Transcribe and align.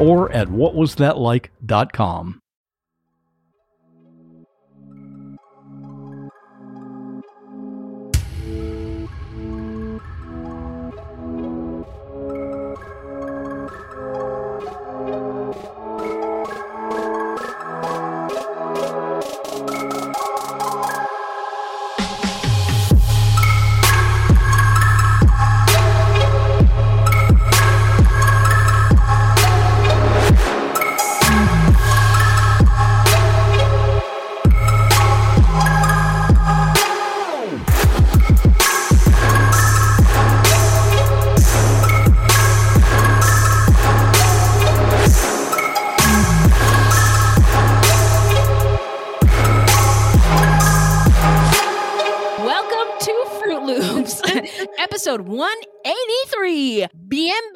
or 0.00 0.32
at 0.32 0.48
whatwasthatlike.com. 0.48 2.40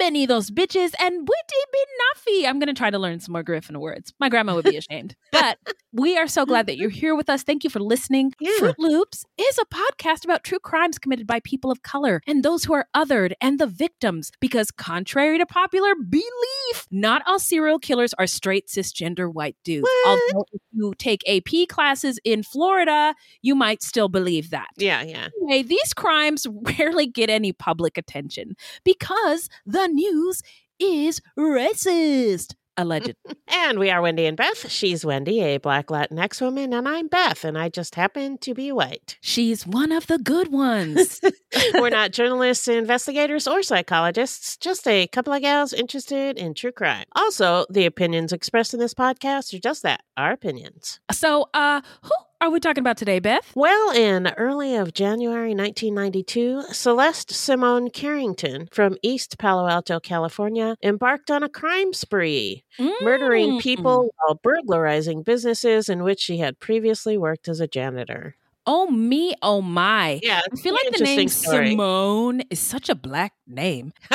Bienvenidos, 0.05 0.51
bitches, 0.51 0.91
and 0.99 1.27
buiti 1.27 1.61
binafi. 1.73 2.47
I'm 2.47 2.59
going 2.59 2.67
to 2.67 2.75
try 2.75 2.91
to 2.91 2.99
learn 2.99 3.19
some 3.19 3.33
more 3.33 3.43
Garifuna 3.43 3.77
words. 3.77 4.13
My 4.19 4.29
grandma 4.29 4.53
would 4.53 4.65
be 4.65 4.77
ashamed. 4.91 5.15
but 5.31 5.57
we 5.91 6.15
are 6.15 6.27
so 6.27 6.45
glad 6.45 6.67
that 6.67 6.77
you're 6.77 6.91
here 6.91 7.15
with 7.15 7.27
us. 7.27 7.41
Thank 7.41 7.63
you 7.63 7.71
for 7.71 7.79
listening. 7.79 8.31
Yeah. 8.39 8.51
Fruit 8.59 8.75
Loops 8.77 9.25
is 9.39 9.57
a 9.57 9.65
podcast 9.65 10.23
about 10.23 10.43
true 10.43 10.59
crimes 10.59 10.99
committed 10.99 11.25
by 11.25 11.39
people 11.39 11.71
of 11.71 11.81
color 11.81 12.21
and 12.27 12.43
those 12.43 12.65
who 12.65 12.73
are 12.73 12.87
othered 12.95 13.33
and 13.41 13.59
the 13.59 13.65
victims. 13.65 14.31
Because, 14.39 14.69
contrary 14.69 15.39
to 15.39 15.45
popular 15.47 15.95
belief, 15.95 16.85
not 16.91 17.23
all 17.25 17.39
serial 17.39 17.79
killers 17.79 18.13
are 18.19 18.27
straight 18.27 18.67
cisgender 18.67 19.33
white 19.33 19.57
dudes. 19.63 19.83
What? 20.03 20.07
Although, 20.33 20.45
if 20.53 20.61
you 20.71 20.93
take 20.99 21.27
AP 21.27 21.67
classes 21.67 22.19
in 22.23 22.43
Florida, 22.43 23.15
you 23.41 23.55
might 23.55 23.81
still 23.81 24.09
believe 24.09 24.51
that. 24.51 24.67
Yeah, 24.77 25.01
yeah. 25.01 25.29
Anyway, 25.41 25.63
these 25.63 25.95
crimes 25.95 26.45
rarely 26.77 27.07
get 27.07 27.31
any 27.31 27.53
public 27.53 27.97
attention 27.97 28.55
because 28.83 29.49
the 29.65 29.94
news 29.95 30.41
is 30.79 31.21
racist. 31.37 32.53
Alleged. 32.77 33.15
And 33.47 33.79
we 33.79 33.89
are 33.89 34.01
Wendy 34.01 34.25
and 34.25 34.35
Beth. 34.35 34.69
She's 34.69 35.05
Wendy, 35.05 35.39
a 35.41 35.57
black 35.57 35.87
Latinx 35.87 36.41
woman, 36.41 36.73
and 36.73 36.87
I'm 36.87 37.07
Beth, 37.07 37.45
and 37.45 37.57
I 37.57 37.69
just 37.69 37.95
happen 37.95 38.37
to 38.39 38.53
be 38.53 38.71
white. 38.71 39.17
She's 39.21 39.65
one 39.65 39.93
of 39.93 40.07
the 40.07 40.17
good 40.17 40.51
ones. 40.51 41.21
We're 41.73 41.89
not 41.89 42.11
journalists, 42.11 42.67
investigators, 42.67 43.47
or 43.47 43.63
psychologists, 43.63 44.57
just 44.57 44.85
a 44.87 45.07
couple 45.07 45.31
of 45.31 45.41
gals 45.41 45.71
interested 45.71 46.37
in 46.37 46.53
true 46.53 46.73
crime. 46.73 47.05
Also, 47.15 47.65
the 47.69 47.85
opinions 47.85 48.33
expressed 48.33 48.73
in 48.73 48.79
this 48.79 48.93
podcast 48.93 49.53
are 49.53 49.59
just 49.59 49.81
that, 49.83 50.01
our 50.17 50.33
opinions. 50.33 50.99
so, 51.11 51.47
uh, 51.53 51.81
who 52.03 52.11
are 52.41 52.49
we 52.49 52.59
talking 52.59 52.81
about 52.81 52.97
today, 52.97 53.19
Beth? 53.19 53.51
Well, 53.55 53.91
in 53.91 54.27
early 54.37 54.75
of 54.75 54.93
January 54.93 55.55
1992, 55.55 56.63
Celeste 56.73 57.31
Simone 57.31 57.89
Carrington 57.89 58.67
from 58.71 58.97
East 59.01 59.37
Palo 59.37 59.67
Alto, 59.67 59.99
California, 59.99 60.75
embarked 60.83 61.31
on 61.31 61.43
a 61.43 61.49
crime 61.49 61.93
spree, 61.93 62.63
murdering 63.01 63.53
Mm. 63.53 63.61
people 63.61 64.09
while 64.17 64.35
burglarizing 64.43 65.23
businesses 65.23 65.89
in 65.89 66.03
which 66.03 66.19
she 66.19 66.37
had 66.37 66.59
previously 66.59 67.17
worked 67.17 67.47
as 67.47 67.59
a 67.59 67.67
janitor. 67.67 68.35
Oh 68.67 68.87
me, 68.87 69.33
oh 69.41 69.61
my. 69.61 70.19
Yeah, 70.23 70.41
I 70.51 70.55
feel 70.55 70.73
like 70.73 70.91
the 70.97 71.03
name 71.03 71.27
Simone 71.29 72.41
is 72.49 72.59
such 72.59 72.89
a 72.89 72.95
black 72.95 73.33
name. 73.47 73.93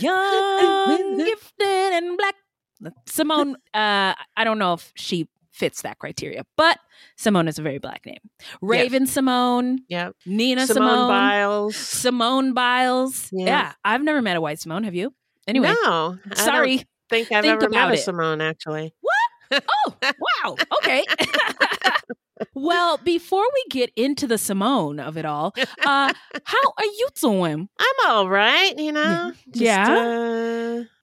Young, 0.00 1.16
gifted, 1.18 1.92
and 1.92 2.16
black. 2.18 2.34
Simone, 3.06 3.54
uh, 3.74 4.14
I 4.36 4.42
don't 4.44 4.58
know 4.58 4.72
if 4.74 4.92
she 4.96 5.28
fits 5.52 5.82
that 5.82 5.98
criteria, 5.98 6.44
but 6.56 6.78
Simone 7.16 7.46
is 7.46 7.58
a 7.58 7.62
very 7.62 7.78
black 7.78 8.04
name. 8.06 8.18
Raven 8.60 9.06
Simone, 9.06 9.80
Yeah. 9.88 10.10
Nina 10.26 10.66
Simone, 10.66 10.88
Simone, 10.88 11.08
Biles. 11.08 11.76
Simone 11.76 12.52
Biles. 12.54 13.28
Yeah. 13.32 13.46
Yeah. 13.46 13.72
I've 13.84 14.02
never 14.02 14.20
met 14.22 14.36
a 14.36 14.40
white 14.40 14.58
Simone. 14.58 14.84
Have 14.84 14.94
you? 14.94 15.14
Anyway, 15.46 15.68
no, 15.84 16.18
I 16.30 16.34
sorry. 16.34 16.84
think 17.10 17.30
I've 17.32 17.42
Think 17.44 17.62
ever 17.62 17.68
met 17.68 17.92
a. 17.92 17.96
Simone, 17.96 18.40
actually. 18.40 18.94
What? 19.00 19.62
Oh, 19.84 19.94
wow. 20.42 20.56
Okay. 20.82 21.04
well, 22.54 22.96
before 22.98 23.44
we 23.52 23.64
get 23.70 23.90
into 23.96 24.26
the 24.26 24.38
Simone 24.38 24.98
of 24.98 25.16
it 25.18 25.24
all, 25.26 25.52
uh, 25.84 26.12
how 26.44 26.58
are 26.78 26.84
you 26.84 27.08
doing? 27.20 27.68
I'm 27.78 28.10
all 28.10 28.28
right, 28.30 28.72
you 28.78 28.92
know. 28.92 29.32
Just, 29.50 29.60
Yeah? 29.62 29.86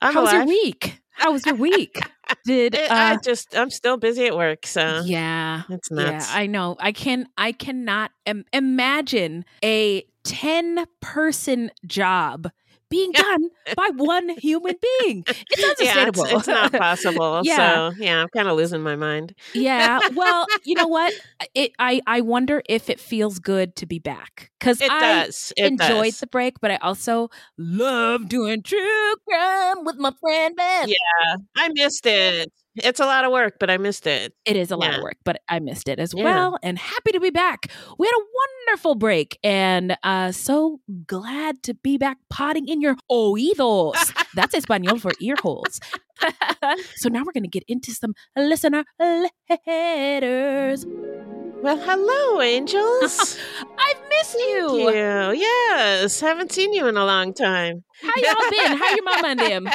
Uh, 0.01 0.11
How 0.11 0.21
was 0.23 0.33
your 0.33 0.45
week? 0.47 0.99
How 1.11 1.31
was 1.31 1.45
your 1.45 1.55
week? 1.55 1.99
Did 2.45 2.75
It- 2.75 2.91
I 2.91 3.13
uh, 3.13 3.17
just, 3.23 3.56
I'm 3.56 3.69
still 3.69 3.97
busy 3.97 4.25
at 4.28 4.35
work, 4.35 4.66
so 4.66 5.01
yeah, 5.06 5.63
it's 5.69 5.90
yeah. 5.91 6.25
I 6.29 6.47
know. 6.47 6.75
I 6.79 6.91
can, 6.91 7.28
I 7.38 7.51
cannot 7.51 8.12
Im- 8.25 8.45
imagine 8.53 9.45
a 9.63 10.03
ten 10.23 10.85
person 11.01 11.72
job 11.85 12.50
being 12.89 13.11
done 13.11 13.50
by 13.75 13.89
one 13.95 14.29
human 14.29 14.75
being. 15.01 15.23
It's 15.27 15.41
yeah, 15.59 15.67
unsustainable. 15.67 16.23
it's, 16.25 16.33
it's 16.33 16.47
not 16.47 16.72
possible. 16.73 17.41
Yeah. 17.44 17.89
So 17.91 17.95
yeah, 17.97 18.22
I'm 18.22 18.27
kind 18.29 18.47
of 18.47 18.57
losing 18.57 18.81
my 18.81 18.95
mind. 18.95 19.35
yeah. 19.53 20.00
Well, 20.16 20.45
you 20.66 20.75
know 20.75 20.88
what? 20.88 21.13
It, 21.53 21.72
I, 21.79 22.01
I 22.07 22.22
wonder 22.22 22.61
if 22.67 22.89
it 22.89 23.00
feels 23.00 23.39
good 23.39 23.75
to 23.77 23.85
be 23.85 24.00
back 24.00 24.50
because 24.59 24.81
It 24.81 24.91
I 24.91 25.25
does. 25.25 25.53
It 25.55 25.66
enjoyed 25.66 26.05
does. 26.13 26.19
the 26.19 26.27
break, 26.27 26.59
but 26.59 26.72
I 26.72 26.77
also 26.77 27.29
love 27.57 28.27
doing 28.27 28.63
true 28.63 29.13
crime 29.27 29.85
with 29.85 29.97
my 29.97 30.11
friend 30.19 30.56
Beth. 30.56 30.88
Yeah, 30.89 31.35
I 31.56 31.69
missed 31.69 32.06
it. 32.06 32.51
It's 32.75 33.00
a 33.00 33.06
lot 33.06 33.25
of 33.25 33.31
work, 33.31 33.56
but 33.59 33.69
I 33.69 33.78
missed 33.78 34.06
it. 34.07 34.33
It 34.45 34.56
is 34.56 34.71
a 34.71 34.77
lot 34.77 34.92
Yeah. 34.92 34.98
of 34.98 35.04
work, 35.04 35.18
but 35.25 35.42
I 35.50 35.60
missed 35.60 35.89
it 35.89 36.00
as 36.00 36.13
Yeah. 36.13 36.24
well. 36.24 36.57
And 36.63 36.77
happy 36.77 37.12
to 37.12 37.19
be 37.19 37.30
back. 37.31 37.68
We 37.98 38.07
had 38.07 38.13
a 38.13 38.25
wonderful 38.68 38.95
break 38.95 39.38
and 39.44 39.98
uh, 40.04 40.31
so 40.31 40.80
glad 41.07 41.63
to 41.63 41.74
be 41.74 41.98
back 41.98 42.18
potting 42.30 42.68
in 42.68 42.80
your 42.80 42.95
oídos. 43.12 43.95
That's 44.36 44.54
Espanol 44.54 45.00
for 45.00 45.12
ear 45.19 45.36
holes. 45.42 45.80
so 46.95 47.10
now 47.10 47.24
we're 47.25 47.33
going 47.33 47.44
to 47.44 47.50
get 47.50 47.63
into 47.68 47.92
some 47.92 48.13
listener 48.38 48.83
letters. 49.00 50.86
Well, 51.61 51.77
hello, 51.77 52.41
angels. 52.41 53.38
I've 53.77 53.97
missed 54.09 54.31
Thank 54.31 54.50
you. 54.50 54.89
you. 54.91 54.94
Yes, 54.94 56.21
haven't 56.21 56.53
seen 56.53 56.71
you 56.71 56.88
in 56.88 56.95
a 56.95 57.03
long 57.03 57.33
time. 57.33 57.83
How 58.01 58.13
y'all 58.15 58.50
been? 58.50 58.77
How 58.77 58.95
your 58.95 59.03
mama 59.03 59.27
and 59.27 59.39
them? 59.39 59.67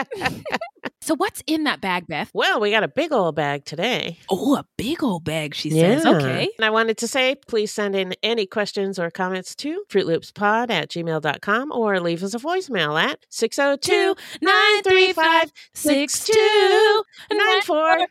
so 1.03 1.15
what's 1.15 1.43
in 1.47 1.65
that 1.65 1.83
bag, 1.83 2.07
Beth? 2.07 2.31
Well, 2.33 2.59
we 2.59 2.71
got 2.71 2.85
a 2.85 2.89
big 2.89 3.13
old 3.13 3.37
bag 3.37 3.67
today. 3.67 4.17
Oh, 4.31 4.57
a 4.57 4.65
big 4.79 5.05
old 5.05 5.25
bag, 5.25 5.55
she 5.55 5.69
says. 5.69 6.07
Okay. 6.07 6.49
And 6.57 6.65
I 6.65 6.71
wanted 6.71 6.97
to 6.99 7.07
say, 7.07 7.35
please 7.47 7.71
send 7.71 7.95
in 7.95 8.15
any 8.23 8.47
questions 8.47 8.99
or 8.99 9.11
comments 9.11 9.55
to 9.57 9.85
fruitloopspod 9.91 10.71
at 10.71 10.89
gmail.com 10.89 11.71
or 11.71 12.01
leave 12.01 12.23
us 12.23 12.33
a 12.33 12.39
voicemail 12.39 12.99
at 12.99 13.19
602 13.29 14.15
935 14.41 15.53
6294. 15.75 18.07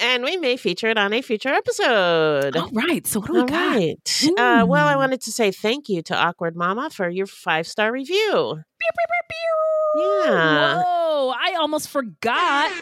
And 0.00 0.24
we 0.24 0.36
may 0.36 0.56
feature 0.56 0.88
it 0.88 0.98
on 0.98 1.12
a 1.12 1.22
future 1.22 1.50
episode. 1.50 2.56
All 2.56 2.70
right. 2.70 3.06
So 3.06 3.20
what 3.20 3.26
do 3.28 3.32
we 3.34 3.40
All 3.40 3.46
got? 3.46 3.76
right. 3.76 4.22
Uh, 4.38 4.64
well, 4.66 4.86
I 4.86 4.96
wanted 4.96 5.20
to 5.22 5.32
say 5.32 5.50
thank 5.50 5.88
you 5.88 6.02
to 6.02 6.16
Awkward 6.16 6.56
Mama 6.56 6.90
for 6.90 7.08
your 7.08 7.26
five 7.26 7.66
star 7.66 7.92
review. 7.92 8.62
Yeah. 9.96 10.82
Whoa! 10.84 11.32
I 11.36 11.54
almost 11.60 11.88
forgot 11.88 12.72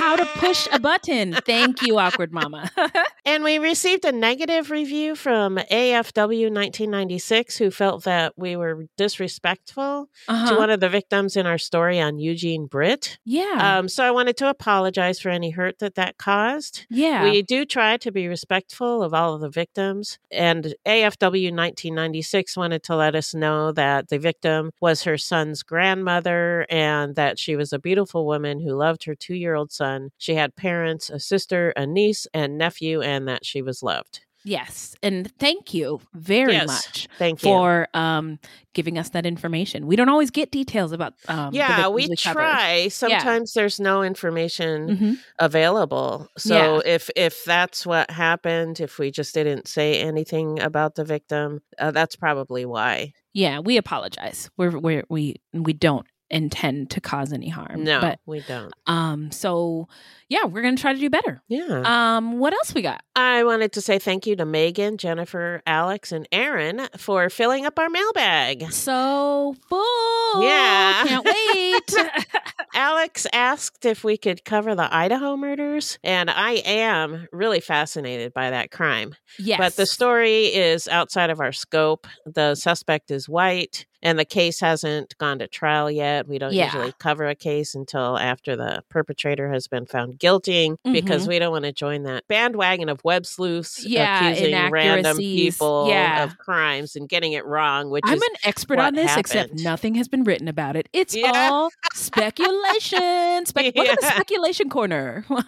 how 0.00 0.16
to 0.16 0.24
push 0.38 0.66
a 0.72 0.78
button. 0.80 1.34
Thank 1.46 1.82
you, 1.82 1.98
awkward 1.98 2.32
mama. 2.32 2.70
And 3.26 3.44
we 3.44 3.58
received 3.58 4.04
a 4.06 4.12
negative 4.12 4.70
review 4.70 5.14
from 5.14 5.56
AFW 5.70 6.50
1996 6.50 7.58
who 7.58 7.70
felt 7.70 8.02
that 8.04 8.32
we 8.36 8.56
were 8.56 8.86
disrespectful 8.96 10.08
to 10.26 10.32
Uh-huh. 10.32 10.56
one 10.56 10.70
of 10.70 10.80
the 10.80 10.88
victims 10.88 11.36
in 11.36 11.46
our 11.46 11.58
story 11.58 12.00
on 12.00 12.18
Eugene 12.18 12.66
Britt. 12.66 13.18
Yeah. 13.24 13.78
Um, 13.78 13.88
so 13.88 14.02
I 14.04 14.10
wanted 14.10 14.36
to 14.38 14.48
apologize 14.48 15.20
for 15.20 15.28
any 15.28 15.50
hurt 15.50 15.78
that 15.78 15.94
that 15.96 16.16
caused. 16.18 16.86
yeah. 16.90 17.22
We 17.22 17.42
do 17.42 17.64
try 17.64 17.98
to 17.98 18.10
be 18.10 18.26
respectful 18.26 19.02
of 19.02 19.12
all 19.14 19.34
of 19.34 19.42
the 19.42 19.50
victims. 19.50 20.18
And 20.32 20.74
AFW 20.86 21.52
1996 21.54 22.56
wanted 22.56 22.82
to 22.84 22.96
let 22.96 23.14
us 23.14 23.34
know 23.34 23.70
that 23.72 24.08
the 24.08 24.18
victim 24.18 24.70
was 24.80 25.04
her 25.04 25.18
son's 25.18 25.62
grandmother 25.62 26.66
and 26.70 27.14
that 27.16 27.38
she 27.38 27.54
was 27.54 27.72
a 27.72 27.78
beautiful 27.78 28.26
woman 28.26 28.60
who 28.60 28.74
loved 28.74 29.04
her 29.04 29.14
two 29.14 29.34
year 29.34 29.54
old 29.54 29.70
son. 29.70 29.89
She 30.18 30.34
had 30.34 30.54
parents, 30.56 31.10
a 31.10 31.18
sister, 31.18 31.72
a 31.76 31.86
niece, 31.86 32.26
and 32.34 32.56
nephew, 32.58 33.00
and 33.02 33.26
that 33.28 33.44
she 33.44 33.62
was 33.62 33.82
loved. 33.82 34.20
yes. 34.42 34.94
And 35.02 35.30
thank 35.38 35.74
you 35.74 36.00
very 36.14 36.54
Yes, 36.54 36.66
much 36.66 37.08
Thank 37.18 37.42
you. 37.42 37.48
for 37.50 37.88
um, 37.92 38.38
giving 38.72 38.96
us 38.96 39.10
that 39.10 39.26
information. 39.26 39.86
We 39.86 39.96
don't 39.96 40.08
always 40.08 40.30
get 40.30 40.50
details 40.50 40.92
about 40.92 41.12
um, 41.28 41.52
yeah, 41.52 41.88
we 41.88 42.08
try. 42.16 42.88
Sometimes 42.88 43.52
there's 43.52 43.78
no 43.78 44.02
information 44.02 44.76
Mhm. 44.96 45.18
available. 45.38 46.28
So 46.38 46.80
if 46.86 47.10
if 47.16 47.44
that's 47.44 47.84
what 47.84 48.10
happened, 48.10 48.80
if 48.80 48.98
we 48.98 49.10
just 49.10 49.34
didn't 49.34 49.68
say 49.68 50.00
anything 50.00 50.60
about 50.60 50.94
the 50.94 51.04
victim, 51.04 51.60
uh, 51.78 51.90
that's 51.90 52.16
probably 52.16 52.64
why. 52.64 53.12
Yeah, 53.34 53.58
we 53.60 53.76
apologize. 53.76 54.50
We're, 54.56 54.78
we're 54.78 55.04
we 55.10 55.36
we 55.52 55.72
don't 55.74 56.06
intend 56.30 56.90
to 56.90 57.00
cause 57.00 57.32
any 57.32 57.48
harm. 57.48 57.84
No, 57.84 58.00
but 58.00 58.20
we 58.26 58.40
don't. 58.40 58.72
um, 58.86 59.30
so 59.30 59.88
yeah, 60.28 60.44
we're 60.44 60.62
gonna 60.62 60.76
try 60.76 60.92
to 60.92 60.98
do 60.98 61.10
better. 61.10 61.42
Yeah. 61.48 61.82
Um, 62.16 62.38
what 62.38 62.52
else 62.52 62.72
we 62.74 62.82
got? 62.82 63.02
I 63.16 63.42
wanted 63.44 63.72
to 63.72 63.80
say 63.80 63.98
thank 63.98 64.26
you 64.26 64.36
to 64.36 64.44
Megan, 64.44 64.96
Jennifer, 64.96 65.60
Alex, 65.66 66.12
and 66.12 66.28
Aaron 66.32 66.86
for 66.96 67.28
filling 67.30 67.66
up 67.66 67.78
our 67.78 67.88
mailbag. 67.90 68.70
So 68.72 69.56
full. 69.68 70.42
Yeah. 70.42 71.04
can't 71.06 71.24
wait. 71.24 71.94
Alex 72.74 73.26
asked 73.32 73.84
if 73.84 74.04
we 74.04 74.16
could 74.16 74.44
cover 74.44 74.74
the 74.76 74.92
Idaho 74.94 75.36
murders, 75.36 75.98
and 76.04 76.30
I 76.30 76.52
am 76.64 77.26
really 77.32 77.60
fascinated 77.60 78.32
by 78.32 78.50
that 78.50 78.70
crime. 78.70 79.14
yes, 79.38 79.58
But 79.58 79.74
the 79.76 79.86
story 79.86 80.44
is 80.46 80.86
outside 80.86 81.30
of 81.30 81.40
our 81.40 81.50
scope. 81.52 82.06
The 82.26 82.54
suspect 82.54 83.10
is 83.10 83.28
white, 83.28 83.86
and 84.02 84.18
the 84.18 84.24
case 84.24 84.60
hasn't 84.60 85.16
gone 85.18 85.38
to 85.40 85.46
trial 85.48 85.90
yet. 85.90 86.26
We 86.26 86.38
don't 86.38 86.52
Yeah. 86.52 86.66
usually 86.66 86.92
cover 86.98 87.26
a 87.28 87.34
case 87.34 87.74
until 87.74 88.18
after 88.18 88.56
the 88.56 88.82
perpetrator 88.88 89.52
has 89.52 89.66
been 89.66 89.86
found 89.86 90.18
guilty 90.18 90.72
because 90.84 91.26
we 91.28 91.38
don't 91.38 91.52
want 91.52 91.64
to 91.66 91.72
join 91.72 92.04
that 92.04 92.26
bandwagon 92.28 92.88
of 92.88 93.02
web 93.04 93.26
sleuths 93.26 93.80
Mm-hmm. 93.80 93.92
Yeah, 93.92 94.28
accusing 94.30 94.70
random 94.70 95.16
people 95.18 95.88
Yeah. 95.88 96.24
of 96.24 96.38
crimes 96.38 96.96
and 96.96 97.08
getting 97.08 97.32
it 97.32 97.44
wrong, 97.44 97.90
which 97.90 98.04
I'm 98.06 98.14
an 98.20 98.36
expert 98.44 98.78
on 98.78 98.94
this, 98.94 99.16
except 99.16 99.54
nothing 99.54 99.94
has 99.96 100.08
been 100.08 100.24
written 100.24 100.48
about 100.48 100.76
it. 100.76 100.88
It's 100.92 101.14
Yeah. 101.14 101.48
all 101.50 101.70
speculation. 101.92 103.46
Spec- 103.46 103.74
Welcome 103.74 103.96
to 104.00 104.06
speculation 104.06 104.68
corner. 104.70 105.24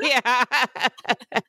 yeah. 0.00 0.44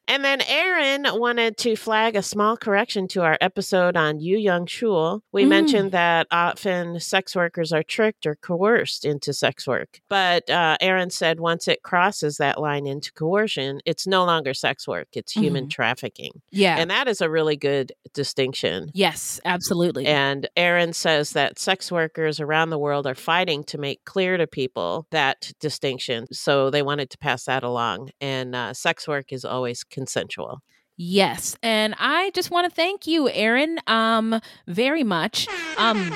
and 0.08 0.24
then 0.24 0.42
Aaron 0.48 1.06
wanted 1.20 1.58
to 1.58 1.76
flag 1.76 2.16
a 2.16 2.22
small 2.24 2.58
correction 2.58 3.08
to 3.10 3.22
our 3.24 3.38
episode 3.42 3.96
on 3.96 4.20
Yoo 4.20 4.38
Young-chul. 4.38 5.22
We 5.32 5.44
Mm. 5.46 5.48
mentioned 5.50 5.92
that 5.92 6.15
often 6.32 7.00
sex 7.00 7.36
workers 7.36 7.72
are 7.74 7.84
tricked 7.84 8.26
or 8.26 8.36
coerced 8.36 9.06
into 9.06 9.34
sex 9.34 9.68
work. 9.68 10.00
But 10.10 10.50
uh, 10.50 10.78
Aaron 10.82 11.10
said 11.10 11.40
once 11.40 11.68
it 11.68 11.84
crosses 11.84 12.38
that 12.38 12.60
line 12.60 12.88
into 12.88 13.12
coercion, 13.14 13.82
it's 13.86 14.08
no 14.08 14.26
longer 14.26 14.54
sex 14.54 14.88
work, 14.88 15.10
it's 15.14 15.34
human 15.34 15.70
trafficking. 15.70 16.42
yeah. 16.52 16.78
And 16.78 16.90
that 16.90 17.08
is 17.08 17.22
a 17.22 17.30
really 17.30 17.58
good 17.58 17.92
distinction. 18.14 18.92
yes, 18.94 19.40
absolutely. 19.46 20.06
And 20.06 20.48
Aaron 20.56 20.94
says 20.94 21.32
that 21.32 21.60
sex 21.60 21.92
workers 21.92 22.40
around 22.40 22.70
the 22.70 22.80
world 22.80 23.08
are 23.08 23.16
fighting 23.16 23.64
to 23.66 23.78
make 23.78 24.04
clear 24.06 24.38
to 24.38 24.48
people 24.48 25.08
that 25.12 25.52
distinction. 25.60 26.28
So 26.32 26.70
they 26.70 26.82
wanted 26.82 27.10
to 27.12 27.18
pass 27.18 27.46
that 27.46 27.64
along. 27.64 28.10
And 28.22 28.56
uh, 28.56 28.74
sex 28.74 29.08
work 29.08 29.32
is 29.32 29.46
always 29.46 29.84
consensual. 29.84 30.62
Yes, 30.98 31.58
and 31.62 31.94
I 32.00 32.32
just 32.34 32.52
want 32.52 32.70
to 32.70 32.74
thank 32.74 33.06
you, 33.06 33.30
Aaron, 33.30 33.80
um, 33.86 34.40
very 34.66 35.04
much. 35.04 35.48
Um, 35.78 36.14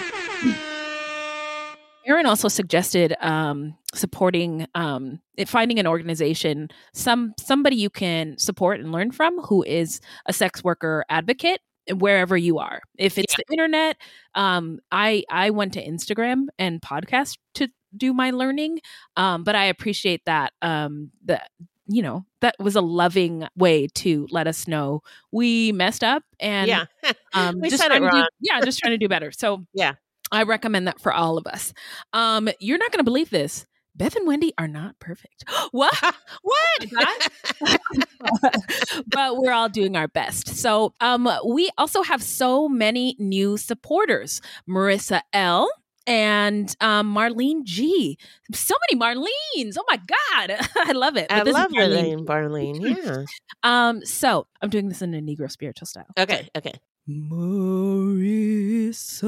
Aaron 2.06 2.26
also 2.26 2.48
suggested 2.48 3.14
um, 3.20 3.76
supporting, 3.94 4.68
um, 4.76 5.20
finding 5.48 5.80
an 5.80 5.88
organization, 5.88 6.70
some 6.94 7.34
somebody 7.38 7.76
you 7.76 7.90
can 7.90 8.38
support 8.38 8.80
and 8.80 8.92
learn 8.94 9.12
from, 9.12 9.40
who 9.42 9.64
is 9.64 10.00
a 10.26 10.34
sex 10.34 10.64
worker 10.64 11.04
advocate 11.10 11.60
wherever 11.98 12.38
you 12.38 12.60
are. 12.60 12.82
If 12.98 13.18
it's 13.18 13.36
the 13.36 13.44
internet, 13.52 13.98
um, 14.34 14.80
I 14.92 15.24
I 15.30 15.50
went 15.50 15.74
to 15.74 15.86
Instagram 15.86 16.46
and 16.58 16.82
podcast 16.82 17.38
to 17.56 17.68
do 17.96 18.14
my 18.14 18.32
learning, 18.32 18.80
um, 19.18 19.44
but 19.44 19.56
I 19.56 19.66
appreciate 19.66 20.22
that 20.25 20.54
um, 20.62 21.12
that 21.25 21.50
you 21.91 22.01
know 22.03 22.24
that 22.41 22.56
was 22.59 22.75
a 22.75 22.81
loving 22.81 23.47
way 23.57 23.88
to 23.88 24.27
let 24.31 24.47
us 24.47 24.68
know 24.68 25.01
we 25.31 25.71
messed 25.71 26.03
up 26.03 26.24
and 26.39 26.68
yeah. 26.68 26.86
um, 27.33 27.59
We 27.59 27.69
just 27.69 27.81
said 27.81 27.91
it 27.91 27.97
trying 27.97 28.03
to 28.03 28.09
do, 28.12 28.18
wrong. 28.18 28.27
yeah, 28.39 28.62
just 28.62 28.80
trying 28.80 28.94
to 28.94 28.97
do 28.97 29.09
better. 29.09 29.31
So 29.31 29.65
Yeah. 29.74 29.94
I 30.31 30.44
recommend 30.44 30.88
that 30.88 31.01
for 31.01 31.12
all 31.12 31.39
of 31.39 31.47
us. 31.47 31.74
Um, 32.13 32.47
you're 32.59 32.77
not 32.77 32.91
going 32.91 33.00
to 33.00 33.03
believe 33.03 33.31
this. 33.31 33.65
Beth 33.95 34.15
and 34.15 34.27
Wendy 34.27 34.53
are 34.59 34.68
not 34.68 35.00
perfect. 35.00 35.44
what? 35.71 35.94
what? 36.44 37.30
but 39.07 39.38
we're 39.38 39.51
all 39.51 39.69
doing 39.69 39.95
our 39.95 40.07
best. 40.07 40.50
So 40.50 40.94
um, 41.01 41.27
we 41.47 41.69
also 41.77 42.03
have 42.03 42.21
so 42.21 42.69
many 42.69 43.15
new 43.19 43.57
supporters. 43.57 44.41
Marissa 44.69 45.21
L. 45.33 45.69
And 46.10 46.76
um, 46.82 47.14
Marlene 47.16 47.64
G. 47.64 48.18
So 48.52 48.74
many 48.90 49.00
Marlenes. 49.00 49.78
Oh 49.78 49.86
my 49.88 49.98
God. 49.98 50.58
I 50.78 50.92
love 50.94 51.16
it. 51.18 51.28
I 51.32 51.38
But 51.40 51.44
this 51.46 51.56
is 51.56 51.62
love 51.62 51.72
the 51.72 51.78
Marlene 51.78 52.04
name 52.04 52.26
Barlene. 52.26 52.82
Yeah. 53.06 53.25
um, 53.63 54.04
so 54.04 54.48
I'm 54.62 54.70
doing 54.72 54.89
this 54.89 55.04
in 55.04 55.13
a 55.13 55.22
Negro 55.22 55.50
spiritual 55.51 55.86
style. 55.86 56.08
Okay. 56.18 56.50
Okay. 56.58 56.74
Marissa 57.08 59.28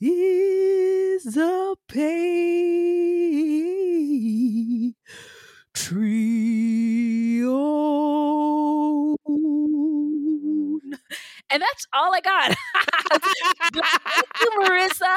is 0.00 1.36
a 1.36 1.76
Patreon. 9.26 9.45
And 11.50 11.62
that's 11.62 11.86
all 11.92 12.12
I 12.14 12.20
got. 12.20 12.56
Thank 13.72 14.26
you, 14.40 14.50
Marissa. 14.60 15.16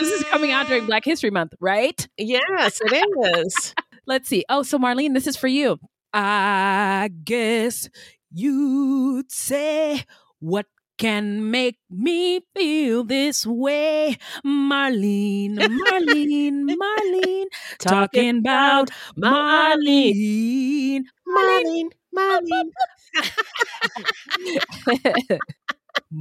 this 0.00 0.10
is 0.10 0.24
coming 0.24 0.50
out 0.50 0.66
during 0.66 0.86
Black 0.86 1.04
History 1.04 1.30
Month, 1.30 1.54
right? 1.60 2.06
yes, 2.18 2.80
it 2.84 3.36
is. 3.36 3.74
Let's 4.06 4.28
see. 4.28 4.44
Oh, 4.48 4.62
so 4.64 4.78
Marlene, 4.78 5.14
this 5.14 5.28
is 5.28 5.36
for 5.36 5.46
you. 5.46 5.78
I 6.12 7.10
guess 7.24 7.88
you'd 8.32 9.30
say 9.30 10.04
what 10.40 10.66
can 10.98 11.50
make 11.50 11.78
me 11.88 12.40
feel 12.54 13.04
this 13.04 13.46
way. 13.46 14.16
Marlene, 14.44 15.56
Marlene, 15.56 16.66
Marlene, 16.76 17.46
talking 17.78 18.38
about 18.38 18.90
Marlene. 19.16 21.04
Marlene. 21.28 21.90
Marlene. 22.14 22.70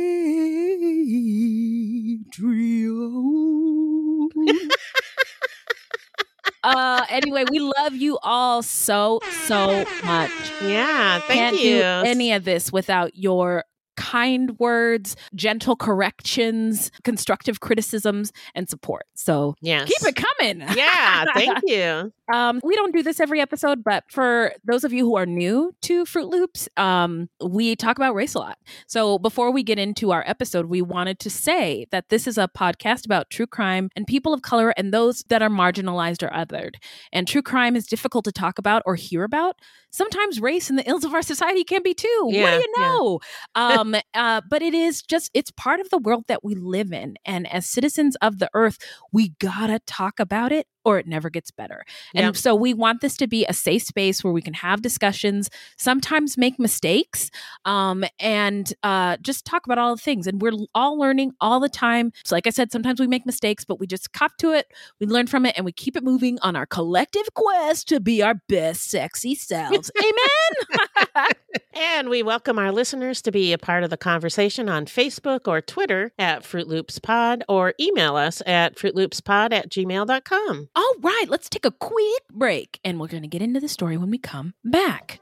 uh, 6.62 7.04
anyway, 7.08 7.44
we 7.50 7.60
love 7.60 7.94
you 7.94 8.18
all 8.22 8.62
so, 8.62 9.20
so 9.46 9.84
much. 10.04 10.30
Yeah. 10.62 11.20
Thank 11.20 11.38
Can't 11.38 11.60
you. 11.60 11.78
do 11.78 11.82
any 11.82 12.32
of 12.32 12.44
this 12.44 12.72
without 12.72 13.16
your 13.16 13.64
kind 13.96 14.58
words, 14.58 15.16
gentle 15.34 15.76
corrections, 15.76 16.90
constructive 17.02 17.60
criticisms, 17.60 18.32
and 18.54 18.68
support. 18.68 19.04
So 19.14 19.54
Yes. 19.60 19.88
keep 19.88 20.08
it 20.08 20.16
coming. 20.16 20.66
Yeah, 20.76 21.24
thank 21.34 21.58
you. 21.64 22.12
Um, 22.32 22.60
we 22.64 22.74
don't 22.74 22.94
do 22.94 23.02
this 23.02 23.20
every 23.20 23.40
episode, 23.40 23.84
but 23.84 24.04
for 24.10 24.52
those 24.64 24.82
of 24.84 24.92
you 24.92 25.04
who 25.04 25.16
are 25.16 25.26
new 25.26 25.74
to 25.82 26.04
Fruit 26.06 26.28
Loops, 26.28 26.68
um, 26.76 27.28
we 27.44 27.76
talk 27.76 27.96
about 27.98 28.14
race 28.14 28.34
a 28.34 28.38
lot. 28.38 28.58
So 28.86 29.18
before 29.18 29.50
we 29.50 29.62
get 29.62 29.78
into 29.78 30.10
our 30.10 30.24
episode, 30.26 30.66
we 30.66 30.80
wanted 30.82 31.18
to 31.20 31.30
say 31.30 31.86
that 31.90 32.08
this 32.08 32.26
is 32.26 32.38
a 32.38 32.48
podcast 32.48 33.04
about 33.04 33.28
true 33.30 33.46
crime 33.46 33.90
and 33.94 34.06
people 34.06 34.32
of 34.32 34.42
color 34.42 34.70
and 34.76 34.92
those 34.92 35.22
that 35.28 35.42
are 35.42 35.50
marginalized 35.50 36.22
or 36.22 36.30
othered. 36.30 36.76
And 37.12 37.28
true 37.28 37.42
crime 37.42 37.76
is 37.76 37.86
difficult 37.86 38.24
to 38.24 38.32
talk 38.32 38.58
about 38.58 38.82
or 38.86 38.94
hear 38.94 39.22
about. 39.24 39.56
Sometimes 39.94 40.40
race 40.40 40.68
and 40.70 40.76
the 40.76 40.88
ills 40.90 41.04
of 41.04 41.14
our 41.14 41.22
society 41.22 41.62
can 41.62 41.80
be 41.84 41.94
too. 41.94 42.20
what 42.24 42.32
do 42.32 42.56
you 42.56 42.74
yeah. 42.76 42.84
know? 42.84 43.20
um, 43.54 43.94
uh, 44.12 44.40
but 44.50 44.60
it 44.60 44.74
is 44.74 45.02
just, 45.02 45.30
it's 45.34 45.52
part 45.52 45.78
of 45.78 45.88
the 45.90 45.98
world 45.98 46.24
that 46.26 46.42
we 46.42 46.56
live 46.56 46.92
in. 46.92 47.14
And 47.24 47.46
as 47.46 47.64
citizens 47.64 48.16
of 48.16 48.40
the 48.40 48.50
earth, 48.54 48.76
we 49.12 49.34
gotta 49.38 49.78
talk 49.86 50.18
about 50.18 50.50
it 50.50 50.66
or 50.84 50.98
it 50.98 51.06
never 51.06 51.30
gets 51.30 51.50
better. 51.50 51.84
And 52.14 52.36
so 52.36 52.54
we 52.54 52.74
want 52.74 53.00
this 53.00 53.16
to 53.18 53.26
be 53.26 53.44
a 53.46 53.52
safe 53.52 53.82
space 53.82 54.22
where 54.22 54.32
we 54.32 54.42
can 54.42 54.54
have 54.54 54.82
discussions, 54.82 55.50
sometimes 55.78 56.36
make 56.36 56.58
mistakes, 56.58 57.30
um, 57.64 58.04
and 58.18 58.72
uh, 58.82 59.16
just 59.18 59.44
talk 59.44 59.66
about 59.66 59.78
all 59.78 59.96
the 59.96 60.02
things. 60.02 60.26
And 60.26 60.40
we're 60.40 60.52
all 60.74 60.98
learning 60.98 61.32
all 61.40 61.60
the 61.60 61.68
time. 61.68 62.12
So, 62.24 62.34
like 62.34 62.46
I 62.46 62.50
said, 62.50 62.72
sometimes 62.72 63.00
we 63.00 63.06
make 63.06 63.26
mistakes, 63.26 63.64
but 63.64 63.80
we 63.80 63.86
just 63.86 64.12
cop 64.12 64.36
to 64.38 64.52
it, 64.52 64.66
we 65.00 65.06
learn 65.06 65.26
from 65.26 65.46
it, 65.46 65.54
and 65.56 65.64
we 65.64 65.72
keep 65.72 65.96
it 65.96 66.04
moving 66.04 66.38
on 66.40 66.56
our 66.56 66.66
collective 66.66 67.32
quest 67.34 67.88
to 67.88 68.00
be 68.00 68.22
our 68.22 68.34
best 68.48 68.90
sexy 68.90 69.34
selves. 69.34 69.90
Amen. 69.98 71.26
And 71.76 72.08
we 72.08 72.22
welcome 72.22 72.56
our 72.58 72.70
listeners 72.70 73.20
to 73.22 73.32
be 73.32 73.52
a 73.52 73.58
part 73.58 73.82
of 73.82 73.90
the 73.90 73.96
conversation 73.96 74.68
on 74.68 74.86
Facebook 74.86 75.48
or 75.48 75.60
Twitter 75.60 76.12
at 76.18 76.44
Fruit 76.44 76.68
Loops 76.68 77.00
Pod 77.00 77.42
or 77.48 77.74
email 77.80 78.14
us 78.14 78.40
at 78.46 78.76
fruitloopspod 78.76 79.52
at 79.52 79.70
gmail.com. 79.70 80.68
all 80.76 80.94
right, 81.00 81.26
let's 81.28 81.48
take 81.48 81.64
a 81.64 81.70
quick 81.70 82.22
break, 82.32 82.80
and 82.84 82.98
we're 82.98 83.08
going 83.08 83.22
to 83.22 83.28
get 83.28 83.42
into 83.42 83.60
the 83.60 83.68
story 83.68 83.96
when 83.96 84.10
we 84.10 84.18
come 84.18 84.54
back. 84.64 85.20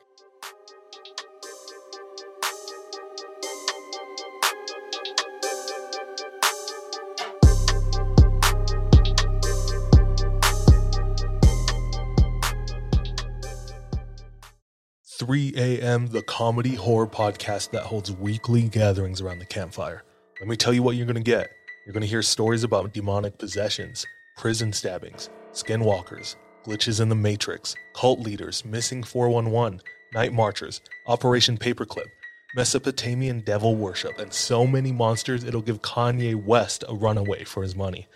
3 15.22 15.52
a.m., 15.56 16.08
the 16.08 16.22
comedy 16.22 16.74
horror 16.74 17.06
podcast 17.06 17.70
that 17.70 17.84
holds 17.84 18.10
weekly 18.10 18.68
gatherings 18.68 19.20
around 19.20 19.38
the 19.38 19.46
campfire. 19.46 20.02
Let 20.40 20.48
me 20.48 20.56
tell 20.56 20.72
you 20.72 20.82
what 20.82 20.96
you're 20.96 21.06
going 21.06 21.14
to 21.14 21.22
get. 21.22 21.48
You're 21.86 21.92
going 21.92 22.02
to 22.02 22.08
hear 22.08 22.22
stories 22.22 22.64
about 22.64 22.92
demonic 22.92 23.38
possessions, 23.38 24.04
prison 24.36 24.72
stabbings, 24.72 25.30
skinwalkers, 25.52 26.36
glitches 26.64 27.00
in 27.00 27.08
the 27.08 27.14
Matrix, 27.14 27.74
cult 27.94 28.20
leaders, 28.20 28.64
missing 28.64 29.02
411, 29.02 29.80
night 30.14 30.32
marchers, 30.32 30.80
Operation 31.06 31.56
Paperclip, 31.58 32.06
Mesopotamian 32.54 33.40
devil 33.40 33.76
worship, 33.76 34.18
and 34.18 34.32
so 34.32 34.66
many 34.66 34.92
monsters 34.92 35.44
it'll 35.44 35.62
give 35.62 35.82
Kanye 35.82 36.34
West 36.34 36.84
a 36.88 36.94
runaway 36.94 37.44
for 37.44 37.62
his 37.62 37.74
money. 37.74 38.06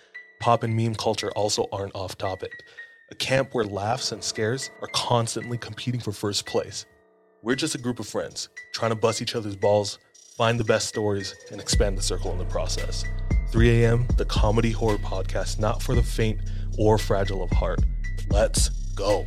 Pop 0.40 0.62
and 0.62 0.76
meme 0.76 0.94
culture 0.94 1.30
also 1.32 1.66
aren't 1.72 1.94
off 1.94 2.18
topic. 2.18 2.52
A 3.10 3.14
camp 3.14 3.54
where 3.54 3.64
laughs 3.64 4.12
and 4.12 4.22
scares 4.22 4.70
are 4.82 4.88
constantly 4.88 5.56
competing 5.56 6.00
for 6.00 6.12
first 6.12 6.44
place. 6.44 6.84
We're 7.42 7.54
just 7.54 7.74
a 7.74 7.78
group 7.78 8.00
of 8.00 8.08
friends 8.08 8.48
trying 8.74 8.90
to 8.90 8.96
bust 8.96 9.22
each 9.22 9.34
other's 9.34 9.56
balls, 9.56 9.98
find 10.36 10.60
the 10.60 10.64
best 10.64 10.88
stories, 10.88 11.34
and 11.50 11.60
expand 11.60 11.96
the 11.96 12.02
circle 12.02 12.32
in 12.32 12.38
the 12.38 12.44
process. 12.44 13.04
3 13.50 13.84
a.m., 13.84 14.06
the 14.16 14.24
comedy 14.24 14.70
horror 14.70 14.98
podcast 14.98 15.58
not 15.58 15.82
for 15.82 15.94
the 15.94 16.02
faint 16.02 16.40
or 16.78 16.98
fragile 16.98 17.42
of 17.42 17.50
heart. 17.50 17.80
Let's 18.30 18.68
go. 18.94 19.26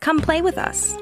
Come 0.00 0.20
play 0.20 0.42
with 0.42 0.58
us. 0.58 0.94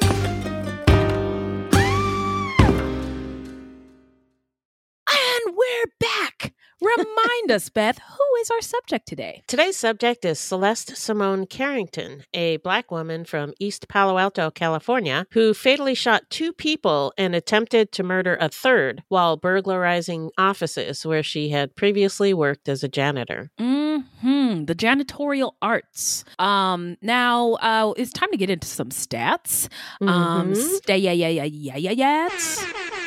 And 5.08 5.56
we're 5.56 5.86
back. 6.00 6.35
Remind 6.80 7.50
us, 7.50 7.70
Beth, 7.70 7.98
who 7.98 8.40
is 8.42 8.50
our 8.50 8.60
subject 8.60 9.08
today? 9.08 9.42
Today's 9.46 9.78
subject 9.78 10.24
is 10.26 10.38
Celeste 10.38 10.94
Simone 10.96 11.46
Carrington, 11.46 12.24
a 12.34 12.58
black 12.58 12.90
woman 12.90 13.24
from 13.24 13.54
East 13.58 13.88
Palo 13.88 14.18
Alto, 14.18 14.50
California, 14.50 15.26
who 15.30 15.54
fatally 15.54 15.94
shot 15.94 16.28
two 16.28 16.52
people 16.52 17.14
and 17.16 17.34
attempted 17.34 17.92
to 17.92 18.02
murder 18.02 18.36
a 18.40 18.50
third 18.50 19.02
while 19.08 19.38
burglarizing 19.38 20.30
offices 20.36 21.06
where 21.06 21.22
she 21.22 21.48
had 21.48 21.74
previously 21.76 22.34
worked 22.34 22.68
as 22.68 22.84
a 22.84 22.88
janitor. 22.88 23.50
Hmm. 23.58 24.64
The 24.66 24.74
janitorial 24.74 25.52
arts. 25.62 26.24
Um. 26.38 26.96
Now, 27.00 27.52
uh, 27.54 27.92
it's 27.96 28.12
time 28.12 28.30
to 28.32 28.36
get 28.36 28.50
into 28.50 28.66
some 28.66 28.88
stats. 28.90 29.68
Um. 30.00 30.52
Mhm. 30.52 30.56
Stay. 30.78 30.98
Yeah. 30.98 31.12
Yeah. 31.12 31.28
Yeah. 31.28 31.44
Yeah. 31.44 31.76
Yeah. 31.76 31.90
Yeah. 31.92 33.05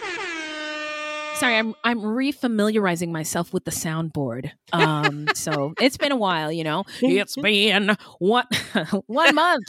Sorry, 1.39 1.55
I'm 1.55 1.73
I'm 1.85 2.01
refamiliarizing 2.01 3.11
myself 3.11 3.53
with 3.53 3.63
the 3.63 3.71
soundboard. 3.71 4.51
Um, 4.73 5.25
so 5.35 5.73
it's 5.79 5.95
been 5.95 6.11
a 6.11 6.17
while, 6.17 6.51
you 6.51 6.65
know. 6.65 6.83
It's 7.01 7.37
been 7.37 7.95
one 8.17 8.45
one 9.05 9.35
month. 9.35 9.63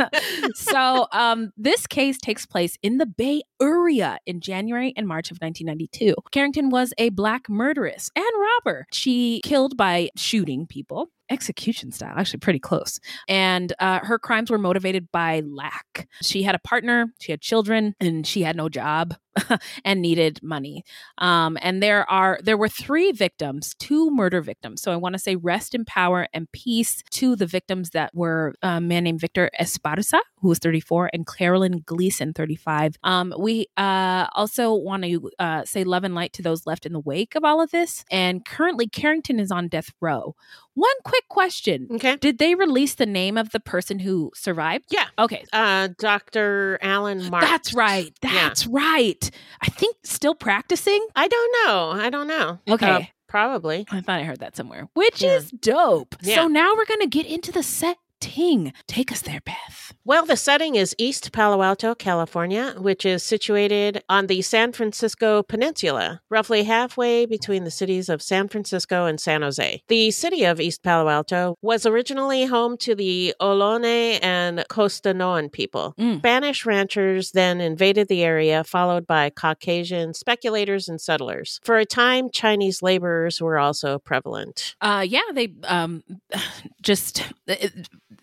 so 0.54 1.08
um, 1.10 1.52
this 1.56 1.88
case 1.88 2.18
takes 2.18 2.46
place 2.46 2.78
in 2.82 2.98
the 2.98 3.06
Bay 3.06 3.42
Area 3.60 4.18
in 4.26 4.40
January 4.40 4.92
and 4.96 5.06
March 5.06 5.30
of 5.30 5.38
1992. 5.38 6.14
Carrington 6.30 6.70
was 6.70 6.92
a 6.98 7.10
black 7.10 7.48
murderess 7.48 8.10
and 8.14 8.24
robber. 8.64 8.86
She 8.92 9.40
killed 9.44 9.76
by 9.76 10.10
shooting 10.16 10.66
people. 10.66 11.08
Execution 11.30 11.92
style, 11.92 12.14
actually 12.16 12.40
pretty 12.40 12.58
close. 12.58 12.98
And 13.28 13.74
uh, 13.80 13.98
her 14.00 14.18
crimes 14.18 14.50
were 14.50 14.56
motivated 14.56 15.08
by 15.12 15.42
lack. 15.46 16.08
She 16.22 16.42
had 16.42 16.54
a 16.54 16.58
partner, 16.60 17.12
she 17.20 17.32
had 17.32 17.42
children, 17.42 17.94
and 18.00 18.26
she 18.26 18.42
had 18.42 18.56
no 18.56 18.70
job 18.70 19.14
and 19.84 20.00
needed 20.00 20.40
money. 20.42 20.84
Um, 21.18 21.58
and 21.60 21.82
there 21.82 22.08
are 22.10 22.38
there 22.42 22.56
were 22.56 22.68
three 22.68 23.12
victims, 23.12 23.74
two 23.78 24.10
murder 24.10 24.40
victims. 24.40 24.82
So 24.82 24.92
I 24.92 24.96
want 24.96 25.14
to 25.14 25.18
say 25.18 25.36
rest 25.36 25.74
in 25.74 25.84
power 25.84 26.28
and 26.32 26.50
peace 26.52 27.02
to 27.12 27.36
the 27.36 27.46
victims 27.46 27.90
that 27.90 28.14
were 28.14 28.54
a 28.62 28.80
man 28.80 29.04
named 29.04 29.20
Victor 29.20 29.50
Esparza, 29.60 30.20
who 30.40 30.48
was 30.48 30.58
34, 30.58 31.10
and 31.12 31.26
Carolyn 31.26 31.82
Gleason, 31.84 32.32
35. 32.32 32.96
Um, 33.02 33.34
we 33.38 33.47
uh, 33.76 34.26
also 34.34 34.74
want 34.74 35.04
to 35.04 35.30
uh, 35.38 35.64
say 35.64 35.84
love 35.84 36.04
and 36.04 36.14
light 36.14 36.32
to 36.34 36.42
those 36.42 36.66
left 36.66 36.86
in 36.86 36.92
the 36.92 37.00
wake 37.00 37.34
of 37.34 37.44
all 37.44 37.60
of 37.60 37.70
this. 37.70 38.04
And 38.10 38.44
currently, 38.44 38.86
Carrington 38.88 39.38
is 39.40 39.50
on 39.50 39.68
death 39.68 39.90
row. 40.00 40.34
One 40.74 40.94
quick 41.04 41.28
question. 41.28 41.88
Okay. 41.92 42.16
Did 42.16 42.38
they 42.38 42.54
release 42.54 42.94
the 42.94 43.06
name 43.06 43.36
of 43.36 43.50
the 43.50 43.60
person 43.60 43.98
who 43.98 44.30
survived? 44.34 44.84
Yeah. 44.90 45.06
Okay. 45.18 45.44
Uh, 45.52 45.88
Dr. 45.98 46.78
Alan 46.82 47.28
Marks. 47.30 47.46
That's 47.48 47.74
right. 47.74 48.12
Yeah. 48.22 48.32
That's 48.32 48.66
right. 48.66 49.30
I 49.60 49.66
think 49.70 49.96
still 50.04 50.34
practicing. 50.34 51.04
I 51.16 51.26
don't 51.28 51.52
know. 51.66 51.90
I 51.90 52.10
don't 52.10 52.28
know. 52.28 52.58
Okay. 52.68 52.90
Uh, 52.90 53.00
probably. 53.26 53.86
I 53.90 54.00
thought 54.00 54.20
I 54.20 54.24
heard 54.24 54.38
that 54.40 54.56
somewhere, 54.56 54.88
which 54.94 55.20
Yeah. 55.22 55.36
is 55.36 55.50
dope. 55.50 56.14
Yeah. 56.22 56.36
So 56.36 56.46
now 56.48 56.74
we're 56.76 56.86
going 56.86 57.00
to 57.00 57.08
get 57.08 57.26
into 57.26 57.50
the 57.52 57.62
set 57.62 57.96
ting. 58.20 58.72
Take 58.86 59.12
us 59.12 59.22
there, 59.22 59.40
Beth. 59.44 59.94
Well, 60.04 60.24
the 60.24 60.36
setting 60.36 60.74
is 60.74 60.94
East 60.98 61.32
Palo 61.32 61.62
Alto, 61.62 61.94
California, 61.94 62.74
which 62.78 63.04
is 63.04 63.22
situated 63.22 64.02
on 64.08 64.26
the 64.26 64.42
San 64.42 64.72
Francisco 64.72 65.42
Peninsula, 65.42 66.20
roughly 66.30 66.64
halfway 66.64 67.26
between 67.26 67.64
the 67.64 67.70
cities 67.70 68.08
of 68.08 68.22
San 68.22 68.48
Francisco 68.48 69.06
and 69.06 69.20
San 69.20 69.42
Jose. 69.42 69.82
The 69.88 70.10
city 70.10 70.44
of 70.44 70.60
East 70.60 70.82
Palo 70.82 71.08
Alto 71.08 71.56
was 71.62 71.86
originally 71.86 72.46
home 72.46 72.76
to 72.78 72.94
the 72.94 73.34
Ohlone 73.40 74.18
and 74.22 74.64
Costanoan 74.70 75.52
people. 75.52 75.94
Mm. 75.98 76.18
Spanish 76.18 76.64
ranchers 76.64 77.32
then 77.32 77.60
invaded 77.60 78.08
the 78.08 78.24
area, 78.24 78.64
followed 78.64 79.06
by 79.06 79.30
Caucasian 79.30 80.14
speculators 80.14 80.88
and 80.88 81.00
settlers. 81.00 81.60
For 81.64 81.76
a 81.76 81.84
time, 81.86 82.30
Chinese 82.30 82.82
laborers 82.82 83.40
were 83.40 83.58
also 83.58 83.98
prevalent. 83.98 84.74
Uh, 84.80 85.04
yeah, 85.06 85.20
they 85.34 85.52
um, 85.64 86.02
just 86.82 87.22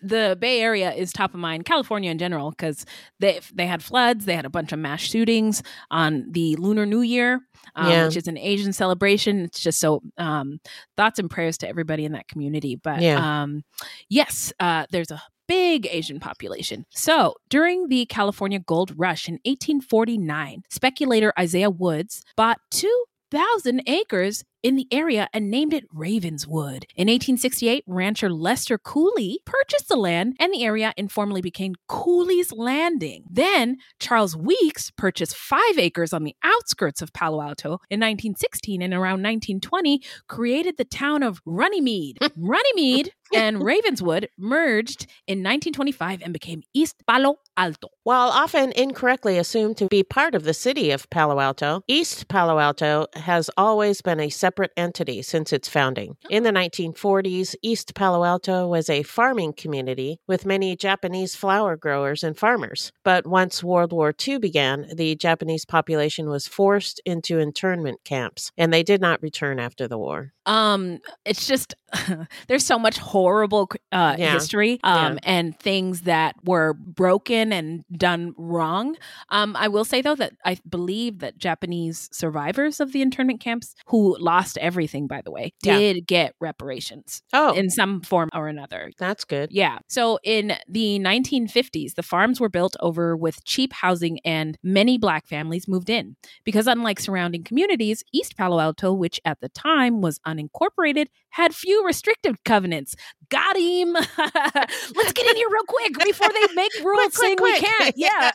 the 0.02 0.36
Bay 0.40 0.60
Area 0.60 0.92
is 0.92 1.12
top 1.12 1.32
of 1.34 1.40
mind. 1.40 1.64
California 1.64 2.10
in 2.10 2.18
general, 2.18 2.50
because 2.50 2.84
they 3.20 3.40
they 3.54 3.66
had 3.66 3.82
floods, 3.82 4.24
they 4.24 4.34
had 4.36 4.44
a 4.46 4.50
bunch 4.50 4.72
of 4.72 4.78
mass 4.78 5.00
shootings 5.00 5.62
on 5.90 6.26
the 6.30 6.56
Lunar 6.56 6.86
New 6.86 7.02
Year, 7.02 7.40
um, 7.74 7.90
Yeah. 7.90 8.06
which 8.06 8.16
is 8.16 8.26
an 8.28 8.36
Asian 8.38 8.72
celebration. 8.72 9.40
It's 9.44 9.60
just 9.60 9.78
so 9.78 10.02
um, 10.18 10.60
thoughts 10.96 11.18
and 11.18 11.30
prayers 11.30 11.56
to 11.58 11.68
everybody 11.68 12.04
in 12.04 12.12
that 12.12 12.28
community. 12.28 12.76
But 12.76 13.00
Yeah. 13.00 13.42
um, 13.42 13.62
yes, 14.08 14.52
uh, 14.60 14.86
there's 14.90 15.10
a 15.10 15.22
big 15.48 15.86
Asian 15.88 16.18
population. 16.18 16.84
So 16.90 17.34
during 17.48 17.86
the 17.88 18.06
California 18.06 18.58
Gold 18.58 18.92
Rush 18.96 19.28
in 19.28 19.34
1849, 19.44 20.62
speculator 20.70 21.32
Isaiah 21.38 21.70
Woods 21.70 22.24
bought 22.36 22.58
two 22.72 23.04
thousand 23.30 23.82
acres 23.86 24.44
in 24.62 24.74
the 24.74 24.88
area 24.90 25.28
and 25.32 25.48
named 25.48 25.72
it 25.72 25.84
Ravenswood. 25.92 26.86
In 26.96 27.06
1868, 27.06 27.84
rancher 27.86 28.28
Lester 28.28 28.78
Cooley 28.78 29.38
purchased 29.44 29.88
the 29.88 29.96
land 29.96 30.34
and 30.40 30.52
the 30.52 30.64
area 30.64 30.92
informally 30.96 31.40
became 31.40 31.74
Cooley's 31.88 32.50
Landing. 32.52 33.24
Then 33.30 33.76
Charles 34.00 34.36
Weeks 34.36 34.90
purchased 34.96 35.36
five 35.36 35.78
acres 35.78 36.12
on 36.12 36.24
the 36.24 36.34
outskirts 36.42 37.00
of 37.00 37.12
Palo 37.12 37.40
Alto 37.40 37.78
in 37.90 38.00
1916 38.00 38.82
and 38.82 38.92
around 38.92 39.22
1920 39.22 40.00
created 40.28 40.76
the 40.76 40.84
town 40.84 41.22
of 41.22 41.40
Runnymede. 41.46 42.18
Runnymede 42.36 43.12
and 43.34 43.62
Ravenswood 43.62 44.28
merged 44.38 45.06
in 45.26 45.38
1925 45.38 46.22
and 46.22 46.32
became 46.32 46.62
East 46.74 47.02
Palo 47.06 47.38
Alto. 47.56 47.88
While 48.02 48.28
often 48.28 48.72
incorrectly 48.72 49.38
assumed 49.38 49.76
to 49.78 49.86
be 49.86 50.02
part 50.02 50.34
of 50.34 50.44
the 50.44 50.54
city 50.54 50.90
of 50.90 51.08
Palo 51.10 51.40
Alto, 51.40 51.82
East 51.88 52.28
Palo 52.28 52.58
Alto 52.58 53.06
has 53.14 53.50
always 53.56 54.00
been 54.00 54.20
a 54.20 54.28
separate 54.28 54.72
entity 54.76 55.22
since 55.22 55.52
its 55.52 55.68
founding. 55.68 56.16
In 56.30 56.42
the 56.42 56.52
1940s, 56.52 57.54
East 57.62 57.94
Palo 57.94 58.24
Alto 58.24 58.68
was 58.68 58.88
a 58.88 59.02
farming 59.02 59.54
community 59.54 60.20
with 60.26 60.46
many 60.46 60.76
Japanese 60.76 61.34
flower 61.34 61.76
growers 61.76 62.22
and 62.22 62.36
farmers. 62.38 62.92
But 63.04 63.26
once 63.26 63.64
World 63.64 63.92
War 63.92 64.14
II 64.26 64.38
began, 64.38 64.86
the 64.94 65.16
Japanese 65.16 65.64
population 65.64 66.28
was 66.28 66.46
forced 66.46 67.00
into 67.04 67.38
internment 67.38 68.00
camps, 68.04 68.52
and 68.56 68.72
they 68.72 68.82
did 68.82 69.00
not 69.00 69.22
return 69.22 69.58
after 69.58 69.88
the 69.88 69.98
war. 69.98 70.32
um 70.46 71.00
it's 71.24 71.46
just 71.46 71.74
there's 72.48 72.64
so 72.64 72.78
much 72.78 72.98
horrible 73.16 73.68
uh 73.92 74.14
Yeah. 74.18 74.32
history 74.34 74.78
um 74.84 75.18
and 75.22 75.58
things 75.58 76.02
that 76.02 76.34
were 76.44 76.74
broken 76.74 77.52
and 77.52 77.82
done 77.90 78.34
wrong 78.36 78.96
um 79.30 79.56
i 79.56 79.68
will 79.68 79.84
say 79.92 80.02
though 80.02 80.14
that 80.22 80.32
i 80.44 80.58
believe 80.68 81.18
that 81.20 81.38
japanese 81.38 82.08
survivors 82.12 82.78
of 82.80 82.92
the 82.92 83.00
internment 83.02 83.40
camps 83.40 83.74
who 83.86 84.16
lost 84.18 84.58
everything 84.58 85.06
by 85.06 85.20
the 85.24 85.30
way 85.30 85.52
Yeah. 85.62 85.78
did 85.78 86.06
get 86.06 86.34
reparations 86.40 87.22
Oh, 87.32 87.54
in 87.54 87.70
some 87.70 88.00
form 88.02 88.28
or 88.34 88.48
another 88.48 88.90
that's 88.98 89.24
good. 89.24 89.48
yeah. 89.52 89.78
So 89.88 90.18
in 90.22 90.44
the 90.68 90.98
1950s, 90.98 91.94
the 91.94 92.02
farms 92.02 92.40
were 92.40 92.48
built 92.48 92.76
over 92.80 93.16
with 93.16 93.44
cheap 93.44 93.72
housing 93.72 94.18
and 94.24 94.58
many 94.62 94.98
black 94.98 95.26
families 95.26 95.66
moved 95.68 95.90
in. 95.90 96.16
Because 96.44 96.66
unlike 96.66 96.98
surrounding 97.00 97.44
communities, 97.44 98.02
East 98.12 98.36
Palo 98.36 98.58
Alto, 98.60 98.92
which 98.92 99.20
at 99.24 99.40
the 99.40 99.48
time 99.48 100.00
was 100.00 100.18
unincorporated, 100.26 101.06
had 101.30 101.54
few 101.54 101.84
restrictive 101.84 102.36
covenants. 102.44 102.94
Got 103.28 103.56
him. 103.56 103.92
Let's 104.18 105.12
get 105.12 105.26
in 105.26 105.36
here 105.36 105.48
real 105.50 105.64
quick 105.66 105.98
before 106.04 106.28
they 106.28 106.54
make 106.54 106.72
rules 106.84 106.98
quick, 106.98 107.12
saying 107.14 107.36
we 107.42 107.58
quick. 107.58 107.64
can't. 107.64 107.94
Yeah. 107.96 108.30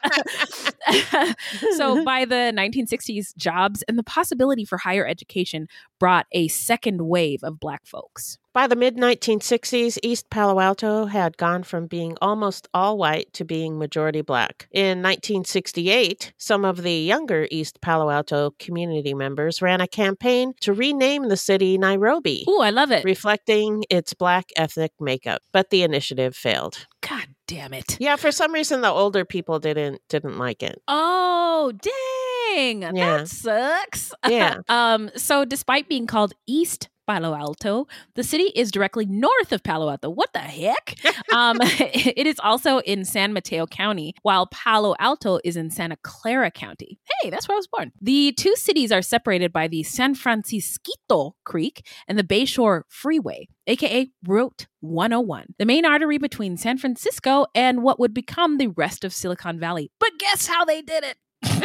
so 1.78 2.04
by 2.04 2.26
the 2.26 2.52
1960s, 2.56 3.36
jobs 3.38 3.84
and 3.88 3.98
the 3.98 4.04
possibility 4.04 4.66
for 4.66 4.78
higher 4.78 5.08
education 5.08 5.68
brought 6.02 6.26
a 6.32 6.48
second 6.48 7.00
wave 7.08 7.44
of 7.44 7.60
black 7.60 7.86
folks. 7.86 8.40
By 8.54 8.66
the 8.66 8.76
mid 8.76 8.98
1960s, 8.98 10.00
East 10.02 10.32
Palo 10.32 10.60
Alto 10.60 11.06
had 11.06 11.38
gone 11.38 11.62
from 11.62 11.86
being 11.86 12.18
almost 12.22 12.68
all 12.74 12.98
white 12.98 13.32
to 13.34 13.46
being 13.46 13.78
majority 13.78 14.22
black. 14.22 14.68
In 14.72 15.04
1968, 15.04 16.34
some 16.38 16.66
of 16.66 16.82
the 16.82 16.92
younger 16.92 17.48
East 17.52 17.80
Palo 17.82 18.10
Alto 18.10 18.56
community 18.58 19.14
members 19.14 19.62
ran 19.62 19.80
a 19.80 19.88
campaign 19.88 20.54
to 20.62 20.74
rename 20.74 21.30
the 21.30 21.38
city 21.38 21.78
Nairobi, 21.78 22.46
Ooh, 22.50 22.62
I 22.62 22.72
love 22.72 22.92
it. 22.92 23.04
reflecting 23.06 23.86
its 23.92 24.16
black 24.16 24.46
ethnic 24.58 24.94
makeup. 25.00 25.44
But 25.54 25.70
the 25.70 25.84
initiative 25.84 26.36
failed. 26.36 26.88
God 27.08 27.28
damn 27.48 27.74
it. 27.74 27.98
Yeah, 28.00 28.16
for 28.16 28.32
some 28.32 28.52
reason 28.54 28.82
the 28.82 28.90
older 28.90 29.24
people 29.24 29.60
didn't 29.60 30.02
didn't 30.10 30.38
like 30.40 30.64
it. 30.64 30.82
Oh, 30.88 31.72
Yeah. 32.52 33.18
That 33.18 33.28
sucks. 33.28 34.14
Yeah. 34.28 34.58
um, 34.70 35.10
so 35.16 35.46
despite 35.46 35.88
being 35.88 36.08
called 36.08 36.34
East 36.48 36.90
Palo 37.08 37.36
Alto, 37.36 37.88
the 38.16 38.24
city 38.24 38.52
is 38.56 38.72
directly 38.72 39.06
north 39.06 39.52
of 39.52 39.64
Palo 39.64 39.90
Alto. 39.90 40.10
What 40.10 40.32
the 40.34 40.40
heck? 40.40 40.96
um, 41.34 41.58
it 41.62 42.26
is 42.26 42.40
also 42.40 42.80
in 42.80 43.04
San 43.04 43.34
Mateo 43.34 43.68
County, 43.68 44.14
while 44.22 44.48
Palo 44.48 44.96
Alto 45.00 45.40
is 45.44 45.58
in 45.58 45.70
Santa 45.70 45.98
Clara 46.04 46.50
County. 46.52 47.00
Hey, 47.22 47.30
that's 47.30 47.48
where 47.48 47.56
I 47.56 47.60
was 47.60 47.68
born. 47.68 47.92
The 48.02 48.32
two 48.34 48.56
cities 48.56 48.92
are 48.92 49.02
separated 49.02 49.52
by 49.52 49.68
the 49.68 49.84
San 49.84 50.16
Francisquito 50.16 51.34
Creek 51.44 51.86
and 52.08 52.18
the 52.18 52.24
Bayshore 52.24 52.84
Freeway, 52.88 53.48
aka 53.68 54.10
Route 54.26 54.68
101, 54.80 55.56
the 55.60 55.66
main 55.66 55.86
artery 55.86 56.18
between 56.18 56.56
San 56.56 56.78
Francisco 56.78 57.46
and 57.54 57.84
what 57.84 58.00
would 58.00 58.14
become 58.14 58.58
the 58.58 58.68
rest 58.68 59.04
of 59.04 59.14
Silicon 59.14 59.60
Valley. 59.60 59.92
But 60.00 60.12
guess 60.18 60.48
how 60.48 60.64
they 60.64 60.82
did 60.82 61.04
it? 61.04 61.18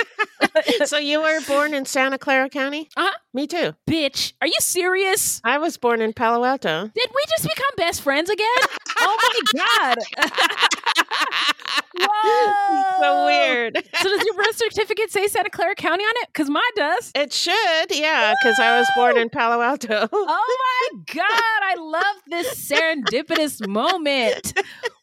so 0.87 0.98
you 0.98 1.20
were 1.20 1.40
born 1.46 1.74
in 1.74 1.85
Santa 1.85 2.18
Clara 2.18 2.48
County? 2.48 2.88
Uh-huh. 2.96 3.18
Me 3.35 3.46
too. 3.46 3.74
Bitch, 3.88 4.32
are 4.40 4.46
you 4.46 4.56
serious? 4.61 5.40
I 5.44 5.59
was 5.59 5.76
born 5.76 6.00
in 6.00 6.12
Palo 6.12 6.44
Alto. 6.44 6.90
Did 6.94 7.11
we 7.14 7.22
just 7.28 7.42
become 7.44 7.70
best 7.76 8.00
friends 8.02 8.30
again? 8.30 8.46
oh 9.00 9.16
my 9.54 9.61
god! 9.61 9.98
Whoa! 11.98 13.00
so 13.00 13.26
weird. 13.26 13.76
So 14.00 14.09
does 14.09 14.24
your 14.24 14.35
birth 14.35 14.56
certificate 14.56 15.11
say 15.11 15.26
Santa 15.28 15.50
Clara 15.50 15.74
County 15.74 16.04
on 16.04 16.12
it? 16.22 16.28
Because 16.28 16.50
mine 16.50 16.62
does. 16.74 17.12
It 17.14 17.32
should, 17.32 17.90
yeah, 17.90 18.35
because 18.42 18.59
I 18.59 18.78
was 18.78 18.88
born 18.96 19.16
in 19.18 19.28
Palo 19.30 19.62
Alto. 19.62 20.09
Oh 20.12 20.88
my 20.92 21.02
god! 21.14 21.24
I 21.28 21.74
love 21.78 22.16
this 22.26 22.70
serendipitous 22.70 23.66
moment. 23.66 24.52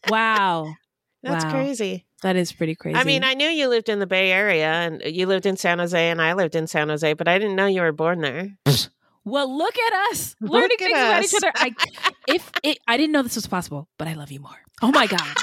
Wow, 0.10 0.75
That's 1.24 1.46
Wow. 1.46 1.52
crazy. 1.52 2.06
that 2.22 2.36
is 2.36 2.52
pretty 2.54 2.76
crazy. 2.76 2.98
I 3.00 3.04
mean, 3.04 3.24
I 3.24 3.34
knew 3.34 3.48
you 3.50 3.68
lived 3.68 3.90
in 3.90 4.00
the 4.00 4.06
Bay 4.08 4.32
Area 4.32 4.68
and 4.72 5.02
you 5.06 5.26
lived 5.26 5.46
in 5.46 5.58
San 5.58 5.80
Jose 5.80 6.10
and 6.10 6.22
I 6.22 6.34
lived 6.34 6.56
in 6.56 6.68
San 6.68 6.90
Jose, 6.90 7.14
but 7.14 7.28
I 7.28 7.38
didn't 7.40 7.56
know 7.56 7.66
you 7.66 7.82
were 7.82 7.92
born 7.92 8.22
there. 8.22 8.58
well, 9.26 9.58
look 9.58 9.78
at 9.78 9.94
us 10.12 10.36
learning 10.42 10.70
at 10.72 10.78
things 10.80 11.00
about 11.00 11.24
each 11.24 11.34
other. 11.36 11.52
I, 11.56 11.72
if 12.28 12.50
it, 12.64 12.78
I 12.88 12.98
didn't 12.98 13.12
know 13.14 13.24
this 13.24 13.36
was 13.36 13.48
possible, 13.48 13.88
but 13.98 14.08
I 14.08 14.14
love 14.14 14.32
you 14.32 14.40
more. 14.42 14.58
Oh 14.82 14.92
my 14.92 15.08
god! 15.08 15.38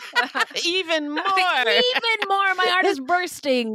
Even 0.67 1.11
more. 1.11 1.25
Even 1.25 2.29
more. 2.29 2.55
My 2.57 2.67
heart 2.67 2.85
is 2.85 3.01
bursting. 3.01 3.75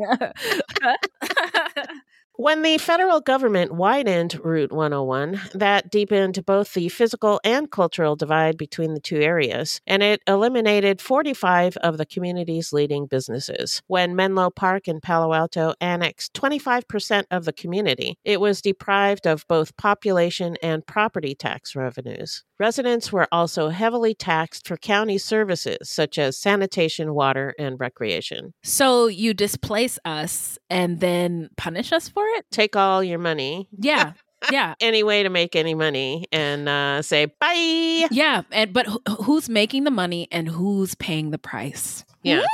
When 2.37 2.63
the 2.63 2.77
federal 2.77 3.21
government 3.21 3.71
widened 3.71 4.43
Route 4.43 4.73
101, 4.73 5.39
that 5.53 5.89
deepened 5.89 6.45
both 6.45 6.73
the 6.73 6.89
physical 6.89 7.39
and 7.45 7.71
cultural 7.71 8.17
divide 8.17 8.57
between 8.57 8.93
the 8.93 8.99
two 8.99 9.21
areas, 9.21 9.79
and 9.87 10.03
it 10.03 10.21
eliminated 10.27 10.99
45 10.99 11.77
of 11.77 11.97
the 11.97 12.05
community's 12.05 12.73
leading 12.73 13.05
businesses. 13.05 13.81
When 13.87 14.17
Menlo 14.17 14.49
Park 14.49 14.89
in 14.89 14.99
Palo 14.99 15.33
Alto 15.33 15.75
annexed 15.79 16.33
25% 16.33 17.23
of 17.31 17.45
the 17.45 17.53
community, 17.53 18.17
it 18.25 18.41
was 18.41 18.61
deprived 18.61 19.25
of 19.25 19.47
both 19.47 19.77
population 19.77 20.57
and 20.61 20.85
property 20.85 21.35
tax 21.35 21.73
revenues. 21.73 22.43
Residents 22.59 23.11
were 23.11 23.27
also 23.31 23.69
heavily 23.69 24.13
taxed 24.13 24.67
for 24.67 24.77
county 24.77 25.17
services 25.17 25.89
such 25.89 26.17
as 26.17 26.37
sanitation, 26.37 27.13
water, 27.13 27.53
and 27.57 27.79
recreation. 27.79 28.53
so 28.63 29.07
you 29.07 29.33
displace 29.33 29.99
us 30.03 30.57
and 30.69 30.99
then 30.99 31.49
punish 31.57 31.91
us 31.91 32.09
for 32.09 32.23
it? 32.37 32.45
Take 32.51 32.75
all 32.75 33.03
your 33.03 33.19
money, 33.19 33.67
Yeah. 33.77 34.13
Yeah. 34.51 34.75
any 34.79 35.01
way 35.03 35.23
to 35.23 35.29
make 35.29 35.55
any 35.55 35.73
money 35.73 36.25
and 36.31 36.69
uh, 36.69 37.01
say 37.01 37.25
bye. 37.25 38.07
Yeah, 38.11 38.43
and 38.51 38.71
but 38.73 38.85
wh- 38.87 39.23
who's 39.23 39.49
making 39.49 39.85
the 39.85 39.91
money 39.91 40.27
and 40.31 40.47
who's 40.47 40.93
paying 40.95 41.31
the 41.31 41.39
price? 41.39 42.05
Yeah. 42.21 42.41
Hmm? 42.41 42.45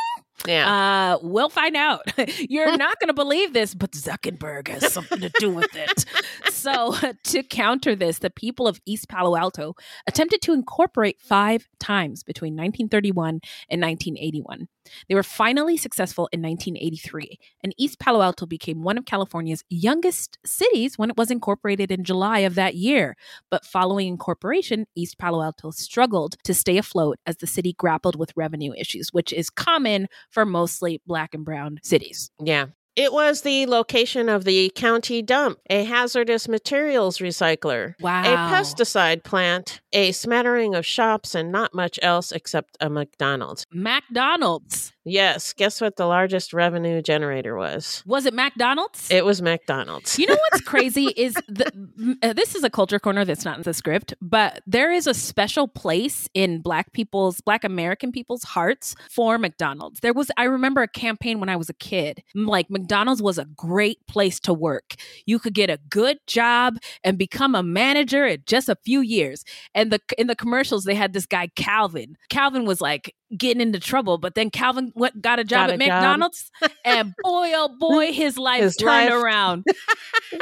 Yeah. 0.48 0.72
Uh, 1.14 1.20
we'll 1.22 1.50
find 1.50 1.76
out. 1.76 2.02
You're 2.50 2.76
not 2.78 3.00
going 3.00 3.10
to 3.10 3.14
believe 3.14 3.54
this, 3.54 3.76
but 3.76 3.92
Zuckerberg 3.92 4.70
has 4.70 4.92
something 4.92 5.20
to 5.20 5.32
do 5.38 5.52
with 5.52 5.70
it. 5.76 6.06
So, 6.50 6.96
to 7.26 7.44
counter 7.44 7.96
this, 7.96 8.20
the 8.20 8.32
people 8.32 8.68
of 8.68 8.80
East 8.86 9.08
Palo 9.08 9.36
Alto 9.36 9.76
attempted 10.08 10.42
to 10.44 10.54
incorporate 10.54 11.20
five 11.20 11.68
times 11.80 12.24
between 12.24 12.54
1931 12.54 13.42
and 13.70 13.82
1981. 13.82 14.68
They 15.08 15.16
were 15.16 15.24
finally 15.24 15.78
successful 15.78 16.30
in 16.32 16.42
1983, 16.42 17.40
and 17.64 17.74
East 17.78 18.00
Palo 18.00 18.22
Alto 18.22 18.46
became 18.46 18.84
one 18.84 18.98
of 18.98 19.06
California's 19.06 19.64
youngest 19.70 20.38
cities 20.46 20.98
when 20.98 21.10
it 21.10 21.18
was 21.18 21.32
incorporated 21.32 21.92
in 21.92 22.04
July 22.04 22.40
of 22.40 22.56
that 22.56 22.76
year. 22.76 23.16
But 23.50 23.66
following 23.66 24.08
incorporation, 24.08 24.86
East 24.96 25.18
Palo 25.18 25.42
Alto 25.44 25.72
struggled 25.72 26.36
to 26.44 26.54
stay 26.54 26.78
afloat 26.78 27.18
as 27.26 27.38
the 27.38 27.48
city 27.48 27.74
grappled 27.74 28.16
with 28.16 28.34
revenue 28.36 28.74
issues, 28.74 29.10
which 29.12 29.34
is 29.34 29.50
common 29.50 30.08
for 30.30 30.46
mostly 30.46 31.02
black 31.06 31.34
and 31.34 31.46
brown 31.46 31.80
cities. 31.84 32.32
Yeah. 32.40 32.68
It 32.96 33.14
was 33.14 33.42
the 33.44 33.66
location 33.68 34.28
of 34.28 34.44
the 34.44 34.70
county 34.76 35.22
dump, 35.22 35.60
a 35.70 35.86
hazardous 35.86 36.50
materials 36.50 37.20
recycler, 37.20 37.94
Wow. 38.02 38.22
a 38.24 38.36
pesticide 38.54 39.24
plant, 39.24 39.80
a 39.94 40.12
smattering 40.12 40.76
of 40.76 40.86
shops, 40.86 41.34
and 41.34 41.52
not 41.54 41.74
much 41.74 41.98
else 42.02 42.34
except 42.34 42.76
a 42.82 42.90
McDonald's. 42.90 43.66
McDonald's. 43.72 44.92
Yes, 45.04 45.54
guess 45.54 45.82
what 45.82 45.96
the 45.96 46.06
largest 46.06 46.54
revenue 46.54 47.02
generator 47.02 47.56
was? 47.56 48.04
Was 48.06 48.28
it 48.28 48.36
McDonald's? 48.36 49.10
It 49.10 49.26
was 49.26 49.42
McDonald's. 49.42 50.20
You 50.20 50.28
know 50.28 50.38
what's 50.52 50.62
crazy 50.66 51.08
is 51.18 51.34
the, 51.48 52.18
uh, 52.22 52.34
this 52.34 52.54
is 52.54 52.64
a 52.64 52.70
culture 52.70 53.00
corner 53.00 53.26
that's 53.26 53.44
not 53.44 53.58
in 53.58 53.64
the 53.64 53.74
script, 53.74 54.14
but 54.22 54.62
there 54.68 54.92
is 54.92 55.08
a 55.08 55.16
special 55.16 55.68
place 55.68 56.30
in 56.36 56.62
Black 56.62 56.94
people's, 56.94 57.42
Black 57.42 57.64
American 57.64 58.12
people's 58.12 58.44
hearts 58.44 58.94
for 59.10 59.40
McDonald's. 59.40 60.02
There 60.02 60.14
was, 60.14 60.30
I 60.38 60.44
remember 60.44 60.84
a 60.84 60.88
campaign 60.88 61.40
when 61.40 61.50
I 61.50 61.56
was 61.56 61.70
a 61.70 61.74
kid. 61.74 62.22
Like 62.36 62.70
McDonald's 62.70 63.24
was 63.24 63.40
a 63.40 63.46
great 63.46 64.06
place 64.08 64.40
to 64.42 64.54
work. 64.54 64.94
You 65.26 65.40
could 65.40 65.56
get 65.56 65.72
a 65.72 65.80
good 65.90 66.20
job 66.28 66.78
and 67.04 67.18
become 67.18 67.56
a 67.56 67.64
manager 67.64 68.26
in 68.28 68.44
just 68.46 68.70
a 68.70 68.78
few 68.84 69.02
years. 69.02 69.44
And 69.74 69.92
the 69.92 70.00
in 70.20 70.28
the 70.28 70.36
commercials, 70.36 70.84
they 70.84 70.96
had 70.96 71.14
this 71.14 71.26
guy 71.26 71.48
Calvin. 71.56 72.18
Calvin 72.30 72.66
was 72.66 72.82
like 72.82 73.16
getting 73.38 73.62
into 73.62 73.80
trouble, 73.80 74.18
but 74.18 74.36
then 74.36 74.50
Calvin 74.50 74.92
went, 74.96 75.22
got 75.22 75.40
a 75.40 75.44
job 75.44 75.68
Got 75.68 75.70
at 75.72 75.76
a 75.82 75.86
job. 75.86 75.94
McDonald's, 76.02 76.52
and 76.86 77.14
boy, 77.24 77.52
oh 77.56 77.76
boy, 77.80 78.12
his 78.12 78.38
life 78.38 78.62
His 78.62 78.76
turned 78.76 79.10
life- 79.10 79.24
around. 79.24 79.66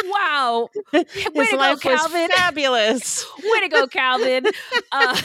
wow. 0.05 0.69
Way 0.93 1.05
His 1.13 1.49
to 1.49 1.57
go, 1.57 1.77
Calvin. 1.77 2.29
fabulous. 2.29 3.25
Way 3.43 3.59
to 3.61 3.67
go, 3.69 3.87
Calvin. 3.87 4.45
Uh, 4.91 5.21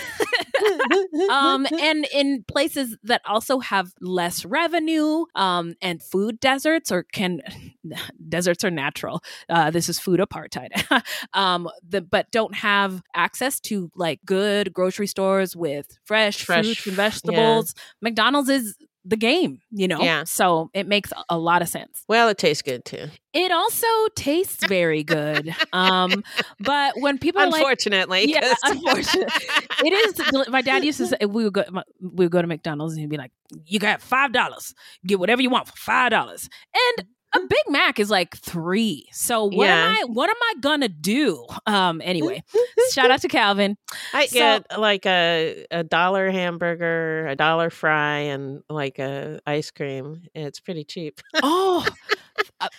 um, 1.31 1.67
and 1.81 2.07
in 2.13 2.45
places 2.47 2.97
that 3.05 3.23
also 3.27 3.61
have 3.61 3.93
less 4.01 4.45
revenue 4.45 5.25
um, 5.35 5.75
and 5.83 6.03
food 6.03 6.41
deserts, 6.41 6.91
or 6.93 7.03
can 7.05 7.41
deserts 8.29 8.65
are 8.65 8.71
natural. 8.71 9.23
Uh, 9.49 9.71
this 9.71 9.89
is 9.89 9.99
food 9.99 10.21
apartheid. 10.21 10.71
um, 11.33 11.69
the, 11.87 12.01
but 12.01 12.31
don't 12.31 12.55
have 12.55 13.03
access 13.15 13.61
to 13.61 13.91
like 13.95 14.21
good 14.25 14.73
grocery 14.73 15.07
stores 15.07 15.57
with 15.57 15.99
fresh, 16.05 16.45
Fresh, 16.45 16.65
fruits 16.81 16.87
and 16.87 17.33
yeah. 17.33 17.54
Vegetables. 17.55 17.75
McDonald's 18.01 18.49
is 18.49 18.77
the 19.07 19.17
game, 19.19 19.61
you 19.71 19.87
know? 19.87 20.01
Yeah. 20.01 20.25
So 20.25 20.71
it 20.73 20.87
makes 20.87 21.13
a 21.29 21.37
lot 21.39 21.61
of 21.61 21.69
sense. 21.69 22.03
Well, 22.09 22.29
it 22.31 22.39
tastes 22.39 22.63
good 22.63 22.87
too. 22.87 23.09
It 23.35 23.53
also 23.53 23.87
tastes 24.17 24.67
very 24.67 25.05
good. 25.05 25.55
Um, 25.75 26.25
but 26.59 26.95
when 26.99 27.19
people 27.19 27.43
are 27.43 27.47
like, 27.51 27.61
Unfortunately, 27.61 28.25
yeah, 28.31 28.55
unfortunately, 28.65 29.47
it 29.85 29.93
is. 29.93 30.49
My 30.49 30.63
dad 30.63 30.85
used 30.85 30.99
to 30.99 31.07
say 31.09 31.17
we 31.29 31.45
would 31.45 31.53
go. 31.53 31.65
my- 31.71 31.83
We 32.01 32.25
would 32.25 32.31
go 32.33 32.41
to 32.41 32.49
McDonald's 32.49 32.95
and 32.95 33.01
he'd 33.01 33.11
be 33.11 33.19
like, 33.19 33.33
"You 33.67 33.79
got 33.79 34.01
five 34.01 34.33
dollars. 34.33 34.73
Get 35.07 35.19
whatever 35.19 35.43
you 35.43 35.51
want 35.51 35.67
for 35.67 35.77
five 35.77 36.11
dollars." 36.11 36.49
And 36.97 37.07
a 37.35 37.41
Big 37.41 37.59
Mac 37.69 37.99
is 37.99 38.11
like 38.11 38.37
three. 38.37 39.07
So 39.13 39.45
what 39.45 39.69
am 39.69 39.91
I? 39.91 40.05
What 40.05 40.31
am 40.31 40.37
I 40.43 40.55
gonna 40.61 40.89
do? 40.89 41.45
Um. 41.67 42.01
Anyway, 42.05 42.43
shout 42.93 43.11
out 43.11 43.21
to 43.23 43.29
Calvin. 43.29 43.77
I 44.13 44.27
So- 44.27 44.39
get 44.39 44.79
like 44.79 45.05
a 45.07 45.67
a 45.71 45.83
dollar 45.85 46.31
hamburger, 46.31 47.27
a 47.27 47.37
dollar 47.37 47.71
fry, 47.71 48.19
and 48.19 48.63
like 48.71 48.99
a 48.99 49.41
ice 49.47 49.71
cream. 49.71 50.23
It's 50.35 50.61
pretty 50.61 50.85
cheap. 50.85 51.21
Oh, 51.43 51.87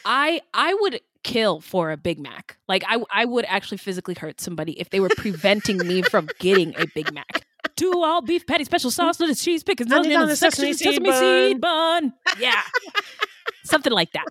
I 0.03 0.41
I 0.53 0.73
would 0.81 0.99
kill 1.23 1.61
for 1.61 1.91
a 1.91 1.97
Big 1.97 2.19
Mac. 2.19 2.57
Like 2.67 2.83
I 2.87 3.01
I 3.13 3.25
would 3.25 3.45
actually 3.47 3.77
physically 3.77 4.13
hurt 4.15 4.41
somebody 4.41 4.79
if 4.79 4.89
they 4.89 4.99
were 4.99 5.09
preventing 5.17 5.77
me 5.87 6.01
from 6.01 6.27
getting 6.39 6.73
a 6.77 6.85
Big 6.93 7.13
Mac. 7.13 7.45
Two 7.75 7.91
all 8.03 8.21
beef 8.21 8.45
patty, 8.47 8.63
special 8.63 8.91
sauce, 8.91 9.19
lettuce, 9.19 9.43
cheese, 9.43 9.63
pickles, 9.63 9.91
onion, 9.91 10.21
on 10.21 10.27
the 10.27 10.35
sesame, 10.35 10.73
sesame 10.73 10.95
sesame, 10.95 11.11
seed 11.11 11.51
seed 11.53 11.61
bun. 11.61 12.13
Yeah. 12.39 12.61
Something 13.65 13.93
like 13.93 14.11
that. 14.13 14.25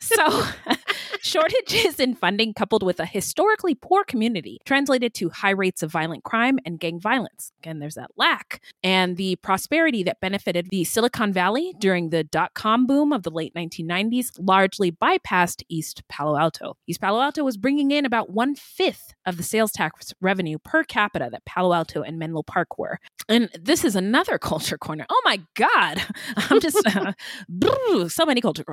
So, 0.00 0.42
shortages 1.22 2.00
in 2.00 2.14
funding 2.14 2.54
coupled 2.54 2.82
with 2.82 2.98
a 2.98 3.04
historically 3.04 3.74
poor 3.74 4.04
community 4.04 4.58
translated 4.64 5.14
to 5.14 5.28
high 5.28 5.50
rates 5.50 5.82
of 5.82 5.92
violent 5.92 6.24
crime 6.24 6.58
and 6.64 6.80
gang 6.80 6.98
violence. 6.98 7.52
Again, 7.60 7.78
there's 7.78 7.94
that 7.94 8.10
lack. 8.16 8.62
And 8.82 9.16
the 9.16 9.36
prosperity 9.36 10.02
that 10.04 10.20
benefited 10.20 10.68
the 10.70 10.84
Silicon 10.84 11.32
Valley 11.32 11.74
during 11.78 12.10
the 12.10 12.24
dot 12.24 12.54
com 12.54 12.86
boom 12.86 13.12
of 13.12 13.22
the 13.22 13.30
late 13.30 13.54
1990s 13.54 14.30
largely 14.38 14.90
bypassed 14.90 15.62
East 15.68 16.02
Palo 16.08 16.38
Alto. 16.38 16.76
East 16.86 17.00
Palo 17.00 17.20
Alto 17.20 17.44
was 17.44 17.56
bringing 17.56 17.90
in 17.90 18.04
about 18.06 18.30
one 18.30 18.54
fifth 18.54 19.14
of 19.26 19.36
the 19.36 19.42
sales 19.42 19.72
tax 19.72 20.14
revenue 20.20 20.58
per 20.58 20.84
capita 20.84 21.28
that 21.30 21.44
Palo 21.44 21.74
Alto 21.74 22.02
and 22.02 22.18
Menlo 22.18 22.42
Park 22.42 22.78
were. 22.78 22.98
And 23.28 23.50
this 23.60 23.84
is 23.84 23.94
another 23.94 24.38
culture 24.50 24.78
corner. 24.78 25.06
Oh 25.10 25.22
my 25.24 25.40
God. 25.54 26.02
I'm 26.36 26.60
just, 26.60 26.82
uh, 26.86 27.12
so 28.08 28.24
many 28.24 28.40
culture 28.40 28.64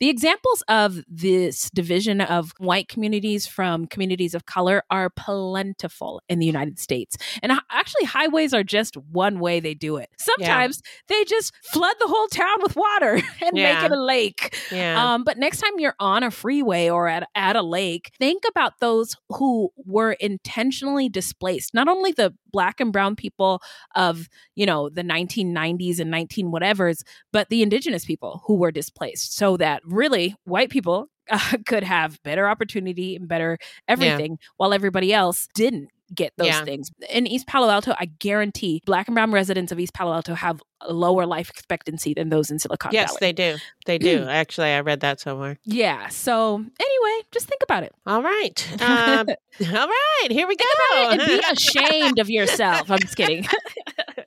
The 0.00 0.08
examples 0.08 0.62
of 0.68 1.02
this 1.08 1.70
division 1.70 2.20
of 2.20 2.52
white 2.58 2.88
communities 2.88 3.46
from 3.46 3.86
communities 3.86 4.34
of 4.34 4.46
color 4.46 4.82
are 4.90 5.10
plentiful 5.10 6.22
in 6.28 6.38
the 6.38 6.46
United 6.46 6.78
States. 6.78 7.16
And 7.42 7.52
actually, 7.70 8.04
highways 8.04 8.52
are 8.54 8.62
just 8.64 8.96
one 8.96 9.38
way 9.40 9.60
they 9.60 9.74
do 9.74 9.96
it. 9.96 10.08
Sometimes 10.18 10.82
they 11.08 11.24
just 11.24 11.52
flood 11.64 11.94
the 12.00 12.06
whole 12.08 12.28
town 12.28 12.56
with 12.62 12.76
water 12.76 13.14
and 13.44 13.56
Yeah. 13.56 13.74
make 13.74 13.84
it 13.84 13.92
a 13.92 14.00
lake. 14.02 14.56
Yeah. 14.72 15.14
Um, 15.14 15.24
but 15.24 15.38
next 15.38 15.58
time 15.58 15.72
you're 15.78 15.96
on 16.00 16.22
a 16.22 16.30
freeway 16.30 16.88
or 16.88 17.08
at, 17.08 17.28
at 17.34 17.56
a 17.56 17.62
lake, 17.62 18.10
think 18.18 18.44
about 18.48 18.74
those 18.80 19.16
who 19.30 19.70
were 19.76 20.12
intentionally 20.12 21.08
displaced. 21.08 21.74
Not 21.74 21.88
only 21.88 22.12
the 22.12 22.34
black 22.54 22.78
and 22.78 22.92
brown 22.92 23.16
people 23.16 23.60
of, 23.96 24.28
you 24.54 24.64
know, 24.64 24.88
the 24.88 25.02
1990s 25.02 25.98
and 25.98 26.08
19 26.08 26.52
whatevers, 26.52 27.02
but 27.32 27.48
the 27.48 27.62
indigenous 27.62 28.04
people 28.04 28.42
who 28.46 28.54
were 28.54 28.70
displaced 28.70 29.36
so 29.36 29.56
that 29.56 29.82
really 29.84 30.36
white 30.44 30.70
people 30.70 31.08
uh, 31.30 31.56
could 31.66 31.82
have 31.82 32.22
better 32.22 32.48
opportunity 32.48 33.16
and 33.16 33.26
better 33.26 33.58
everything 33.88 34.38
while 34.56 34.72
everybody 34.72 35.12
else 35.12 35.48
didn't 35.52 35.88
get 36.14 36.32
those 36.36 36.48
Yeah. 36.48 36.64
things. 36.64 36.90
In 37.10 37.26
East 37.26 37.46
Palo 37.46 37.70
Alto, 37.70 37.94
I 37.98 38.06
guarantee 38.06 38.82
black 38.84 39.08
and 39.08 39.14
brown 39.14 39.30
residents 39.32 39.70
of 39.72 39.78
East 39.78 39.94
Palo 39.94 40.12
Alto 40.12 40.34
have 40.34 40.60
a 40.80 40.92
lower 40.92 41.24
life 41.24 41.48
expectancy 41.48 42.12
than 42.14 42.28
those 42.28 42.50
in 42.50 42.58
Silicon 42.58 42.90
yes, 42.92 43.10
Valley. 43.10 43.14
Yes, 43.14 43.20
they 43.20 43.32
do. 43.32 43.56
They 43.86 43.98
do. 43.98 44.24
Actually, 44.28 44.68
I 44.68 44.80
read 44.80 45.00
that 45.00 45.20
somewhere. 45.20 45.56
Yeah. 45.64 46.08
So 46.08 46.56
anyway, 46.56 47.22
just 47.32 47.48
think 47.48 47.62
about 47.62 47.84
it. 47.84 47.92
All 48.06 48.22
right. 48.22 48.68
Um, 48.84 49.28
all 49.72 49.86
right. 49.86 50.28
Here 50.30 50.48
we 50.48 50.56
go. 50.56 50.64
and 50.94 51.20
be 51.20 51.40
ashamed 51.50 52.18
of 52.18 52.28
yourself. 52.28 52.90
I'm 52.90 52.98
just 52.98 53.16
kidding. 53.16 53.46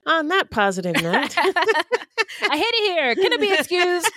On 0.06 0.30
that 0.30 0.50
positive 0.50 0.96
note. 1.04 1.36
I 1.38 2.58
hate 2.58 2.64
it 2.64 2.94
here. 2.94 3.14
Can 3.16 3.34
it 3.34 3.42
be 3.42 3.54
excused? 3.54 4.10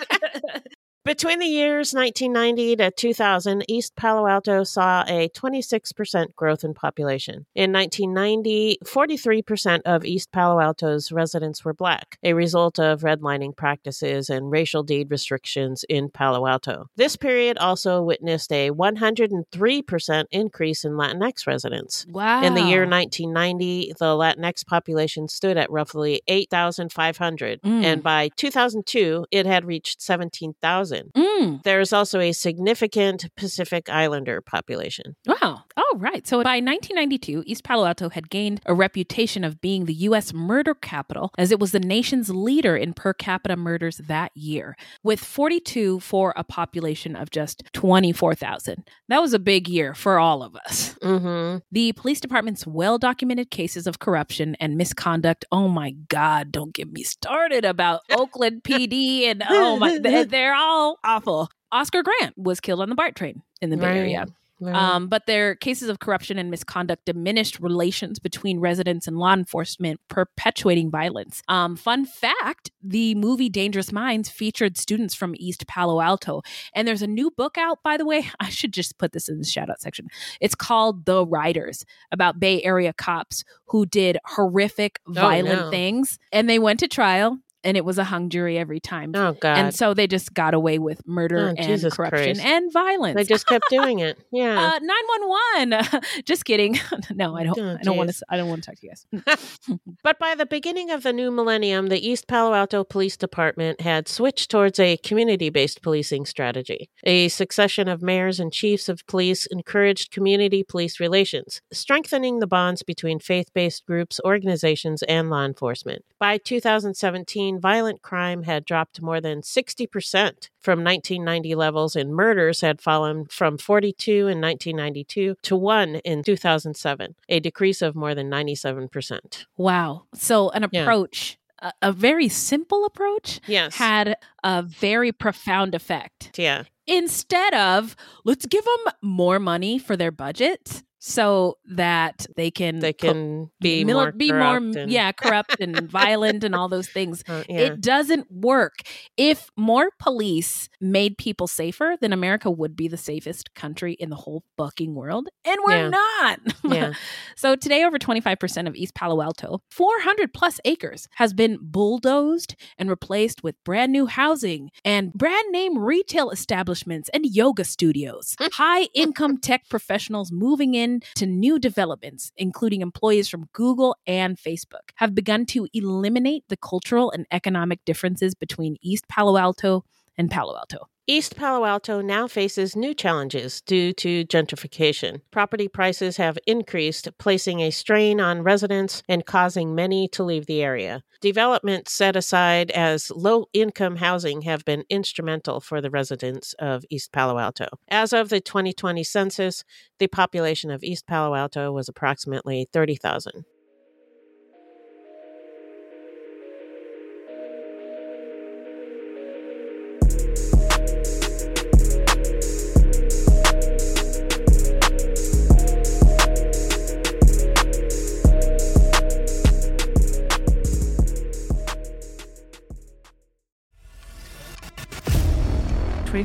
Between 1.03 1.39
the 1.39 1.47
years 1.47 1.95
1990 1.95 2.77
to 2.77 2.91
2000, 2.91 3.65
East 3.69 3.97
Palo 3.97 4.27
Alto 4.27 4.65
saw 4.65 5.03
a 5.09 5.31
26% 5.31 6.35
growth 6.37 6.63
in 6.63 6.75
population. 6.75 7.47
In 7.55 7.73
1990, 7.73 8.81
43% 8.85 9.81
of 9.87 10.05
East 10.05 10.31
Palo 10.31 10.61
Alto's 10.61 11.11
residents 11.11 11.65
were 11.65 11.73
black, 11.73 12.19
a 12.23 12.35
result 12.35 12.79
of 12.79 13.01
redlining 13.01 13.57
practices 13.57 14.29
and 14.29 14.51
racial 14.51 14.83
deed 14.83 15.11
restrictions 15.11 15.87
in 15.89 16.11
Palo 16.11 16.47
Alto. 16.47 16.89
This 16.97 17.17
period 17.17 17.57
also 17.57 18.03
witnessed 18.03 18.53
a 18.53 18.71
103% 18.71 20.25
increase 20.31 20.85
in 20.85 20.93
Latinx 20.93 21.47
residents. 21.47 22.07
Wow. 22.11 22.43
In 22.43 22.53
the 22.53 22.61
year 22.61 22.87
1990, 22.87 23.95
the 23.99 24.05
Latinx 24.05 24.67
population 24.67 25.29
stood 25.29 25.57
at 25.57 25.71
roughly 25.71 26.21
8,500. 26.29 27.63
Mm. 27.63 27.85
And 27.85 28.03
by 28.03 28.29
2002, 28.37 29.25
it 29.31 29.47
had 29.47 29.65
reached 29.65 30.03
17,000 30.03 30.90
2000. 30.91 31.13
Mm. 31.17 31.63
There's 31.63 31.93
also 31.93 32.21
a 32.21 32.33
significant 32.33 33.27
Pacific 33.37 33.89
Islander 33.89 34.41
population. 34.41 35.17
Wow. 35.27 35.65
Oh, 35.77 35.97
right. 35.97 36.27
So 36.27 36.39
by 36.43 36.57
1992, 36.61 37.45
East 37.47 37.65
Palo 37.65 37.87
Alto 37.87 38.09
had 38.11 38.31
gained 38.31 38.61
a 38.67 38.75
reputation 38.75 39.45
of 39.45 39.61
being 39.61 39.85
the 39.87 39.95
U.S. 39.95 40.33
murder 40.33 40.75
capital 40.75 41.33
as 41.39 41.51
it 41.53 41.59
was 41.61 41.73
the 41.73 41.81
nation's 41.81 42.31
leader 42.31 42.77
in 42.77 42.93
per 42.93 43.13
capita 43.13 43.57
murders 43.57 43.99
that 43.99 44.33
year, 44.35 44.77
with 45.03 45.21
42 45.21 46.01
for 46.01 46.33
a 46.37 46.45
population 46.45 47.17
of 47.17 47.31
just 47.31 47.63
24,000. 47.73 48.85
That 49.09 49.21
was 49.23 49.35
a 49.35 49.39
big 49.39 49.69
year 49.69 49.95
for 49.95 50.19
all 50.19 50.43
of 50.43 50.55
us. 50.57 50.95
Mm-hmm. 51.03 51.59
The 51.73 51.93
police 51.93 52.21
department's 52.21 52.67
well 52.67 52.99
documented 52.99 53.51
cases 53.51 53.87
of 53.87 53.99
corruption 53.99 54.57
and 54.61 54.77
misconduct. 54.77 55.45
Oh 55.51 55.69
my 55.69 55.93
God, 56.09 56.53
don't 56.53 56.75
get 56.75 56.93
me 56.93 57.03
started 57.03 57.65
about 57.65 58.01
Oakland 58.11 58.63
PD 58.63 59.23
and 59.25 59.43
oh 59.49 59.77
my, 59.79 59.99
they- 60.03 60.25
they're 60.25 60.55
all 60.55 60.80
awful. 61.05 61.49
Oscar 61.73 62.03
Grant 62.03 62.37
was 62.37 62.61
killed 62.61 62.81
on 62.81 62.89
the 62.89 62.95
BART 62.95 63.15
train 63.15 63.43
in 63.61 63.71
the 63.71 63.77
Bay 63.77 63.87
Right. 63.87 63.97
Area. 63.97 64.27
Right. 64.63 64.75
Um, 64.75 65.09
but 65.09 65.25
their 65.27 65.55
cases 65.55 65.89
of 65.89 66.01
corruption 66.01 66.39
and 66.39 66.51
misconduct 66.51 67.07
diminished 67.07 67.59
relations 67.61 68.19
between 68.19 68.61
residents 68.61 69.09
and 69.09 69.17
law 69.17 69.33
enforcement, 69.33 70.01
perpetuating 70.09 70.91
violence. 70.91 71.43
Um, 71.49 71.77
fun 71.77 72.05
fact 72.05 72.71
the 72.83 73.15
movie 73.15 73.49
Dangerous 73.49 73.91
Minds 73.91 74.29
featured 74.29 74.77
students 74.77 75.15
from 75.15 75.35
East 75.39 75.67
Palo 75.67 76.03
Alto. 76.03 76.43
And 76.75 76.87
there's 76.87 77.01
a 77.01 77.07
new 77.07 77.31
book 77.31 77.57
out, 77.57 77.83
by 77.83 77.97
the 77.97 78.05
way. 78.05 78.29
I 78.41 78.51
should 78.51 78.75
just 78.75 78.99
put 78.99 79.13
this 79.13 79.31
in 79.31 79.39
the 79.39 79.45
shout 79.45 79.71
out 79.71 79.81
section. 79.81 80.09
It's 80.43 80.55
called 80.55 81.07
The 81.07 81.25
Riders, 81.27 81.87
about 82.13 82.39
Bay 82.39 82.63
Area 82.63 82.93
cops 82.93 83.45
who 83.67 83.87
did 83.87 84.19
horrific, 84.27 85.01
violent 85.07 85.61
no. 85.61 85.71
things. 85.71 86.19
And 86.33 86.51
they 86.51 86.59
went 86.59 86.81
to 86.81 86.89
trial. 86.89 87.39
And 87.63 87.77
it 87.77 87.85
was 87.85 87.99
a 87.99 88.05
hung 88.05 88.31
jury 88.31 88.57
every 88.59 88.81
time. 88.81 89.13
oh, 89.15 89.33
God. 89.35 89.59
And 89.59 89.75
so 89.75 89.93
they 89.93 90.07
just 90.07 90.33
got 90.33 90.55
away 90.55 90.79
with 90.79 91.07
murder 91.07 91.39
Oh, 91.39 91.49
and 91.49 91.59
Jesus 91.59 91.95
corruption 91.95 92.37
Christ. 92.37 92.41
and 92.45 92.73
violence. 92.73 93.17
they 93.17 93.25
just 93.25 93.47
kept 93.47 93.69
doing 93.69 93.99
it. 93.99 94.19
Yeah. 94.33 94.59
Uh, 94.59 94.79
nine 94.79 95.05
one 95.19 95.71
one. 95.81 96.03
Just 96.25 96.45
kidding. 96.45 96.79
no, 97.15 97.37
I 97.37 97.43
don't. 97.45 97.59
Oh, 97.59 97.77
I 97.79 97.83
don't 97.83 97.97
want 97.97 98.11
to. 98.11 98.25
I 98.29 98.37
don't 98.37 98.49
want 98.49 98.63
to 98.63 98.71
talk 98.71 98.79
to 98.79 98.87
you 98.87 98.93
guys. 99.27 99.79
But 100.05 100.19
by 100.19 100.35
the 100.37 100.47
beginning 100.47 100.91
of 100.91 101.03
the 101.03 101.13
new 101.13 101.31
millennium, 101.33 101.89
the 101.89 101.99
East 102.09 102.27
Palo 102.29 102.55
Alto 102.55 102.85
Police 102.85 103.17
Department 103.17 103.81
had 103.81 104.07
switched 104.09 104.51
towards 104.51 104.79
a 104.79 104.97
community 104.99 105.51
based 105.51 105.83
policing 105.83 106.27
strategy. 106.27 106.89
A 107.05 107.29
succession 107.29 107.89
of 107.89 108.03
mayors 108.03 108.39
and 108.39 108.53
chiefs 108.53 108.89
of 108.89 109.05
police 109.07 109.47
encouraged 109.47 110.13
community 110.13 110.63
police 110.63 111.01
relations, 111.01 111.61
strengthening 111.73 112.39
the 112.39 112.47
bonds 112.47 112.83
between 112.83 113.19
faith 113.19 113.53
based 113.53 113.85
groups, 113.85 114.21
organizations, 114.25 115.03
and 115.05 115.29
law 115.29 115.45
enforcement. 115.45 116.05
By 116.21 116.39
2017, 116.39 117.50
violent 117.59 118.03
crime 118.03 118.43
had 118.43 118.67
dropped 118.67 119.01
more 119.01 119.21
than 119.21 119.41
60% 119.41 120.51
from 120.61 120.85
1990 120.85 121.55
levels, 121.55 121.97
and 121.97 122.15
murders 122.15 122.61
had 122.61 122.83
fallen 122.83 123.25
from 123.31 123.57
42 123.57 124.29
in 124.29 124.41
1992 124.41 125.37
to 125.43 125.57
1 125.57 125.97
in 125.97 126.23
2007, 126.23 127.15
a 127.31 127.41
decrease 127.41 127.81
of 127.81 127.97
more 127.97 128.15
than 128.15 128.29
97%. 128.31 129.47
Wow. 129.57 130.05
So 130.15 130.51
an 130.51 130.67
Yeah. 130.71 130.83
approach, 130.83 131.39
a, 131.61 131.73
a 131.83 131.93
very 131.93 132.29
simple 132.29 132.85
approach, 132.85 133.41
Yes. 133.47 133.77
had 133.77 134.17
a 134.45 134.63
very 134.63 135.13
profound 135.13 135.75
effect. 135.75 136.39
yeah. 136.39 136.65
Instead 136.87 137.55
of 137.55 137.95
let's 138.25 138.47
give 138.47 138.65
them 138.65 138.95
more 139.01 139.39
money 139.39 139.79
for 139.79 139.97
their 139.97 140.11
budget 140.11 140.83
so 141.03 141.57
that 141.65 142.27
they 142.37 142.51
can 142.51 142.79
They 142.79 142.93
can 142.93 143.51
be 143.61 143.85
mili- 143.85 143.93
more 143.95 144.13
be 144.13 144.29
corrupt 144.29 144.63
more 144.75 144.83
and- 144.83 144.93
yeah 144.93 145.11
corrupt 145.23 145.57
and 145.59 145.91
violent 145.91 146.45
and 146.45 146.55
all 146.55 146.69
those 146.69 146.89
things 146.89 147.25
Uh, 147.29 147.43
yeah. 147.49 147.61
it 147.61 147.81
doesn't 147.81 148.31
work 148.31 148.81
if 149.17 149.51
more 149.57 149.91
police 149.99 150.69
made 150.81 151.17
people 151.17 151.47
safer 151.47 151.97
then 152.01 152.13
america 152.13 152.51
would 152.51 152.77
be 152.77 152.87
the 152.89 152.97
safest 152.99 153.55
country 153.55 153.95
in 153.95 154.11
the 154.11 154.17
whole 154.17 154.43
fucking 154.59 154.95
world 154.95 155.29
and 155.45 155.57
we're 155.67 155.77
Yeah. 155.77 155.89
not 155.89 156.41
Yeah. 156.65 156.93
so 157.37 157.57
today 157.57 157.83
over 157.85 157.99
25% 157.99 158.67
of 158.69 158.75
east 158.77 158.95
palo 158.95 159.23
alto 159.23 159.63
400 159.71 160.35
plus 160.35 160.61
acres 160.67 161.09
has 161.15 161.33
been 161.33 161.59
bulldozed 161.63 162.57
and 162.79 162.91
replaced 162.91 163.43
with 163.43 163.55
brand 163.65 163.91
new 163.93 164.07
housing 164.07 164.71
and 164.85 165.13
brand 165.15 165.51
name 165.51 165.79
retail 165.79 166.29
establishments 166.31 167.09
and 167.15 167.25
yoga 167.27 167.65
studios 167.65 168.37
high 168.53 168.89
income 168.95 169.39
tech 169.39 169.63
professionals 169.71 170.31
moving 170.31 170.75
in 170.75 170.90
to 171.15 171.27
new 171.27 171.59
developments, 171.59 172.33
including 172.37 172.81
employees 172.81 173.29
from 173.29 173.49
Google 173.53 173.97
and 174.07 174.37
Facebook, 174.37 174.91
have 174.97 175.15
begun 175.15 175.47
to 175.47 175.69
eliminate 175.73 176.45
the 176.49 176.57
cultural 176.57 177.11
and 177.13 177.27
economic 177.31 177.85
differences 177.85 178.35
between 178.35 178.77
East 178.83 179.07
Palo 179.09 179.37
Alto 179.37 179.85
and 180.19 180.31
Palo 180.31 180.57
Alto. 180.57 180.89
East 181.11 181.35
Palo 181.35 181.65
Alto 181.65 182.01
now 182.01 182.29
faces 182.29 182.77
new 182.77 182.95
challenges 182.95 183.63
due 183.63 183.93
to 183.95 184.25
gentrification. 184.27 185.21
Property 185.33 185.67
prices 185.67 186.19
have 186.19 186.39
increased, 186.47 187.09
placing 187.19 187.59
a 187.59 187.73
strain 187.73 188.21
on 188.21 188.45
residents 188.45 189.03
and 189.09 189.27
causing 189.27 189.75
many 189.75 190.07
to 190.07 190.23
leave 190.23 190.47
the 190.47 190.63
area. 190.63 191.03
Developments 191.21 191.93
set 191.93 192.15
aside 192.15 192.71
as 192.71 193.11
low 193.11 193.47
income 193.53 193.97
housing 193.97 194.43
have 194.43 194.65
been 194.65 194.85
instrumental 194.89 195.59
for 195.59 195.81
the 195.81 195.91
residents 195.91 196.55
of 196.61 196.85
East 196.91 197.11
Palo 197.11 197.41
Alto. 197.41 197.67
As 197.89 198.13
of 198.13 198.29
the 198.29 198.41
2020 198.41 199.03
census, 199.03 199.65
the 199.99 200.07
population 200.07 200.71
of 200.71 200.85
East 200.85 201.09
Palo 201.09 201.35
Alto 201.35 201.73
was 201.73 201.89
approximately 201.89 202.69
30,000. 202.73 203.45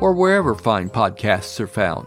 or 0.00 0.12
wherever 0.12 0.54
fine 0.54 0.88
podcasts 0.88 1.60
are 1.60 1.66
found. 1.66 2.06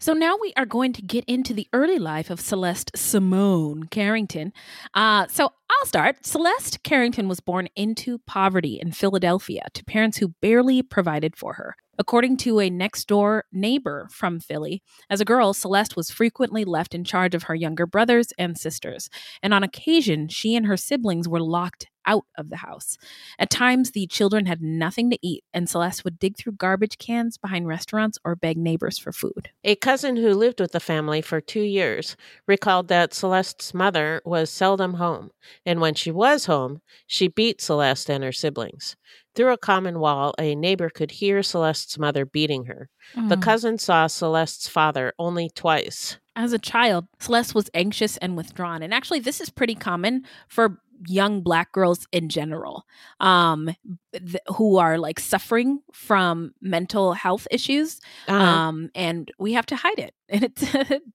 So 0.00 0.12
now 0.12 0.36
we 0.40 0.52
are 0.56 0.64
going 0.64 0.92
to 0.92 1.02
get 1.02 1.24
into 1.24 1.52
the 1.52 1.66
early 1.72 1.98
life 1.98 2.30
of 2.30 2.40
Celeste 2.40 2.92
Simone 2.96 3.84
Carrington. 3.84 4.52
Uh, 4.94 5.26
so 5.26 5.50
I'll 5.70 5.86
start. 5.86 6.24
Celeste 6.24 6.84
Carrington 6.84 7.26
was 7.26 7.40
born 7.40 7.68
into 7.74 8.18
poverty 8.18 8.78
in 8.80 8.92
Philadelphia 8.92 9.66
to 9.74 9.84
parents 9.84 10.18
who 10.18 10.34
barely 10.40 10.82
provided 10.82 11.36
for 11.36 11.54
her. 11.54 11.74
According 12.00 12.36
to 12.38 12.60
a 12.60 12.70
next 12.70 13.08
door 13.08 13.44
neighbor 13.50 14.08
from 14.12 14.38
Philly, 14.38 14.82
as 15.10 15.20
a 15.20 15.24
girl, 15.24 15.52
Celeste 15.52 15.96
was 15.96 16.12
frequently 16.12 16.64
left 16.64 16.94
in 16.94 17.02
charge 17.02 17.34
of 17.34 17.44
her 17.44 17.56
younger 17.56 17.86
brothers 17.86 18.32
and 18.38 18.56
sisters, 18.56 19.10
and 19.42 19.52
on 19.52 19.64
occasion, 19.64 20.28
she 20.28 20.54
and 20.54 20.66
her 20.66 20.76
siblings 20.76 21.28
were 21.28 21.40
locked 21.40 21.86
out 22.06 22.24
of 22.38 22.48
the 22.48 22.56
house. 22.56 22.96
At 23.38 23.50
times, 23.50 23.90
the 23.90 24.06
children 24.06 24.46
had 24.46 24.62
nothing 24.62 25.10
to 25.10 25.18
eat, 25.20 25.44
and 25.52 25.68
Celeste 25.68 26.04
would 26.04 26.18
dig 26.18 26.36
through 26.36 26.52
garbage 26.52 26.98
cans 26.98 27.36
behind 27.36 27.68
restaurants 27.68 28.18
or 28.24 28.34
beg 28.34 28.56
neighbors 28.56 28.96
for 28.98 29.12
food. 29.12 29.50
A 29.64 29.74
cousin 29.76 30.16
who 30.16 30.32
lived 30.32 30.60
with 30.60 30.72
the 30.72 30.80
family 30.80 31.20
for 31.20 31.40
two 31.40 31.60
years 31.62 32.16
recalled 32.46 32.88
that 32.88 33.12
Celeste's 33.12 33.74
mother 33.74 34.22
was 34.24 34.50
seldom 34.50 34.94
home, 34.94 35.30
and 35.66 35.80
when 35.80 35.94
she 35.94 36.10
was 36.10 36.46
home, 36.46 36.80
she 37.06 37.28
beat 37.28 37.60
Celeste 37.60 38.08
and 38.08 38.24
her 38.24 38.32
siblings. 38.32 38.96
Through 39.38 39.52
a 39.52 39.56
common 39.56 40.00
wall, 40.00 40.34
a 40.36 40.56
neighbor 40.56 40.90
could 40.90 41.12
hear 41.12 41.44
Celeste's 41.44 41.96
mother 41.96 42.26
beating 42.26 42.64
her. 42.64 42.88
The 43.14 43.36
Mm. 43.36 43.40
cousin 43.42 43.78
saw 43.78 44.08
Celeste's 44.08 44.66
father 44.66 45.12
only 45.16 45.48
twice. 45.48 46.18
As 46.34 46.52
a 46.52 46.58
child, 46.58 47.06
Celeste 47.20 47.54
was 47.54 47.70
anxious 47.72 48.16
and 48.16 48.36
withdrawn. 48.36 48.82
And 48.82 48.92
actually, 48.92 49.20
this 49.20 49.40
is 49.40 49.48
pretty 49.48 49.76
common 49.76 50.24
for 50.48 50.80
young 51.06 51.40
black 51.42 51.70
girls 51.70 52.08
in 52.10 52.28
general 52.28 52.84
um, 53.20 53.70
th- 54.12 54.42
who 54.54 54.78
are 54.78 54.98
like 54.98 55.20
suffering 55.20 55.80
from 55.92 56.52
mental 56.60 57.12
health 57.12 57.46
issues. 57.50 58.00
Uh-huh. 58.26 58.42
Um, 58.42 58.90
and 58.94 59.30
we 59.38 59.52
have 59.52 59.66
to 59.66 59.76
hide 59.76 59.98
it. 59.98 60.14
And 60.30 60.44
it's, 60.44 60.60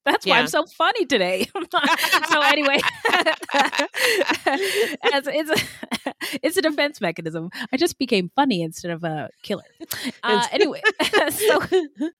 that's 0.05 0.25
why 0.25 0.39
I'm 0.39 0.47
so 0.47 0.65
funny 0.65 1.05
today. 1.05 1.47
so, 2.31 2.41
anyway, 2.41 2.79
as 5.13 5.27
it's 5.27 5.51
a, 5.51 6.13
it's 6.41 6.57
a 6.57 6.63
defense 6.63 6.99
mechanism. 6.99 7.51
I 7.71 7.77
just 7.77 7.99
became 7.99 8.31
funny 8.35 8.63
instead 8.63 8.89
of 8.89 9.03
a 9.03 9.29
killer. 9.43 9.61
Uh, 10.23 10.47
anyway, 10.51 10.81
so 11.29 11.61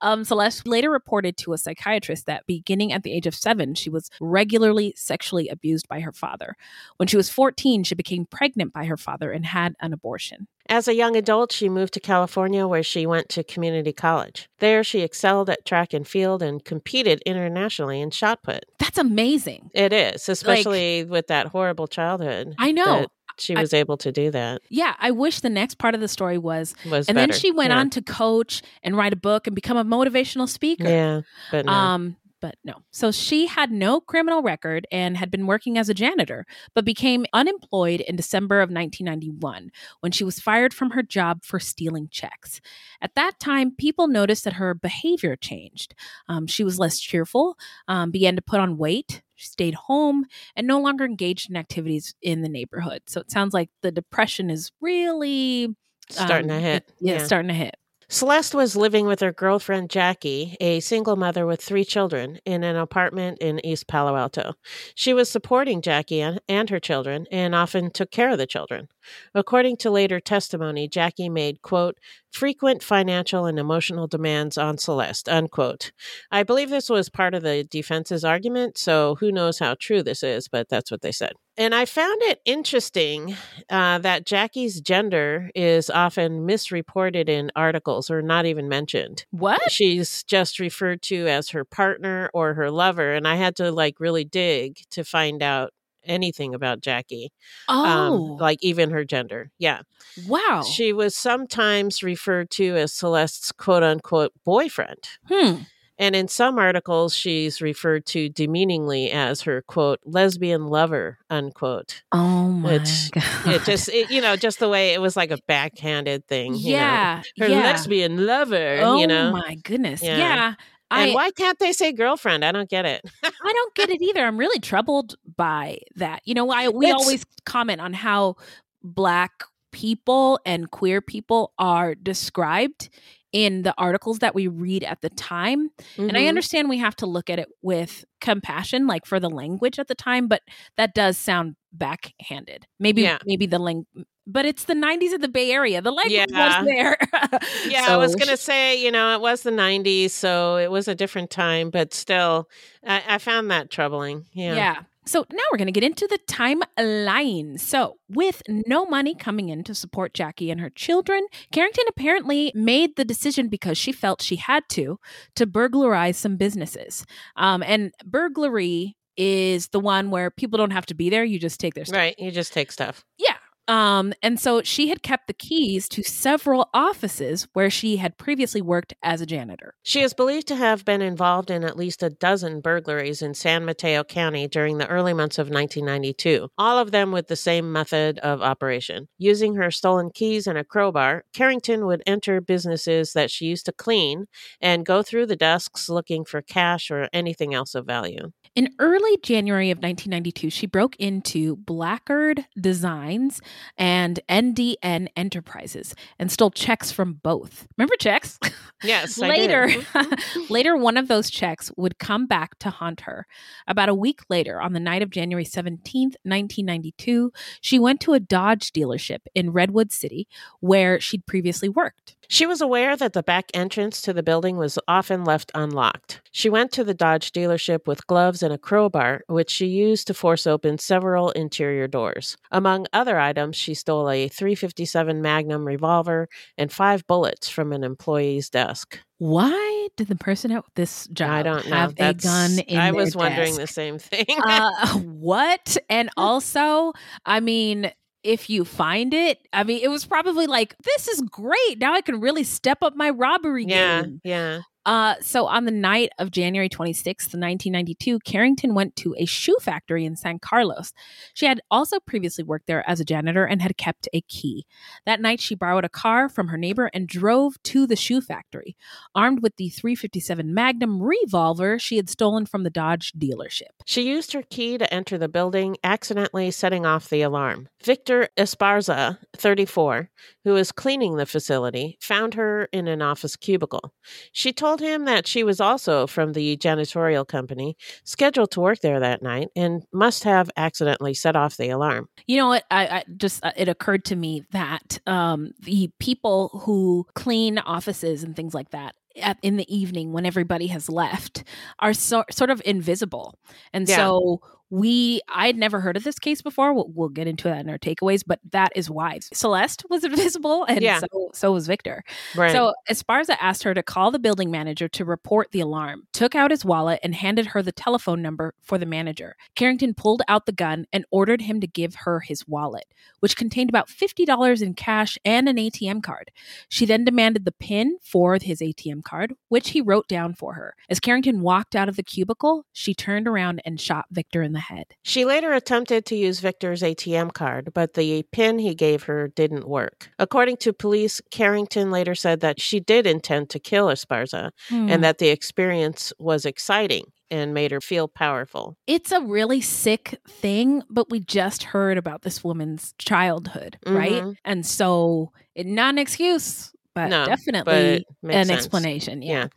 um, 0.02 0.24
Celeste 0.24 0.68
later 0.68 0.92
reported 0.92 1.36
to 1.38 1.54
a 1.54 1.58
psychiatrist 1.58 2.28
that 2.28 2.46
beginning 2.46 2.94
at 2.94 3.02
the 3.02 3.12
age 3.12 3.26
of 3.26 3.34
seven, 3.34 3.74
she 3.74 3.90
was 3.90 4.12
regularly 4.22 4.94
sexually 4.96 5.50
abused 5.50 5.88
by 5.88 6.00
her 6.00 6.12
father. 6.12 6.56
When 6.98 7.08
she 7.08 7.18
was 7.18 7.28
14, 7.28 7.86
she 7.86 7.96
became 7.96 8.28
pregnant 8.28 8.72
by 8.72 8.86
her 8.86 8.98
father 8.98 9.32
and 9.32 9.48
had 9.48 9.74
an 9.80 9.94
abortion. 9.94 10.48
As 10.70 10.88
a 10.88 10.96
young 10.96 11.16
adult, 11.16 11.52
she 11.52 11.68
moved 11.68 11.94
to 11.94 12.00
California 12.00 12.68
where 12.68 12.84
she 12.84 13.06
went 13.06 13.30
to 13.30 13.44
community 13.44 13.92
college. 13.92 14.50
There, 14.60 14.84
she 14.84 15.02
excelled 15.02 15.50
at 15.50 15.66
track 15.66 15.94
and 15.94 16.08
field 16.08 16.42
and 16.42 16.64
competed 16.64 17.22
internationally 17.26 18.00
in 18.00 18.12
shot 18.12 18.44
put. 18.44 18.64
That's 18.80 18.98
amazing. 18.98 19.72
It 19.74 19.92
is, 19.92 20.30
especially 20.30 21.04
with 21.04 21.28
that 21.28 21.48
horrible 21.48 21.88
childhood. 21.88 22.56
I 22.58 22.72
know. 22.72 23.08
she 23.38 23.56
I- 23.56 23.62
was 23.62 23.74
able 23.74 23.98
to 23.98 24.12
do 24.12 24.32
that. 24.32 24.62
Yeah, 24.70 24.96
I 25.00 25.12
wish 25.12 25.42
the 25.42 25.50
next 25.50 25.80
part 25.80 25.96
of 25.96 26.02
the 26.02 26.08
story 26.08 26.38
was, 26.38 26.76
Was 26.90 27.08
and 27.10 27.18
then 27.18 27.32
she 27.34 27.52
went 27.52 27.72
yeah. 27.72 27.80
on 27.80 27.90
to 27.92 28.02
coach 28.02 28.62
and 28.84 28.96
write 28.96 29.12
a 29.12 29.18
book 29.18 29.48
and 29.48 29.56
become 29.56 29.76
a 29.76 29.84
motivational 29.84 30.48
speaker. 30.48 30.88
Yeah, 30.88 31.22
but 31.52 31.66
no. 31.66 31.72
Um, 31.72 32.16
but 32.44 32.58
no. 32.66 32.74
So 32.92 33.10
she 33.10 33.48
had 33.48 33.72
no 33.72 34.02
criminal 34.02 34.42
record 34.42 34.86
and 34.92 35.16
had 35.16 35.32
been 35.32 35.48
working 35.48 35.78
as 35.78 35.88
a 35.88 35.94
janitor, 35.94 36.46
but 36.76 36.84
became 36.84 37.26
unemployed 37.32 38.02
in 38.02 38.18
December 38.18 38.60
of 38.60 38.70
1991 38.70 39.72
when 40.02 40.12
she 40.12 40.26
was 40.26 40.42
fired 40.42 40.74
from 40.74 40.90
her 40.90 41.02
job 41.02 41.46
for 41.46 41.58
stealing 41.58 42.10
checks. 42.12 42.60
At 43.02 43.16
that 43.16 43.40
time, 43.40 43.72
people 43.72 44.10
noticed 44.10 44.44
that 44.44 44.56
her 44.56 44.74
behavior 44.74 45.38
changed. 45.38 45.96
Um, 46.28 46.46
she 46.46 46.66
was 46.66 46.78
less 46.78 47.00
cheerful, 47.00 47.58
um, 47.88 48.12
began 48.12 48.36
to 48.36 48.42
put 48.42 48.60
on 48.60 48.78
weight. 48.78 49.22
She 49.36 49.48
stayed 49.48 49.76
home 49.76 50.26
and 50.54 50.68
no 50.68 50.82
longer 50.82 51.06
engaged 51.06 51.50
in 51.50 51.56
activities 51.56 52.14
in 52.22 52.42
the 52.42 52.50
neighborhood. 52.50 53.04
So 53.08 53.22
it 53.22 53.32
sounds 53.32 53.54
like 53.54 53.70
the 53.82 53.92
depression 53.92 54.50
is 54.50 54.70
really 54.82 55.74
Starting 56.10 56.50
to 56.50 56.56
um, 56.56 56.62
hit, 56.62 56.92
Yeah, 57.00 57.20
yeah. 57.20 57.24
starting 57.26 57.48
to 57.48 57.54
hit. 57.54 57.78
Celeste 58.14 58.54
was 58.54 58.76
living 58.76 59.08
with 59.08 59.22
her 59.22 59.32
girlfriend 59.34 59.90
Jackie, 59.90 60.56
a 60.62 60.82
single 60.82 61.16
mother 61.16 61.48
with 61.48 61.60
three 61.60 61.84
children, 61.84 62.38
in 62.46 62.64
an 62.64 62.76
apartment 62.76 63.40
in 63.40 63.66
East 63.66 63.88
Palo 63.88 64.16
Alto. 64.16 64.54
She 64.94 65.16
was 65.16 65.32
supporting 65.32 65.82
Jackie 65.82 66.22
and, 66.22 66.70
her 66.70 66.80
children 66.80 67.26
and 67.32 67.56
often 67.56 67.90
took 67.90 68.12
care 68.12 68.30
of 68.30 68.38
the 68.38 68.46
children. 68.46 68.88
According 69.34 69.78
to 69.78 69.90
later 69.90 70.20
testimony, 70.20 70.88
Jackie 70.88 71.28
made, 71.28 71.64
quote, 71.64 71.98
frequent 72.34 72.82
financial 72.84 73.46
and 73.46 73.60
emotional 73.60 74.08
demands 74.08 74.58
on 74.58 74.78
Celeste, 74.78 75.30
unquote. 75.30 75.92
I 76.32 76.44
believe 76.44 76.70
this 76.70 76.90
was 76.90 77.08
part 77.08 77.36
of 77.36 77.44
the 77.44 77.64
defense's 77.64 78.26
argument, 78.26 78.78
so 78.78 79.16
who 79.16 79.32
knows 79.32 79.60
how 79.60 79.76
true 79.80 80.02
this 80.02 80.24
is, 80.24 80.48
but 80.48 80.68
that's 80.68 80.92
what 80.92 81.02
they 81.02 81.12
said. 81.12 81.34
And 81.56 81.76
I 81.76 81.86
found 81.86 82.20
it 82.24 82.42
interesting 82.46 83.36
uh, 83.70 84.00
that 84.00 84.26
Jackie's 84.26 84.82
gender 84.82 85.52
is 85.54 85.92
often 85.92 86.48
misreported 86.48 87.30
in 87.30 87.52
articles 87.56 88.10
or 88.10 88.24
not 88.24 88.48
even 88.48 88.68
mentioned. 88.68 89.26
What? 89.30 89.72
She's 89.72 90.24
just 90.24 90.60
referred 90.60 91.04
to 91.04 91.28
as 91.28 91.50
her 91.50 91.64
partner 91.64 92.32
or 92.34 92.56
her 92.56 92.72
lover. 92.72 93.14
And 93.14 93.28
I 93.28 93.36
had 93.36 93.56
to 93.58 93.72
like 93.72 94.00
really 94.00 94.26
dig 94.26 94.78
to 94.90 95.04
find 95.04 95.44
out 95.44 95.72
anything 96.06 96.54
about 96.54 96.82
Jackie. 96.82 97.32
Um, 97.68 97.86
Oh. 97.86 98.38
like 98.40 98.60
even 98.62 98.90
her 98.92 99.04
gender. 99.04 99.52
Yeah. 99.60 99.82
Wow. 100.28 100.64
She 100.64 100.94
was 100.94 101.16
sometimes 101.16 102.04
referred 102.04 102.50
to 102.52 102.76
as 102.78 102.94
Celeste's 102.94 103.52
quote 103.52 103.84
unquote 103.84 104.32
boyfriend. 104.46 105.00
Hmm. 105.28 105.54
And 106.00 106.16
in 106.16 106.28
some 106.28 106.58
articles, 106.58 107.16
she's 107.16 107.62
referred 107.62 108.08
to 108.08 108.28
demeaningly 108.28 109.12
as 109.12 109.44
her 109.44 109.62
quote 109.62 110.00
lesbian 110.06 110.66
lover 110.68 111.20
unquote. 111.30 112.02
Oh 112.12 112.50
my 112.50 112.74
Which 112.74 113.12
god. 113.12 113.24
it 113.54 113.64
just 113.64 113.90
it, 113.90 114.10
you 114.10 114.20
know 114.20 114.36
just 114.36 114.58
the 114.60 114.68
way 114.70 114.94
it 114.94 115.02
was 115.02 115.16
like 115.16 115.30
a 115.30 115.38
backhanded 115.48 116.28
thing. 116.28 116.56
you 116.56 116.72
know. 116.72 116.78
Yeah, 116.78 117.22
her 117.40 117.48
yeah. 117.48 117.60
lesbian 117.60 118.26
lover. 118.26 118.80
Oh 118.82 118.98
you 119.00 119.06
know, 119.06 119.32
my 119.34 119.56
goodness. 119.64 120.02
Yeah. 120.02 120.18
Yeah. 120.18 120.54
And 121.02 121.14
why 121.14 121.32
can't 121.32 121.60
they 121.60 121.72
say 121.74 121.92
girlfriend? 121.92 122.44
I 122.46 122.52
don't 122.52 122.70
get 122.70 122.86
it. 122.86 123.02
I 123.24 123.54
don't 123.54 123.76
get 123.76 123.90
it 123.90 124.02
either. 124.02 124.26
I'm 124.26 124.38
really 124.38 124.60
troubled 124.60 125.16
by 125.36 125.80
that. 125.96 126.22
You 126.26 126.34
know, 126.34 126.50
I 126.52 126.70
we 126.70 126.88
It's- 126.88 127.02
always 127.02 127.26
comment 127.46 127.82
on 127.82 127.94
how 127.94 128.36
black 128.84 129.32
people 129.72 130.40
and 130.46 130.70
queer 130.70 131.02
people 131.02 131.52
are 131.58 131.96
described 131.96 132.90
in 133.32 133.64
the 133.64 133.74
articles 133.80 134.20
that 134.20 134.36
we 134.36 134.48
read 134.48 134.84
at 134.84 135.02
the 135.02 135.10
time. 135.10 135.72
And 135.98 136.16
I 136.16 136.22
Mhm. 136.22 136.28
understand 136.30 136.70
we 136.70 136.78
have 136.78 136.96
to 136.98 137.08
look 137.08 137.32
at 137.32 137.40
it 137.40 137.50
with 137.64 138.06
compassion 138.22 138.86
like 138.86 139.08
for 139.08 139.20
the 139.20 139.30
language 139.30 139.80
at 139.80 139.88
the 139.88 139.96
time, 139.96 140.28
but 140.28 140.44
that 140.78 140.94
does 140.94 141.18
sound 141.18 141.56
backhanded. 141.72 142.68
Maybe 142.80 143.02
Yeah. 143.02 143.18
maybe 143.26 143.48
the 143.48 143.58
lang 143.58 143.88
but 144.26 144.46
it's 144.46 144.64
the 144.66 144.74
90s 144.74 145.14
in 145.14 145.22
the 145.22 145.28
Bay 145.28 145.52
Area. 145.52 145.82
The 145.82 145.92
language 145.92 146.28
Yeah. 146.30 146.60
was 146.60 146.66
there. 146.66 146.98
Yeah, 147.68 147.86
I 147.90 147.98
was 147.98 148.16
gonna 148.16 148.38
say, 148.38 148.82
you 148.82 148.92
know, 148.92 149.14
it 149.16 149.22
was 149.22 149.42
the 149.44 149.52
'90s, 149.52 150.12
so 150.12 150.58
it 150.58 150.70
was 150.72 150.88
a 150.88 150.96
different 150.96 151.30
time, 151.30 151.70
but 151.70 151.94
still, 151.94 152.48
I, 152.86 153.04
I 153.08 153.18
found 153.18 153.50
that 153.52 153.70
troubling. 153.70 154.26
Yeah. 154.34 154.56
Yeah. 154.56 154.76
So 155.06 155.26
now 155.32 155.42
we're 155.52 155.58
going 155.58 155.66
to 155.68 155.74
get 155.74 155.84
into 155.84 156.08
the 156.08 156.18
timeline. 156.30 157.60
So, 157.60 157.98
with 158.08 158.42
no 158.48 158.86
money 158.86 159.16
coming 159.16 159.50
in 159.50 159.64
to 159.66 159.76
support 159.76 160.14
Jackie 160.14 160.50
and 160.50 160.62
her 160.62 160.70
children, 160.70 161.26
Carrington 161.52 161.84
apparently 161.90 162.54
made 162.56 162.96
the 162.96 163.04
decision 163.04 163.50
because 163.50 163.78
she 163.78 163.92
felt 163.92 164.22
she 164.22 164.38
had 164.38 164.64
to 164.70 165.00
to 165.36 165.46
burglarize 165.46 166.18
some 166.18 166.38
businesses. 166.38 167.06
Um, 167.36 167.64
and 167.64 167.92
burglary 168.06 168.96
is 169.18 169.68
the 169.70 169.80
one 169.80 170.10
where 170.10 170.32
people 170.32 170.58
don't 170.58 170.72
have 170.72 170.86
to 170.88 170.94
be 170.96 171.10
there; 171.10 171.24
you 171.26 171.38
just 171.38 171.60
take 171.60 171.74
their 171.74 171.86
stuff. 171.86 171.98
Right. 171.98 172.16
You 172.18 172.32
just 172.32 172.54
take 172.54 172.72
stuff. 172.72 173.04
Yeah. 173.18 173.33
Um, 173.68 174.14
and 174.22 174.40
so 174.40 174.62
she 174.62 174.90
had 174.90 175.04
kept 175.04 175.28
the 175.28 175.34
keys 175.34 175.88
to 175.90 176.04
several 176.04 176.70
offices 176.74 177.48
where 177.54 177.70
she 177.70 177.98
had 177.98 178.18
previously 178.18 178.62
worked 178.62 178.94
as 179.02 179.22
a 179.22 179.26
janitor. 179.26 179.74
She 179.84 180.02
is 180.02 180.14
believed 180.14 180.48
to 180.48 180.56
have 180.56 180.84
been 180.84 181.02
involved 181.02 181.50
in 181.50 181.64
at 181.64 181.78
least 181.78 182.04
a 182.04 182.10
dozen 182.10 182.60
burglaries 182.60 183.22
in 183.22 183.34
San 183.34 183.64
Mateo 183.64 184.04
County 184.04 184.48
during 184.48 184.78
the 184.78 184.88
early 184.88 185.14
months 185.14 185.38
of 185.38 185.48
1992, 185.48 186.50
all 186.58 186.78
of 186.78 186.92
them 186.92 187.12
with 187.12 187.28
the 187.28 187.36
same 187.36 187.72
method 187.72 188.20
of 188.20 188.42
operation. 188.42 189.08
Using 189.18 189.56
her 189.56 189.72
stolen 189.72 190.12
keys 190.14 190.46
and 190.46 190.58
a 190.58 190.64
crowbar, 190.64 191.24
Carrington 191.34 191.86
would 191.86 192.04
enter 192.06 192.42
businesses 192.42 193.14
that 193.14 193.32
she 193.32 193.46
used 193.46 193.66
to 193.68 193.72
clean 193.72 194.26
and 194.60 194.86
go 194.86 195.02
through 195.02 195.28
the 195.28 195.36
desks 195.36 195.90
looking 195.90 196.26
for 196.26 196.42
cash 196.42 196.92
or 196.92 197.08
anything 197.14 197.54
else 197.54 197.76
of 197.76 197.86
value. 197.86 198.32
In 198.56 198.76
early 198.78 199.18
January 199.24 199.72
of 199.72 199.80
1992, 199.80 200.52
she 200.52 200.68
broke 200.68 200.96
into 200.98 201.56
Blackard 201.56 202.46
Designs 202.56 203.42
and 203.80 204.20
NDN 204.30 205.08
Enterprises 205.18 205.96
and 206.20 206.32
stole 206.32 206.52
checks 206.52 206.92
from 206.92 207.14
both. 207.14 207.68
Remember 207.78 207.96
checks? 207.96 208.40
Yes, 208.84 209.18
later, 209.18 209.68
did. 209.68 209.80
Mm-hmm. 209.80 210.42
later, 210.54 210.76
one 210.76 210.98
of 210.98 211.08
those 211.08 211.30
checks 211.30 211.72
would 211.78 212.00
come 212.00 212.26
back 212.28 212.60
to 212.60 212.70
haunt 212.70 213.02
her. 213.02 213.28
About 213.66 213.88
a 213.88 213.96
week 213.96 214.20
later, 214.28 214.62
on 214.62 214.74
the 214.74 214.80
night 214.82 215.02
of 215.02 215.10
January 215.10 215.46
17th, 215.46 216.18
1992, 216.24 217.32
she 217.62 217.80
went 217.80 218.02
to 218.02 218.12
a 218.12 218.20
Dodge 218.20 218.74
dealership 218.74 219.20
in 219.34 219.54
Redwood 219.54 219.94
City 219.94 220.28
where 220.60 221.00
she'd 221.00 221.26
previously 221.26 221.70
worked. 221.70 222.18
She 222.28 222.46
was 222.46 222.62
aware 222.62 222.96
that 222.96 223.14
the 223.14 223.24
back 223.24 223.46
entrance 223.54 224.02
to 224.02 224.14
the 224.14 224.24
building 224.24 224.58
was 224.58 224.80
often 224.88 225.24
left 225.24 225.52
unlocked. 225.54 226.22
She 226.32 226.50
went 226.50 226.72
to 226.74 226.84
the 226.84 226.94
Dodge 226.94 227.32
dealership 227.32 227.86
with 227.88 228.08
gloves 228.08 228.42
and 228.42 228.54
a 228.54 228.58
crowbar, 228.58 229.22
which 229.28 229.50
she 229.52 229.68
used 229.68 230.08
to 230.08 230.14
force 230.14 230.48
open 230.48 230.78
several 230.78 231.32
interior 231.32 231.88
doors. 231.88 232.38
Among 232.52 232.88
other 232.94 233.20
items, 233.20 233.56
she 233.56 233.74
stole 233.74 234.10
a 234.10 234.28
357 234.28 235.22
Magnum 235.22 235.66
revolver 235.66 236.28
and 236.58 236.72
five 236.72 237.06
bullets 237.08 237.50
from 237.50 237.72
an 237.72 237.84
employee's 237.84 238.50
desk. 238.50 239.00
Why 239.20 239.88
did 239.96 240.08
the 240.08 240.16
person 240.16 240.52
at 240.52 240.66
this 240.76 241.08
job 241.08 241.30
I 241.30 241.44
don't 241.44 241.70
know. 241.70 241.76
have 241.76 241.94
a 241.98 242.14
gun 242.14 242.60
in? 242.60 242.78
I 242.78 242.92
was 242.92 243.16
wondering 243.16 243.56
desk? 243.56 243.60
the 243.62 243.68
same 243.68 244.00
thing. 244.00 244.26
uh, 244.44 244.88
what? 245.00 245.78
And 245.90 246.10
also, 246.18 246.94
I 247.26 247.40
mean, 247.40 247.92
if 248.24 248.50
you 248.50 248.66
find 248.66 249.14
it, 249.14 249.48
I 249.52 249.64
mean, 249.64 249.82
it 249.84 249.90
was 249.90 250.06
probably 250.06 250.48
like, 250.48 250.76
this 250.84 251.08
is 251.08 251.22
great. 251.22 251.78
Now 251.78 251.94
I 251.94 252.02
can 252.02 252.20
really 252.20 252.44
step 252.44 252.80
up 252.82 252.96
my 252.96 253.10
robbery 253.10 253.66
yeah, 253.68 254.04
game. 254.04 254.22
yeah. 254.24 254.62
Uh, 254.86 255.16
so 255.22 255.46
on 255.46 255.66
the 255.66 255.72
night 255.72 256.10
of 256.20 256.32
January 256.32 256.70
26th, 256.70 257.34
1992, 257.34 258.20
Carrington 258.20 258.74
went 258.74 258.96
to 258.98 259.16
a 259.18 259.26
shoe 259.26 259.56
factory 259.62 260.06
in 260.06 260.16
San 260.16 260.40
Carlos. 260.40 260.92
She 261.34 261.46
had 261.46 261.62
also 261.72 262.00
previously 262.00 262.44
worked 262.44 262.68
there 262.68 262.88
as 262.90 263.00
a 263.00 263.06
janitor 263.06 263.46
and 263.46 263.62
had 263.62 263.78
kept 263.78 264.10
a 264.14 264.22
key. 264.22 264.66
That 265.06 265.22
night, 265.22 265.40
she 265.40 265.56
borrowed 265.56 265.86
a 265.86 265.90
car 265.90 266.28
from 266.28 266.50
her 266.50 266.58
neighbor 266.58 266.90
and 266.94 267.08
drove 267.08 267.62
to 267.64 267.88
the 267.88 267.96
shoe 267.96 268.22
factory, 268.22 268.76
armed 269.16 269.42
with 269.42 269.56
the 269.56 269.70
357 269.70 270.54
Magnum 270.54 271.02
revolver 271.02 271.80
she 271.80 271.98
had 271.98 272.10
stolen 272.10 272.46
from 272.46 272.64
the 272.64 272.70
Dodge 272.70 273.14
dealership. 273.14 273.72
She 273.86 274.02
used 274.02 274.34
her 274.34 274.44
key 274.50 274.78
to 274.78 274.94
enter 274.94 275.18
the 275.18 275.30
building, 275.30 275.78
accidentally 275.84 276.52
setting 276.52 276.86
off 276.86 277.10
the 277.10 277.22
alarm. 277.22 277.70
Victor 277.84 278.28
Esparza, 278.38 279.18
34, 279.38 280.10
who 280.44 280.54
was 280.54 280.72
cleaning 280.72 281.16
the 281.16 281.26
facility, 281.26 281.98
found 282.02 282.34
her 282.34 282.68
in 282.72 282.88
an 282.88 283.02
office 283.02 283.36
cubicle. 283.36 283.94
She 284.32 284.52
told 284.52 284.73
him 284.80 285.06
that 285.06 285.28
she 285.28 285.44
was 285.44 285.60
also 285.62 286.08
from 286.08 286.34
the 286.34 286.58
janitorial 286.58 287.28
company, 287.28 287.76
scheduled 288.04 288.52
to 288.52 288.62
work 288.62 288.80
there 288.80 289.00
that 289.00 289.22
night, 289.22 289.50
and 289.56 289.84
must 289.94 290.24
have 290.24 290.50
accidentally 290.58 291.14
set 291.14 291.36
off 291.36 291.58
the 291.58 291.70
alarm. 291.70 292.08
You 292.28 292.38
know 292.38 292.48
what? 292.48 292.64
I, 292.72 292.88
I 292.88 293.04
just 293.18 293.44
uh, 293.46 293.52
it 293.56 293.68
occurred 293.68 294.06
to 294.06 294.16
me 294.16 294.44
that 294.52 295.00
um, 295.08 295.52
the 295.62 295.90
people 296.00 296.50
who 296.64 297.06
clean 297.16 297.58
offices 297.60 298.24
and 298.24 298.36
things 298.36 298.54
like 298.54 298.70
that 298.72 298.96
at, 299.22 299.38
in 299.42 299.58
the 299.58 299.76
evening 299.76 300.12
when 300.12 300.26
everybody 300.26 300.68
has 300.68 300.90
left 300.90 301.44
are 301.80 301.94
so, 301.94 302.24
sort 302.32 302.50
of 302.50 302.62
invisible, 302.66 303.36
and 303.74 303.88
Yeah. 303.88 303.98
so 303.98 304.42
we 304.70 305.22
I 305.30 305.48
had 305.48 305.58
never 305.58 305.80
heard 305.80 305.98
of 305.98 306.04
this 306.04 306.20
case 306.20 306.42
before. 306.42 306.74
We'll, 306.74 306.90
we'll 306.94 307.10
get 307.10 307.28
into 307.28 307.44
that 307.48 307.60
in 307.60 307.70
our 307.70 307.78
takeaways, 307.78 308.24
but 308.26 308.40
that 308.52 308.72
is 308.76 308.90
why 308.90 309.20
Celeste 309.34 309.84
was 309.90 310.04
invisible, 310.04 310.64
and 310.66 310.82
Yeah. 310.82 311.00
so 311.00 311.30
so 311.34 311.52
was 311.54 311.68
Victor. 311.68 312.04
Right. 312.36 312.52
So 312.52 312.74
Esparza 312.90 313.36
asked 313.40 313.64
her 313.64 313.74
to 313.74 313.84
call 313.84 314.12
the 314.12 314.20
building 314.20 314.52
manager 314.52 314.88
to 314.90 315.06
report 315.06 315.52
the 315.52 315.60
alarm, 315.60 316.04
took 316.14 316.36
out 316.36 316.52
his 316.52 316.66
wallet, 316.66 317.00
and 317.04 317.14
handed 317.16 317.48
her 317.48 317.62
the 317.62 317.72
telephone 317.72 318.22
number 318.22 318.54
for 318.62 318.78
the 318.78 318.86
manager. 318.86 319.36
Carrington 319.56 319.94
pulled 319.94 320.22
out 320.28 320.46
the 320.46 320.52
gun 320.52 320.86
and 320.92 321.06
ordered 321.12 321.42
him 321.42 321.60
to 321.62 321.68
give 321.68 321.96
her 321.96 322.20
his 322.20 322.48
wallet, 322.48 322.86
which 323.20 323.38
contained 323.38 323.70
about 323.70 323.88
$50 323.90 324.62
in 324.62 324.74
cash 324.74 325.18
and 325.26 325.48
an 325.50 325.58
ATM 325.58 326.02
card. 326.04 326.32
She 326.70 326.86
then 326.86 327.04
demanded 327.04 327.46
the 327.46 327.52
PIN 327.52 327.98
for 328.02 328.38
his 328.42 328.60
ATM 328.62 329.04
card, 329.04 329.34
which 329.50 329.70
he 329.70 329.82
wrote 329.82 330.08
down 330.08 330.34
for 330.34 330.54
her. 330.54 330.76
As 330.90 331.00
Carrington 331.00 331.42
walked 331.42 331.76
out 331.76 331.90
of 331.90 331.96
the 331.96 332.04
cubicle, 332.04 332.66
she 332.74 332.94
turned 332.94 333.28
around 333.28 333.62
and 333.66 333.80
shot 333.80 334.06
Victor 334.12 334.42
in 334.42 334.54
the 334.54 334.60
head. 334.64 334.86
She 335.04 335.26
later 335.26 335.54
attempted 335.54 336.06
to 336.08 336.16
use 336.16 336.40
Victor's 336.40 336.82
ATM 336.82 337.34
card, 337.34 337.72
but 337.74 337.94
the 337.94 338.24
PIN 338.32 338.60
he 338.60 338.74
gave 338.76 339.04
her 339.04 339.28
didn't 339.28 339.68
work. 339.68 340.10
According 340.20 340.58
to 340.58 340.74
police, 340.74 341.22
Carrington 341.32 341.92
later 341.92 342.16
said 342.16 342.40
that 342.42 342.60
she 342.60 342.80
did 342.80 343.06
intend 343.08 343.50
to 343.52 343.60
kill 343.60 343.88
Esparza 343.88 344.52
Hmm. 344.70 344.90
and 344.90 345.04
that 345.04 345.18
the 345.20 345.30
experience 345.30 346.12
was 346.20 346.46
exciting 346.46 347.06
and 347.32 347.54
made 347.54 347.72
her 347.72 347.82
feel 347.82 348.08
powerful. 348.08 348.76
it's 348.86 349.12
a 349.12 349.22
really 349.22 349.60
sick 349.62 350.20
thing, 350.28 350.84
but 350.90 351.10
we 351.10 351.20
just 351.20 351.64
heard 351.64 351.98
about 351.98 352.22
this 352.22 352.44
woman's 352.44 352.94
childhood, 353.00 353.78
right? 353.88 354.22
Mhm. 354.24 354.36
And 354.46 354.66
so, 354.66 355.32
not 355.58 355.94
an 355.96 355.98
excuse, 356.00 356.73
but 356.96 357.10
No, 357.10 357.26
definitely 357.26 357.74
it 357.74 358.06
makes 358.22 358.36
an 358.36 358.46
sense. 358.46 358.58
explanation. 358.58 359.22
Yeah. 359.22 359.48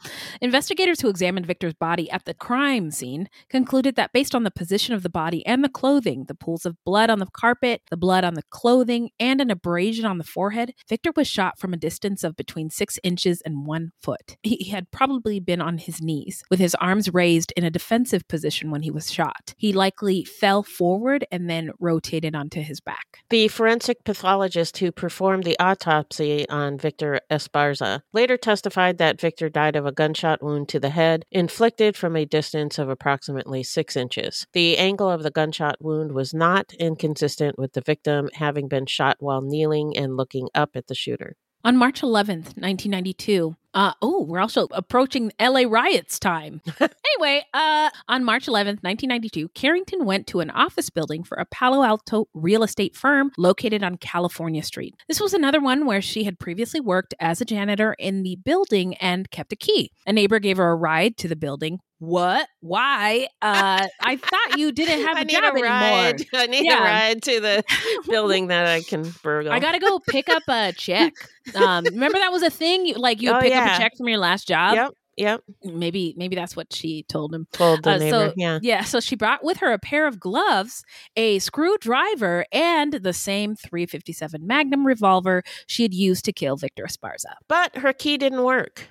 Investigators 0.41 1.01
who 1.01 1.09
examined 1.09 1.47
Victor's 1.47 1.74
body 1.74 2.11
at 2.11 2.24
the 2.24 2.34
crime 2.34 2.91
scene 2.91 3.28
concluded 3.49 3.97
that 3.97 4.12
based 4.12 4.34
on 4.34 4.43
the 4.43 4.51
position 4.51 4.95
of 4.95 5.03
the 5.03 5.09
body 5.11 5.45
and 5.47 5.62
the 5.62 5.68
clothing, 5.68 6.24
the 6.28 6.34
pools 6.34 6.66
of 6.66 6.76
blood 6.84 7.11
on 7.11 7.18
the 7.18 7.26
carpet, 7.32 7.82
the 7.91 7.97
blood 7.97 8.24
on 8.24 8.34
the 8.34 8.43
clothing, 8.51 9.11
and 9.20 9.41
an 9.41 9.51
abrasion 9.51 10.05
on 10.05 10.18
the 10.18 10.24
forehead, 10.24 10.72
Victor 10.89 11.12
was 11.16 11.28
shot 11.28 11.59
from 11.59 11.72
a 11.72 11.76
distance 11.76 12.24
of 12.24 12.37
between 12.37 12.70
six 12.70 12.99
inches 13.03 13.43
and 13.43 13.66
one 13.66 13.93
foot. 14.01 14.37
He 14.43 14.70
had 14.70 14.91
probably 14.91 15.41
been 15.41 15.61
on 15.61 15.78
his 15.78 16.01
knees, 16.01 16.43
with 16.51 16.59
his 16.61 16.74
arms 16.76 17.12
raised 17.12 17.53
in 17.57 17.64
a 17.64 17.70
defensive 17.70 18.26
position 18.28 18.70
when 18.70 18.82
he 18.82 18.91
was 18.91 19.11
shot. 19.12 19.55
He 19.57 19.72
likely 19.72 20.24
fell 20.24 20.62
forward 20.62 21.24
and 21.30 21.49
then 21.49 21.70
rotated 21.78 22.34
onto 22.34 22.61
his 22.61 22.80
back. 22.80 23.18
The 23.30 23.49
forensic 23.49 24.05
pathologist 24.05 24.78
who 24.78 24.93
performed 24.93 25.45
the 25.45 25.59
autopsy 25.59 26.49
on 26.49 26.78
Victor 26.78 27.20
Esparza 27.31 28.03
later 28.12 28.37
testified 28.37 28.99
that 28.99 29.20
Victor 29.20 29.49
died 29.49 29.77
of 29.77 29.87
a 29.87 29.93
gunshot 29.93 30.43
wound 30.43 30.68
to 30.68 30.81
the 30.81 30.91
head, 30.91 31.24
inflicted 31.31 31.97
from 31.97 32.16
a 32.16 32.24
distance 32.24 32.79
of 32.79 32.89
approximately 32.89 33.62
six 33.62 33.97
inches. 33.97 34.47
The 34.53 34.79
angle 34.79 35.11
of 35.11 35.22
the 35.22 35.31
gunshot 35.31 35.77
wound 35.81 36.12
was 36.12 36.33
not 36.33 36.72
inconsistent 36.74 37.59
with 37.59 37.72
the 37.72 37.81
victim 37.81 38.29
having 38.35 38.68
been 38.68 38.87
shot 38.87 39.16
while 39.20 39.41
kneeling 39.41 39.97
and 39.97 40.16
looking 40.16 40.49
up 40.55 40.70
at 40.74 40.87
the 40.87 40.95
shooter. 40.95 41.37
On 41.64 41.77
March 41.77 42.01
11th, 42.01 42.55
1992, 42.57 43.57
uh, 43.77 43.93
oh, 44.01 44.22
we're 44.22 44.41
also 44.41 44.66
approaching 44.70 45.31
LA 45.39 45.64
riots 45.68 46.18
time. 46.18 46.62
anyway, 46.81 47.45
uh, 47.53 47.91
on 48.09 48.24
March 48.24 48.47
11th, 48.47 48.83
1992, 48.83 49.51
Carrington 49.51 50.07
went 50.07 50.27
to 50.27 50.41
an 50.41 50.49
office 50.49 50.89
building 50.89 51.22
for 51.22 51.37
a 51.37 51.45
Palo 51.45 51.85
Alto 51.85 52.27
real 52.33 52.62
estate 52.62 52.97
firm 52.97 53.31
located 53.37 53.83
on 53.83 53.99
California 53.99 54.62
Street. 54.62 54.95
This 55.09 55.20
was 55.20 55.35
another 55.35 55.61
one 55.61 55.85
where 55.85 56.01
she 56.01 56.24
had 56.24 56.39
previously 56.39 56.81
worked 56.81 57.12
as 57.20 57.43
a 57.43 57.45
janitor 57.45 57.95
in 57.99 58.22
the 58.22 58.37
building 58.37 58.95
and 58.95 59.31
kept 59.31 59.53
a 59.53 59.57
key. 59.57 59.93
A 60.07 60.12
neighbor 60.12 60.39
gave 60.39 60.57
her 60.57 60.70
a 60.70 60.74
ride 60.74 61.18
to 61.18 61.29
the 61.29 61.37
building. 61.37 61.81
What? 61.99 62.47
Why? 62.61 63.26
Uh, 63.40 63.86
I 64.01 64.16
thought 64.16 64.59
you 64.59 64.70
didn't 64.72 65.01
have 65.07 65.16
a 65.18 65.24
job 65.24 65.57
a 65.57 65.61
ride. 65.62 66.20
anymore. 66.20 66.26
I 66.34 66.47
need 66.47 66.64
Yeah. 66.66 66.78
a 66.78 66.82
ride 66.82 67.22
to 67.22 67.40
the 67.40 67.64
building 68.09 68.49
that 68.49 68.66
I 68.66 68.82
can 68.82 69.11
burgle. 69.22 69.53
I 69.53 69.59
gotta 69.61 69.78
go 69.78 69.99
pick 70.09 70.28
up 70.28 70.42
a 70.49 70.72
check. 70.72 71.14
Um, 71.55 71.84
remember 71.84 72.18
that 72.18 72.32
was 72.32 72.42
a 72.42 72.51
thing. 72.51 72.86
You, 72.86 72.94
like 72.94 73.22
you 73.22 73.30
would 73.30 73.38
Oh, 73.38 73.40
pick 73.40 73.55
up 73.55 73.74
a 73.74 73.78
check 73.78 73.92
from 73.97 74.09
your 74.09 74.18
last 74.18 74.47
job. 74.47 74.74
Yep. 74.74 74.90
Yep. 75.18 75.40
Maybe 75.64 76.12
maybe 76.18 76.36
that's 76.36 76.55
what 76.55 76.70
she 76.74 77.05
told 77.09 77.32
him. 77.32 77.47
Told 77.53 77.82
the 77.84 77.92
Uh, 77.92 77.97
neighbor. 77.97 78.28
so 78.28 78.32
yeah. 78.36 78.59
yeah. 78.61 78.84
So 78.84 79.01
she 79.01 79.16
brought 79.16 79.42
with 79.42 79.57
her 79.59 79.72
a 79.72 79.78
pair 79.78 80.07
of 80.07 80.20
gloves, 80.20 80.84
a 81.16 81.38
screwdriver, 81.38 82.44
and 82.53 82.92
the 82.92 83.14
same 83.14 83.57
357 83.57 84.47
Magnum 84.47 84.86
revolver 84.86 85.42
she 85.66 85.84
had 85.84 85.94
used 85.94 86.26
to 86.26 86.34
kill 86.34 86.57
Victor 86.57 86.84
Esparza. 86.84 87.32
But 87.49 87.76
her 87.78 87.94
key 87.94 88.18
didn't 88.18 88.42
work. 88.42 88.88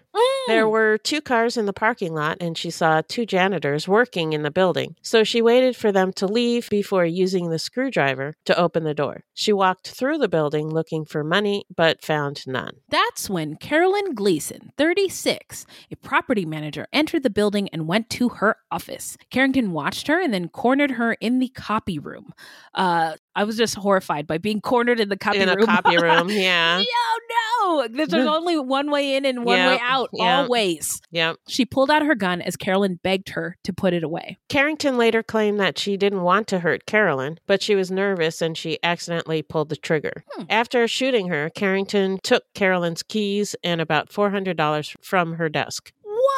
There 0.47 0.69
were 0.69 0.99
two 0.99 1.21
cars 1.21 1.57
in 1.57 1.65
the 1.65 1.73
parking 1.73 2.13
lot, 2.13 2.37
and 2.39 2.57
she 2.57 2.69
saw 2.69 3.01
two 3.01 3.25
janitors 3.25 3.87
working 3.87 4.33
in 4.33 4.43
the 4.43 4.51
building. 4.51 4.95
So 5.01 5.23
she 5.23 5.41
waited 5.41 5.75
for 5.75 5.91
them 5.91 6.13
to 6.13 6.27
leave 6.27 6.69
before 6.69 7.05
using 7.05 7.49
the 7.49 7.57
screwdriver 7.57 8.35
to 8.45 8.59
open 8.59 8.83
the 8.83 8.93
door. 8.93 9.23
She 9.33 9.51
walked 9.51 9.89
through 9.89 10.19
the 10.19 10.29
building 10.29 10.69
looking 10.69 11.03
for 11.03 11.23
money, 11.23 11.65
but 11.75 12.03
found 12.03 12.45
none. 12.45 12.77
That's 12.89 13.29
when 13.29 13.55
Carolyn 13.55 14.13
Gleason, 14.13 14.71
36, 14.77 15.65
a 15.91 15.95
property 15.95 16.45
manager, 16.45 16.87
entered 16.93 17.23
the 17.23 17.29
building 17.29 17.67
and 17.69 17.87
went 17.87 18.09
to 18.11 18.29
her 18.29 18.57
office. 18.71 19.17
Carrington 19.31 19.71
watched 19.71 20.07
her 20.07 20.21
and 20.21 20.33
then 20.33 20.49
cornered 20.49 20.91
her 20.91 21.13
in 21.13 21.39
the 21.39 21.49
copy 21.49 21.97
room. 21.97 22.33
Uh, 22.73 23.15
I 23.35 23.43
was 23.43 23.57
just 23.57 23.75
horrified 23.75 24.27
by 24.27 24.37
being 24.37 24.61
cornered 24.61 24.99
in 24.99 25.09
the 25.09 25.17
copy 25.17 25.39
room. 25.39 25.49
in 25.49 25.55
room. 25.55 25.63
a 25.63 25.65
copy 25.65 25.97
room, 25.97 26.29
yeah. 26.29 26.81
Oh 26.83 27.87
no! 27.89 28.05
There's 28.05 28.13
only 28.13 28.57
one 28.57 28.91
way 28.91 29.15
in 29.15 29.25
and 29.25 29.43
one 29.43 29.57
way 29.57 29.79
out, 29.81 30.09
yep. 30.13 30.43
always. 30.43 31.01
Yep. 31.11 31.37
She 31.47 31.65
pulled 31.65 31.91
out 31.91 32.05
her 32.05 32.15
gun 32.15 32.41
as 32.41 32.55
Carolyn 32.55 32.99
begged 33.03 33.29
her 33.29 33.57
to 33.63 33.73
put 33.73 33.93
it 33.93 34.03
away. 34.03 34.37
Carrington 34.49 34.97
later 34.97 35.23
claimed 35.23 35.59
that 35.59 35.77
she 35.77 35.97
didn't 35.97 36.21
want 36.21 36.47
to 36.47 36.59
hurt 36.59 36.85
Carolyn, 36.85 37.39
but 37.47 37.61
she 37.61 37.75
was 37.75 37.91
nervous 37.91 38.41
and 38.41 38.57
she 38.57 38.79
accidentally 38.83 39.41
pulled 39.41 39.69
the 39.69 39.75
trigger. 39.75 40.23
Hmm. 40.31 40.43
After 40.49 40.87
shooting 40.87 41.27
her, 41.27 41.49
Carrington 41.49 42.19
took 42.23 42.43
Carolyn's 42.53 43.03
keys 43.03 43.55
and 43.63 43.81
about 43.81 44.09
$400 44.09 44.95
from 45.01 45.33
her 45.33 45.49
desk. 45.49 45.91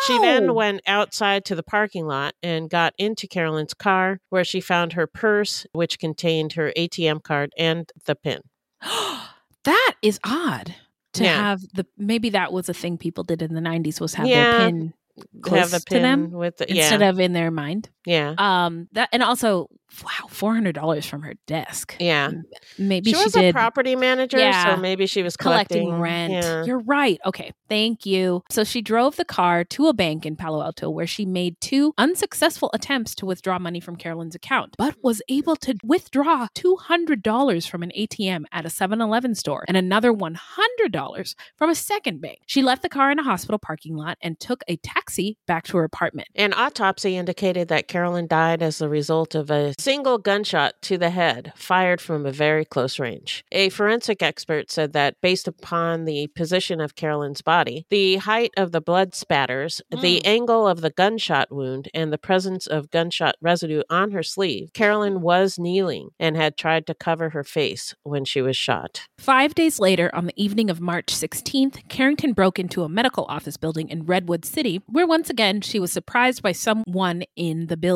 She 0.05 0.19
then 0.19 0.53
went 0.53 0.81
outside 0.85 1.43
to 1.45 1.55
the 1.55 1.63
parking 1.63 2.05
lot 2.05 2.35
and 2.43 2.69
got 2.69 2.93
into 2.97 3.27
Carolyn's 3.27 3.73
car, 3.73 4.19
where 4.29 4.43
she 4.43 4.61
found 4.61 4.93
her 4.93 5.07
purse, 5.07 5.65
which 5.73 5.99
contained 5.99 6.53
her 6.53 6.71
ATM 6.77 7.23
card 7.23 7.51
and 7.57 7.91
the 8.05 8.15
PIN. 8.15 8.41
That 9.63 9.95
is 10.01 10.17
odd 10.23 10.75
to 11.13 11.23
Yeah. 11.23 11.35
have 11.35 11.59
the 11.73 11.85
maybe 11.97 12.29
that 12.29 12.53
was 12.53 12.69
a 12.69 12.73
thing 12.73 12.97
people 12.97 13.25
did 13.25 13.41
in 13.41 13.53
the 13.53 13.59
90s 13.59 13.99
was 13.99 14.13
have 14.13 14.27
Yeah, 14.27 14.59
their 14.59 14.69
pin 14.69 14.93
close 15.41 15.71
have 15.71 15.73
a 15.73 15.83
to 15.83 15.99
them 15.99 16.31
with 16.31 16.57
the, 16.57 16.69
instead 16.71 17.01
yeah. 17.01 17.09
of 17.09 17.19
in 17.19 17.33
their 17.33 17.51
mind. 17.51 17.89
Yeah. 18.07 18.33
Um 18.37 18.87
that 18.93 19.09
and 19.11 19.21
also 19.21 19.69
wow, 20.03 20.27
$400 20.29 21.05
from 21.05 21.21
her 21.21 21.33
desk. 21.47 21.95
Yeah. 21.99 22.31
Maybe 22.77 23.11
she 23.11 23.17
she, 23.17 23.23
was 23.23 23.33
did 23.33 23.45
a 23.45 23.53
property 23.53 23.95
manager, 23.95 24.37
Yeah. 24.37 24.75
so 24.75 24.81
maybe 24.81 25.07
she 25.07 25.23
was 25.23 25.37
collecting, 25.37 25.85
collecting, 25.85 26.01
rent. 26.01 26.33
Yeah. 26.33 26.65
You're 26.65 26.79
right. 26.79 27.19
Okay. 27.25 27.51
Thank 27.69 28.05
you. 28.05 28.43
So 28.51 28.63
she 28.65 28.81
drove 28.81 29.15
the 29.15 29.25
car 29.25 29.63
to 29.63 29.87
a 29.87 29.93
bank 29.93 30.25
in 30.25 30.35
Palo 30.35 30.61
Alto 30.61 30.89
where 30.89 31.07
she 31.07 31.25
made 31.25 31.59
two 31.61 31.93
unsuccessful 31.97 32.69
attempts 32.73 33.15
to 33.15 33.25
withdraw 33.25 33.59
money 33.59 33.79
from 33.79 33.95
Carolyn's 33.95 34.35
account, 34.35 34.75
but 34.77 34.95
was 35.01 35.21
able 35.29 35.55
to 35.57 35.75
withdraw 35.83 36.47
$200 36.53 37.69
from 37.69 37.81
an 37.83 37.91
ATM 37.97 38.43
at 38.51 38.65
a 38.65 38.69
7 38.69 38.99
Eleven 39.01 39.35
store 39.35 39.63
and 39.67 39.77
another 39.77 40.11
$100 40.13 41.35
from 41.55 41.69
a 41.69 41.75
second 41.75 42.21
bank. 42.21 42.39
She 42.45 42.61
left 42.61 42.81
the 42.81 42.89
car 42.89 43.09
in 43.11 43.19
a 43.19 43.23
hospital 43.23 43.59
parking 43.59 43.95
lot 43.95 44.17
and 44.21 44.39
took 44.39 44.63
a 44.67 44.75
taxi 44.77 45.37
back 45.47 45.63
to 45.67 45.77
her 45.77 45.83
apartment. 45.83 46.27
An 46.35 46.53
autopsy 46.53 47.15
indicated 47.15 47.69
that 47.69 47.87
Carolyn 47.87 47.96
died 48.27 48.61
as 48.61 48.81
a 48.81 48.89
result 48.89 49.35
of 49.35 49.49
a 49.49 49.73
single 49.79 50.17
gunshot 50.17 50.73
to 50.81 50.97
the 50.97 51.09
head 51.09 51.51
fired 51.55 51.99
from 51.99 52.25
a 52.25 52.31
very 52.31 52.65
close 52.65 52.99
range. 52.99 53.43
A 53.51 53.69
forensic 53.69 54.21
expert 54.21 54.71
said 54.71 54.93
that 54.93 55.15
based 55.21 55.47
upon 55.47 56.05
the 56.05 56.27
position 56.27 56.79
of 56.79 56.95
Carolyn's 56.95 57.41
body, 57.41 57.85
the 57.89 58.17
height 58.17 58.51
of 58.57 58.71
the 58.71 58.81
blood 58.81 59.15
spatters, 59.15 59.81
the 59.89 60.19
mm. 60.19 60.21
angle 60.25 60.67
of 60.67 60.81
the 60.81 60.89
gunshot 60.89 61.51
wound, 61.51 61.89
and 61.93 62.13
the 62.13 62.17
presence 62.17 62.67
of 62.67 62.91
gunshot 62.91 63.35
residue 63.41 63.81
on 63.89 64.11
her 64.11 64.23
sleeve, 64.23 64.71
Carolyn 64.73 65.21
was 65.21 65.57
kneeling 65.57 66.09
and 66.19 66.35
had 66.35 66.57
tried 66.57 66.85
to 66.87 66.93
cover 66.93 67.29
her 67.31 67.43
face 67.43 67.95
when 68.03 68.25
she 68.25 68.41
was 68.41 68.55
shot. 68.55 69.01
Five 69.17 69.55
days 69.55 69.79
later, 69.79 70.09
on 70.13 70.25
the 70.25 70.41
evening 70.43 70.69
of 70.69 70.79
March 70.79 71.07
16th, 71.07 71.87
Carrington 71.89 72.33
broke 72.33 72.59
into 72.59 72.83
a 72.83 72.89
medical 72.89 73.25
office 73.27 73.57
building 73.57 73.89
in 73.89 74.05
Redwood 74.05 74.45
City, 74.45 74.81
where 74.87 75.07
once 75.07 75.29
again 75.29 75.61
she 75.61 75.79
was 75.79 75.91
surprised 75.91 76.41
by 76.41 76.51
someone 76.51 77.23
in 77.35 77.67
the 77.67 77.77
building. 77.77 77.86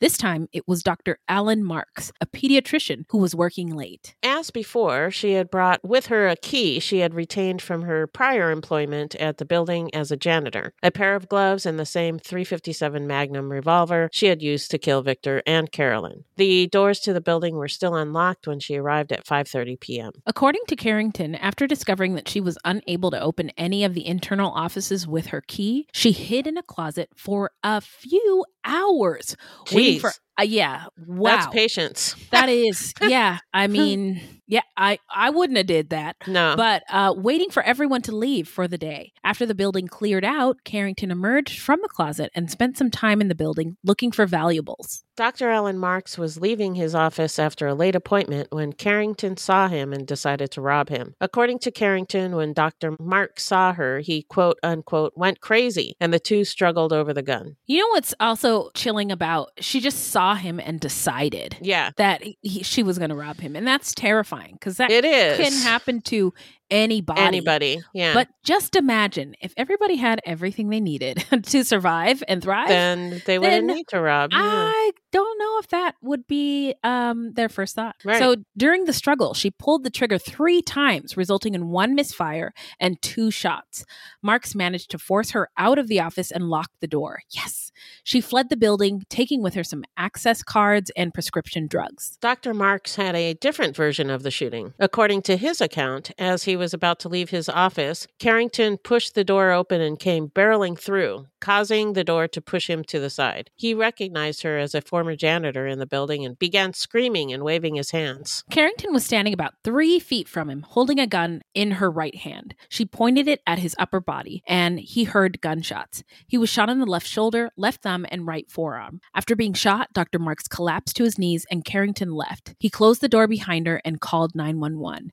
This 0.00 0.16
time 0.16 0.48
it 0.52 0.68
was 0.68 0.82
Dr. 0.82 1.18
Alan 1.28 1.64
Marks, 1.64 2.12
a 2.20 2.26
pediatrician 2.26 3.04
who 3.10 3.18
was 3.18 3.34
working 3.34 3.74
late. 3.74 4.14
As 4.22 4.50
before, 4.50 5.10
she 5.10 5.32
had 5.32 5.50
brought 5.50 5.84
with 5.84 6.06
her 6.06 6.28
a 6.28 6.36
key 6.36 6.78
she 6.78 7.00
had 7.00 7.14
retained 7.14 7.60
from 7.60 7.82
her 7.82 8.06
prior 8.06 8.50
employment 8.50 9.14
at 9.16 9.38
the 9.38 9.44
building 9.44 9.92
as 9.94 10.12
a 10.12 10.16
janitor, 10.16 10.72
a 10.82 10.90
pair 10.90 11.16
of 11.16 11.28
gloves, 11.28 11.66
and 11.66 11.78
the 11.78 11.86
same 11.86 12.18
357 12.18 13.06
Magnum 13.06 13.50
revolver 13.50 14.08
she 14.12 14.26
had 14.26 14.40
used 14.40 14.70
to 14.70 14.78
kill 14.78 15.02
Victor 15.02 15.42
and 15.46 15.72
Carolyn. 15.72 16.24
The 16.36 16.68
doors 16.68 17.00
to 17.00 17.12
the 17.12 17.20
building 17.20 17.56
were 17.56 17.68
still 17.68 17.96
unlocked 17.96 18.46
when 18.46 18.60
she 18.60 18.76
arrived 18.76 19.12
at 19.12 19.26
5:30 19.26 19.80
p.m. 19.80 20.12
According 20.26 20.62
to 20.68 20.76
Carrington, 20.76 21.34
after 21.34 21.66
discovering 21.66 22.14
that 22.14 22.28
she 22.28 22.40
was 22.40 22.58
unable 22.64 23.10
to 23.10 23.20
open 23.20 23.50
any 23.56 23.84
of 23.84 23.94
the 23.94 24.06
internal 24.06 24.52
offices 24.52 25.06
with 25.06 25.26
her 25.26 25.40
key, 25.40 25.88
she 25.92 26.12
hid 26.12 26.46
in 26.46 26.56
a 26.56 26.62
closet 26.62 27.10
for 27.16 27.50
a 27.64 27.80
few 27.80 28.44
hours 28.64 29.36
waiting 29.72 30.00
for 30.00 30.12
uh, 30.38 30.42
yeah, 30.42 30.86
wow. 31.06 31.36
That's 31.36 31.46
patience. 31.48 32.14
That 32.30 32.48
is, 32.48 32.94
yeah. 33.02 33.38
I 33.52 33.66
mean, 33.68 34.39
yeah, 34.50 34.62
I 34.76 34.98
I 35.08 35.30
wouldn't 35.30 35.56
have 35.56 35.66
did 35.66 35.90
that. 35.90 36.16
No. 36.26 36.54
But 36.56 36.82
uh, 36.90 37.14
waiting 37.16 37.50
for 37.50 37.62
everyone 37.62 38.02
to 38.02 38.12
leave 38.16 38.48
for 38.48 38.66
the 38.66 38.76
day. 38.76 39.12
After 39.22 39.46
the 39.46 39.54
building 39.54 39.86
cleared 39.86 40.24
out, 40.24 40.64
Carrington 40.64 41.12
emerged 41.12 41.60
from 41.60 41.78
the 41.82 41.88
closet 41.88 42.32
and 42.34 42.50
spent 42.50 42.76
some 42.76 42.90
time 42.90 43.20
in 43.20 43.28
the 43.28 43.36
building 43.36 43.76
looking 43.84 44.10
for 44.10 44.26
valuables. 44.26 45.04
Dr. 45.16 45.50
Alan 45.50 45.78
Marks 45.78 46.18
was 46.18 46.40
leaving 46.40 46.74
his 46.74 46.94
office 46.94 47.38
after 47.38 47.68
a 47.68 47.74
late 47.74 47.94
appointment 47.94 48.48
when 48.50 48.72
Carrington 48.72 49.36
saw 49.36 49.68
him 49.68 49.92
and 49.92 50.06
decided 50.06 50.50
to 50.52 50.62
rob 50.62 50.88
him. 50.88 51.14
According 51.20 51.58
to 51.60 51.70
Carrington, 51.70 52.34
when 52.34 52.54
Dr. 52.54 52.96
Marks 52.98 53.44
saw 53.44 53.72
her, 53.74 54.00
he 54.00 54.22
quote 54.22 54.58
unquote 54.62 55.12
went 55.14 55.40
crazy 55.40 55.94
and 56.00 56.12
the 56.12 56.18
two 56.18 56.44
struggled 56.44 56.92
over 56.92 57.12
the 57.12 57.22
gun. 57.22 57.56
You 57.66 57.80
know 57.80 57.88
what's 57.88 58.14
also 58.18 58.70
chilling 58.74 59.12
about? 59.12 59.50
She 59.60 59.78
just 59.78 60.08
saw 60.08 60.34
him 60.34 60.58
and 60.58 60.80
decided, 60.80 61.56
yeah, 61.60 61.90
that 61.98 62.22
he, 62.40 62.62
she 62.64 62.82
was 62.82 62.98
going 62.98 63.10
to 63.10 63.16
rob 63.16 63.38
him, 63.38 63.54
and 63.54 63.66
that's 63.66 63.94
terrifying 63.94 64.39
because 64.52 64.76
that 64.78 64.90
It 64.90 65.04
is. 65.04 65.36
can 65.38 65.52
happen 65.62 66.00
to 66.02 66.32
anybody. 66.70 67.20
Anybody, 67.20 67.82
yeah. 67.92 68.14
But 68.14 68.28
just 68.42 68.76
imagine 68.76 69.34
if 69.40 69.52
everybody 69.56 69.96
had 69.96 70.20
everything 70.24 70.68
they 70.68 70.80
needed 70.80 71.24
to 71.44 71.64
survive 71.64 72.22
and 72.28 72.42
thrive. 72.42 72.68
Then 72.68 73.22
they 73.26 73.38
wouldn't 73.38 73.66
then 73.66 73.76
need 73.76 73.88
to 73.88 74.00
rob. 74.00 74.30
yeah. 74.32 74.38
I 74.42 74.92
don't 75.12 75.38
know 75.38 75.58
if 75.58 75.68
that 75.68 75.96
would 76.02 76.26
be 76.26 76.74
um, 76.84 77.32
their 77.34 77.48
first 77.48 77.74
thought. 77.74 77.96
Right. 78.04 78.18
So 78.18 78.36
during 78.56 78.84
the 78.84 78.92
struggle, 78.92 79.34
she 79.34 79.50
pulled 79.50 79.84
the 79.84 79.90
trigger 79.90 80.18
three 80.18 80.62
times, 80.62 81.16
resulting 81.16 81.54
in 81.54 81.68
one 81.68 81.94
misfire 81.94 82.52
and 82.78 83.00
two 83.02 83.30
shots. 83.30 83.84
Marks 84.22 84.54
managed 84.54 84.90
to 84.92 84.98
force 84.98 85.30
her 85.30 85.48
out 85.56 85.78
of 85.78 85.88
the 85.88 86.00
office 86.00 86.30
and 86.30 86.48
lock 86.48 86.70
the 86.80 86.86
door. 86.86 87.20
Yes. 87.30 87.72
She 88.04 88.20
fled 88.20 88.50
the 88.50 88.56
building, 88.56 89.04
taking 89.08 89.42
with 89.42 89.54
her 89.54 89.64
some 89.64 89.84
access 89.96 90.42
cards 90.42 90.90
and 90.96 91.14
prescription 91.14 91.66
drugs. 91.66 92.18
Dr. 92.20 92.54
Marks 92.54 92.96
had 92.96 93.14
a 93.16 93.34
different 93.34 93.74
version 93.74 94.10
of 94.10 94.22
the 94.22 94.30
shooting. 94.30 94.74
According 94.78 95.22
to 95.22 95.36
his 95.36 95.60
account, 95.60 96.10
as 96.18 96.44
he 96.44 96.56
was 96.60 96.72
about 96.72 97.00
to 97.00 97.08
leave 97.08 97.30
his 97.30 97.48
office, 97.48 98.06
Carrington 98.20 98.78
pushed 98.78 99.16
the 99.16 99.24
door 99.24 99.50
open 99.50 99.80
and 99.80 99.98
came 99.98 100.28
barreling 100.28 100.78
through, 100.78 101.26
causing 101.40 101.94
the 101.94 102.04
door 102.04 102.28
to 102.28 102.40
push 102.40 102.70
him 102.70 102.84
to 102.84 103.00
the 103.00 103.10
side. 103.10 103.50
He 103.56 103.74
recognized 103.74 104.42
her 104.42 104.58
as 104.58 104.74
a 104.74 104.82
former 104.82 105.16
janitor 105.16 105.66
in 105.66 105.80
the 105.80 105.86
building 105.86 106.24
and 106.24 106.38
began 106.38 106.72
screaming 106.72 107.32
and 107.32 107.42
waving 107.42 107.74
his 107.74 107.90
hands. 107.90 108.44
Carrington 108.50 108.92
was 108.92 109.04
standing 109.04 109.34
about 109.34 109.54
three 109.64 109.98
feet 109.98 110.28
from 110.28 110.48
him, 110.48 110.62
holding 110.68 111.00
a 111.00 111.06
gun 111.06 111.42
in 111.54 111.72
her 111.72 111.90
right 111.90 112.14
hand. 112.14 112.54
She 112.68 112.84
pointed 112.84 113.26
it 113.26 113.40
at 113.46 113.58
his 113.58 113.74
upper 113.78 114.00
body, 114.00 114.42
and 114.46 114.78
he 114.78 115.04
heard 115.04 115.40
gunshots. 115.40 116.04
He 116.28 116.38
was 116.38 116.50
shot 116.50 116.68
in 116.68 116.78
the 116.78 116.86
left 116.86 117.08
shoulder, 117.08 117.50
left 117.56 117.82
thumb, 117.82 118.06
and 118.10 118.26
right 118.26 118.48
forearm. 118.50 119.00
After 119.14 119.34
being 119.34 119.54
shot, 119.54 119.92
Dr. 119.94 120.18
Marks 120.18 120.46
collapsed 120.46 120.96
to 120.96 121.04
his 121.04 121.18
knees, 121.18 121.46
and 121.50 121.64
Carrington 121.64 122.12
left. 122.12 122.54
He 122.58 122.68
closed 122.68 123.00
the 123.00 123.08
door 123.08 123.26
behind 123.26 123.66
her 123.66 123.80
and 123.84 124.00
called 124.00 124.34
911. 124.34 125.12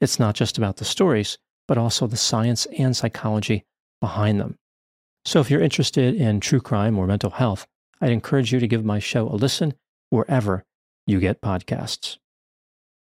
It's 0.00 0.18
not 0.18 0.34
just 0.34 0.58
about 0.58 0.76
the 0.76 0.84
stories, 0.84 1.38
but 1.68 1.78
also 1.78 2.06
the 2.06 2.16
science 2.16 2.66
and 2.78 2.96
psychology 2.96 3.64
behind 4.00 4.40
them. 4.40 4.56
So 5.24 5.40
if 5.40 5.50
you're 5.50 5.60
interested 5.60 6.14
in 6.14 6.40
true 6.40 6.60
crime 6.60 6.98
or 6.98 7.06
mental 7.06 7.30
health, 7.30 7.66
I'd 8.00 8.12
encourage 8.12 8.52
you 8.52 8.60
to 8.60 8.66
give 8.66 8.84
my 8.84 8.98
show 8.98 9.28
a 9.28 9.36
listen 9.36 9.74
wherever 10.08 10.64
you 11.06 11.20
get 11.20 11.42
podcasts. 11.42 12.16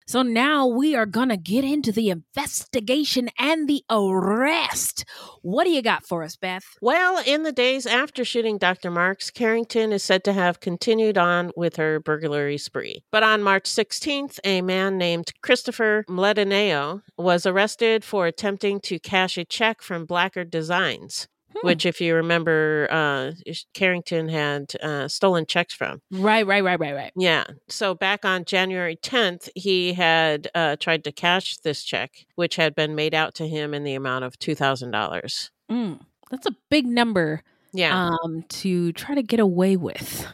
So 0.07 0.21
now 0.21 0.67
we 0.67 0.95
are 0.95 1.07
going 1.07 1.29
to 1.29 1.37
get 1.37 1.63
into 1.63 1.91
the 1.91 2.09
investigation 2.11 3.29
and 3.39 3.67
the 3.67 3.83
arrest. 3.89 5.03
What 5.41 5.63
do 5.63 5.71
you 5.71 5.81
got 5.81 6.05
for 6.05 6.21
us, 6.21 6.35
Beth? 6.35 6.63
Well, 6.79 7.23
in 7.25 7.41
the 7.41 7.51
days 7.51 7.87
after 7.87 8.23
shooting 8.23 8.59
Dr. 8.59 8.91
Marks, 8.91 9.31
Carrington 9.31 9.91
is 9.91 10.03
said 10.03 10.23
to 10.25 10.33
have 10.33 10.59
continued 10.59 11.17
on 11.17 11.51
with 11.55 11.77
her 11.77 11.99
burglary 11.99 12.59
spree. 12.59 13.03
But 13.11 13.23
on 13.23 13.41
March 13.41 13.63
16th, 13.63 14.39
a 14.43 14.61
man 14.61 14.99
named 14.99 15.31
Christopher 15.41 16.05
Mledineo 16.07 17.01
was 17.17 17.47
arrested 17.47 18.05
for 18.05 18.27
attempting 18.27 18.79
to 18.81 18.99
cash 18.99 19.39
a 19.39 19.43
check 19.43 19.81
from 19.81 20.05
Blackard 20.05 20.51
Designs. 20.51 21.27
Which, 21.61 21.85
if 21.85 22.01
you 22.01 22.15
remember, 22.15 22.87
uh, 22.91 23.31
Carrington 23.73 24.29
had 24.29 24.73
uh, 24.81 25.07
stolen 25.07 25.45
checks 25.45 25.73
from. 25.73 26.01
Right, 26.11 26.45
right, 26.45 26.63
right, 26.63 26.79
right, 26.79 26.95
right. 26.95 27.11
Yeah. 27.15 27.45
So 27.69 27.93
back 27.93 28.25
on 28.25 28.45
January 28.45 28.97
10th, 28.97 29.49
he 29.55 29.93
had 29.93 30.49
uh, 30.53 30.75
tried 30.77 31.03
to 31.05 31.11
cash 31.11 31.57
this 31.57 31.83
check, 31.83 32.25
which 32.35 32.55
had 32.55 32.75
been 32.75 32.95
made 32.95 33.13
out 33.13 33.35
to 33.35 33.47
him 33.47 33.73
in 33.73 33.83
the 33.83 33.95
amount 33.95 34.25
of 34.25 34.37
$2,000. 34.39 35.49
Mm, 35.71 35.99
that's 36.29 36.45
a 36.45 36.55
big 36.69 36.85
number. 36.85 37.41
Yeah. 37.75 38.15
Um, 38.23 38.43
to 38.49 38.91
try 38.93 39.15
to 39.15 39.23
get 39.23 39.39
away 39.39 39.75
with. 39.75 40.27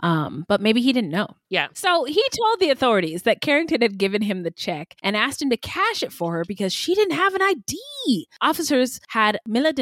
Um, 0.00 0.44
but 0.48 0.60
maybe 0.60 0.80
he 0.80 0.92
didn't 0.92 1.10
know. 1.10 1.28
Yeah. 1.48 1.68
So 1.74 2.04
he 2.04 2.22
told 2.36 2.60
the 2.60 2.70
authorities 2.70 3.22
that 3.22 3.40
Carrington 3.40 3.82
had 3.82 3.98
given 3.98 4.22
him 4.22 4.42
the 4.42 4.50
check 4.50 4.94
and 5.02 5.16
asked 5.16 5.40
him 5.40 5.50
to 5.50 5.56
cash 5.56 6.02
it 6.02 6.12
for 6.12 6.32
her 6.32 6.44
because 6.46 6.72
she 6.72 6.94
didn't 6.94 7.16
have 7.16 7.34
an 7.34 7.42
ID. 7.42 8.28
Officers 8.40 9.00
had 9.08 9.38
Mila 9.46 9.72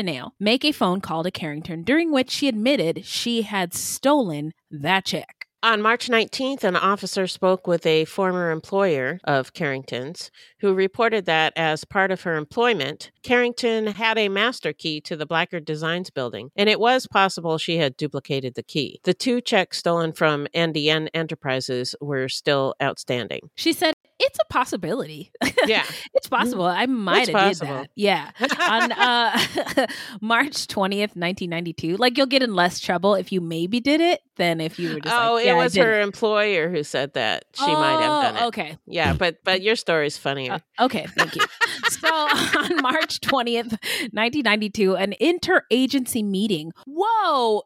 make 0.41 0.65
a 0.65 0.73
phone 0.73 1.01
call 1.01 1.23
to 1.23 1.31
Carrington 1.31 1.83
during 1.83 2.13
which 2.13 2.31
she 2.31 2.49
admitted 2.49 3.05
she 3.05 3.43
had 3.43 3.75
stolen 3.75 4.53
that 4.71 5.05
check. 5.05 5.34
On 5.65 5.81
March 5.81 6.09
19th, 6.09 6.63
an 6.63 6.77
officer 6.77 7.27
spoke 7.27 7.67
with 7.67 7.87
a 7.87 8.05
former 8.05 8.51
employer 8.51 9.19
of 9.25 9.55
Carrington's 9.55 10.31
who 10.59 10.75
reported 10.75 11.25
that 11.25 11.55
as 11.57 11.87
part 11.87 12.11
of 12.11 12.21
her 12.21 12.37
employment, 12.37 13.11
Carrington 13.23 13.87
had 13.87 14.19
a 14.19 14.29
master 14.29 14.75
key 14.75 15.01
to 15.01 15.17
the 15.17 15.25
Blackard 15.25 15.65
Designs 15.65 16.11
building, 16.11 16.51
and 16.55 16.69
it 16.69 16.79
was 16.79 17.07
possible 17.07 17.57
she 17.57 17.79
had 17.79 17.97
duplicated 17.97 18.57
the 18.57 18.63
key. 18.63 19.01
The 19.05 19.15
two 19.15 19.41
checks 19.41 19.79
stolen 19.79 20.13
from 20.13 20.47
NDN 20.55 21.09
Enterprises 21.15 21.95
were 21.99 22.29
still 22.29 22.75
outstanding. 22.83 23.49
She 23.55 23.73
said, 23.73 23.94
it's 24.35 24.43
a 24.43 24.53
possibility. 24.53 25.31
Yeah. 25.67 25.85
it's 26.15 26.29
possible. 26.29 26.65
I 26.65 26.87
might 26.87 27.29
It's 27.29 27.39
have 27.39 27.59
did 27.59 27.69
that. 27.69 27.91
Yeah. 27.95 28.31
On 28.69 28.93
uh, 29.79 29.87
March 30.21 30.67
20th, 30.67 31.15
1992. 31.15 31.97
Like 31.97 32.19
you'll 32.19 32.27
get 32.27 32.43
in 32.43 32.55
less 32.55 32.81
trouble 32.81 33.15
if 33.15 33.31
you 33.31 33.41
maybe 33.41 33.79
did 33.79 34.01
it 34.01 34.23
than 34.37 34.61
if 34.61 34.81
you 34.81 34.95
were 34.95 35.01
just 35.01 35.15
oh, 35.15 35.35
like, 35.35 35.45
it 35.45 35.47
yeah, 35.47 35.55
I 35.55 35.63
was 35.63 35.77
her 35.77 36.01
employer 36.01 36.69
who 36.69 36.83
said 36.83 37.15
that 37.15 37.45
she 37.53 37.67
might 37.67 38.03
have 38.03 38.23
done 38.23 38.37
it. 38.37 38.43
Oh, 38.43 38.49
okay. 38.49 38.77
Yeah, 38.87 39.13
but 39.13 39.37
but 39.45 39.63
your 39.63 39.77
story's 39.77 40.19
funnier. 40.19 40.61
Okay, 40.81 41.07
thank 41.17 41.37
you. 41.37 41.43
so 41.91 42.09
on 42.09 42.83
March 42.83 43.21
20th, 43.21 43.79
1992, 44.11 44.97
an 44.97 45.15
interagency 45.21 46.25
meeting. 46.25 46.73
Whoa! 46.87 47.63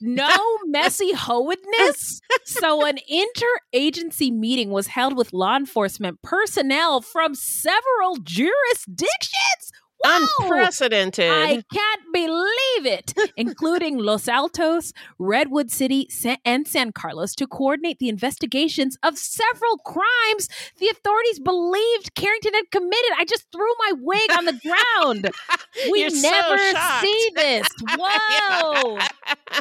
No 0.00 0.36
messy 0.66 1.12
hoedness. 1.12 2.20
So 2.44 2.86
an 2.86 2.98
interagency 3.10 4.32
meeting 4.32 4.70
was 4.70 4.86
held 4.88 5.16
with 5.16 5.32
law 5.32 5.56
enforcement 5.56 6.22
personnel 6.22 7.00
from 7.00 7.34
several 7.34 8.16
jurisdictions. 8.22 9.72
Wow! 10.04 10.26
Unprecedented. 10.40 11.30
I 11.30 11.62
can't 11.72 12.02
believe 12.12 12.86
it, 12.86 13.14
including 13.36 13.98
Los 13.98 14.28
Altos, 14.28 14.92
Redwood 15.18 15.70
City, 15.70 16.08
and 16.44 16.66
San 16.68 16.92
Carlos 16.92 17.34
to 17.36 17.46
coordinate 17.46 17.98
the 17.98 18.08
investigations 18.08 18.96
of 19.02 19.18
several 19.18 19.78
crimes 19.78 20.48
the 20.78 20.88
authorities 20.88 21.40
believed 21.40 22.14
Carrington 22.14 22.54
had 22.54 22.70
committed. 22.70 23.10
I 23.18 23.24
just 23.24 23.46
threw 23.52 23.66
my 23.86 23.92
wig 24.00 24.30
on 24.36 24.44
the 24.44 24.52
ground. 25.02 25.30
We 25.92 26.00
You're 26.00 26.10
never 26.22 26.58
shocked. 26.58 27.04
see 27.04 27.28
this. 27.36 27.68
Whoa. 27.96 28.98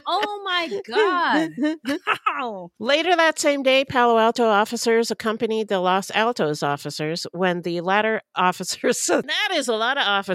oh 0.07 0.41
my 0.43 0.81
God. 0.87 1.99
Wow. 2.27 2.71
Later 2.79 3.15
that 3.15 3.37
same 3.37 3.61
day, 3.61 3.85
Palo 3.85 4.17
Alto 4.17 4.45
officers 4.47 5.11
accompanied 5.11 5.67
the 5.67 5.79
Los 5.79 6.09
Altos 6.11 6.63
officers 6.63 7.27
when 7.33 7.61
the 7.61 7.81
latter 7.81 8.21
officers. 8.35 9.05
that 9.05 9.49
is 9.53 9.67
a 9.67 9.75
lot 9.75 9.97
of 9.97 10.03
officers. 10.07 10.26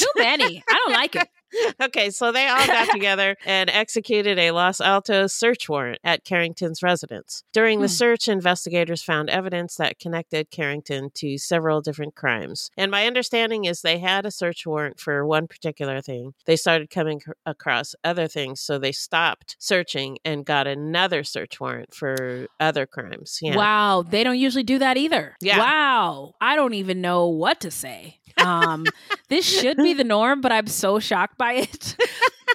Too 0.00 0.06
many. 0.16 0.62
I 0.68 0.74
don't 0.74 0.92
like 0.92 1.16
it. 1.16 1.28
okay, 1.82 2.10
so 2.10 2.32
they 2.32 2.46
all 2.48 2.66
got 2.66 2.88
together 2.92 3.36
and 3.44 3.70
executed 3.70 4.38
a 4.38 4.50
Los 4.52 4.80
Altos 4.80 5.32
search 5.34 5.68
warrant 5.68 5.98
at 6.04 6.24
Carrington's 6.24 6.82
residence. 6.82 7.42
During 7.52 7.80
the 7.80 7.86
Hmm. 7.86 7.92
search, 7.92 8.28
investigators 8.28 9.02
found 9.02 9.30
evidence 9.30 9.76
that 9.76 9.98
connected 9.98 10.50
Carrington 10.50 11.10
to 11.14 11.38
several 11.38 11.80
different 11.80 12.14
crimes. 12.14 12.70
And 12.76 12.90
my 12.90 13.06
understanding 13.06 13.64
is 13.64 13.82
they 13.82 13.98
had 13.98 14.26
a 14.26 14.30
search 14.30 14.66
warrant 14.66 15.00
for 15.00 15.26
one 15.26 15.46
particular 15.48 16.00
thing. 16.00 16.34
They 16.46 16.56
started 16.56 16.90
coming 16.90 17.20
across 17.46 17.94
other 18.04 18.28
things, 18.28 18.60
so 18.60 18.78
they 18.78 18.92
stopped 18.92 19.56
searching 19.58 20.18
and 20.24 20.44
got 20.44 20.66
another 20.66 21.24
search 21.24 21.60
warrant 21.60 21.94
for 21.94 22.46
other 22.60 22.86
crimes. 22.86 23.38
Yeah. 23.42 23.56
Wow, 23.56 24.02
they 24.02 24.22
don't 24.24 24.38
usually 24.38 24.62
do 24.64 24.78
that 24.78 24.96
either. 24.96 25.36
Yeah. 25.40 25.58
Wow. 25.58 26.34
I 26.40 26.56
don't 26.56 26.74
even 26.74 27.00
know 27.00 27.26
what 27.28 27.60
to 27.60 27.70
say. 27.70 28.16
Um 28.36 28.86
this 29.28 29.44
should 29.44 29.76
be 29.76 29.92
the 29.92 30.04
norm, 30.04 30.40
but 30.40 30.52
I'm 30.52 30.66
so 30.68 30.98
shocked 30.98 31.36
by 31.40 31.54
it. 31.54 31.96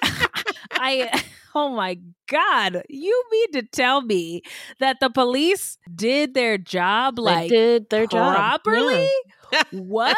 I 0.72 1.22
oh 1.54 1.70
my 1.70 1.98
god, 2.30 2.82
you 2.88 3.24
mean 3.32 3.52
to 3.52 3.62
tell 3.62 4.00
me 4.00 4.42
that 4.78 4.98
the 5.00 5.10
police 5.10 5.76
did 5.94 6.34
their 6.34 6.56
job 6.56 7.16
They 7.16 7.22
like 7.22 7.48
did 7.50 7.90
their 7.90 8.06
job. 8.06 8.34
properly? 8.62 9.08
what? 9.72 10.16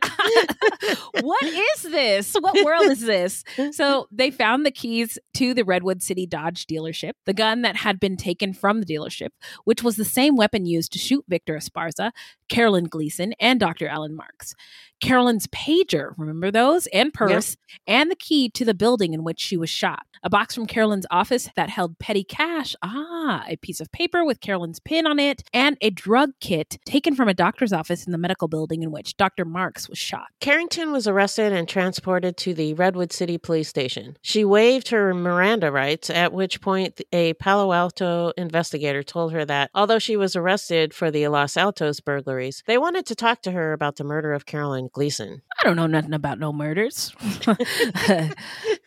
what 1.20 1.42
is 1.42 1.82
this? 1.82 2.34
What 2.34 2.64
world 2.64 2.90
is 2.90 3.00
this? 3.00 3.44
So 3.72 4.06
they 4.10 4.30
found 4.30 4.64
the 4.64 4.70
keys 4.70 5.18
to 5.34 5.54
the 5.54 5.64
Redwood 5.64 6.02
City 6.02 6.26
Dodge 6.26 6.66
dealership, 6.66 7.12
the 7.26 7.34
gun 7.34 7.62
that 7.62 7.76
had 7.76 7.98
been 8.00 8.16
taken 8.16 8.54
from 8.54 8.80
the 8.80 8.86
dealership, 8.86 9.30
which 9.64 9.82
was 9.82 9.96
the 9.96 10.04
same 10.04 10.36
weapon 10.36 10.66
used 10.66 10.92
to 10.92 10.98
shoot 10.98 11.24
Victor 11.28 11.56
Esparza, 11.56 12.12
Carolyn 12.48 12.84
Gleason, 12.84 13.34
and 13.40 13.60
Dr. 13.60 13.88
Alan 13.88 14.14
Marks. 14.14 14.54
Carolyn's 15.00 15.46
pager, 15.48 16.12
remember 16.16 16.50
those? 16.50 16.86
And 16.88 17.12
purse, 17.12 17.56
and 17.86 18.10
the 18.10 18.16
key 18.16 18.48
to 18.50 18.64
the 18.64 18.74
building 18.74 19.14
in 19.14 19.24
which 19.24 19.40
she 19.40 19.56
was 19.56 19.70
shot. 19.70 20.04
A 20.22 20.28
box 20.28 20.54
from 20.54 20.66
Carolyn's 20.66 21.06
office 21.10 21.48
that 21.56 21.70
held 21.70 21.98
petty 21.98 22.24
cash. 22.24 22.76
Ah, 22.82 23.42
a 23.48 23.56
piece 23.56 23.80
of 23.80 23.90
paper 23.90 24.22
with 24.22 24.40
Carolyn's 24.40 24.78
pin 24.78 25.06
on 25.06 25.18
it, 25.18 25.42
and 25.54 25.78
a 25.80 25.88
drug 25.88 26.32
kit 26.40 26.78
taken 26.84 27.14
from 27.14 27.26
a 27.26 27.32
doctor's 27.32 27.72
office 27.72 28.04
in 28.04 28.12
the 28.12 28.18
medical 28.18 28.46
building 28.46 28.82
in 28.82 28.90
which 28.90 29.16
Dr. 29.16 29.46
Marks 29.46 29.88
was 29.88 29.96
shot. 29.96 30.26
Carrington 30.40 30.92
was 30.92 31.06
arrested 31.06 31.54
and 31.54 31.66
transported 31.66 32.36
to 32.36 32.52
the 32.52 32.74
Redwood 32.74 33.12
City 33.14 33.38
Police 33.38 33.68
Station. 33.70 34.18
She 34.20 34.44
waived 34.44 34.88
her 34.88 35.14
Miranda 35.14 35.72
rights, 35.72 36.10
at 36.10 36.34
which 36.34 36.60
point 36.60 37.00
a 37.12 37.32
Palo 37.34 37.72
Alto 37.72 38.32
investigator 38.36 39.02
told 39.02 39.32
her 39.32 39.46
that 39.46 39.70
although 39.74 39.98
she 39.98 40.18
was 40.18 40.36
arrested 40.36 40.92
for 40.92 41.10
the 41.10 41.28
Los 41.28 41.56
Altos 41.56 42.00
burglaries, 42.00 42.62
they 42.66 42.76
wanted 42.76 43.06
to 43.06 43.14
talk 43.14 43.40
to 43.42 43.52
her 43.52 43.72
about 43.72 43.96
the 43.96 44.04
murder 44.04 44.34
of 44.34 44.44
Carolyn 44.44 44.89
Gleason. 44.92 45.42
I 45.60 45.64
don't 45.64 45.76
know 45.76 45.86
nothing 45.86 46.14
about 46.14 46.38
no 46.38 46.52
murders. 46.52 47.14
I 47.46 48.34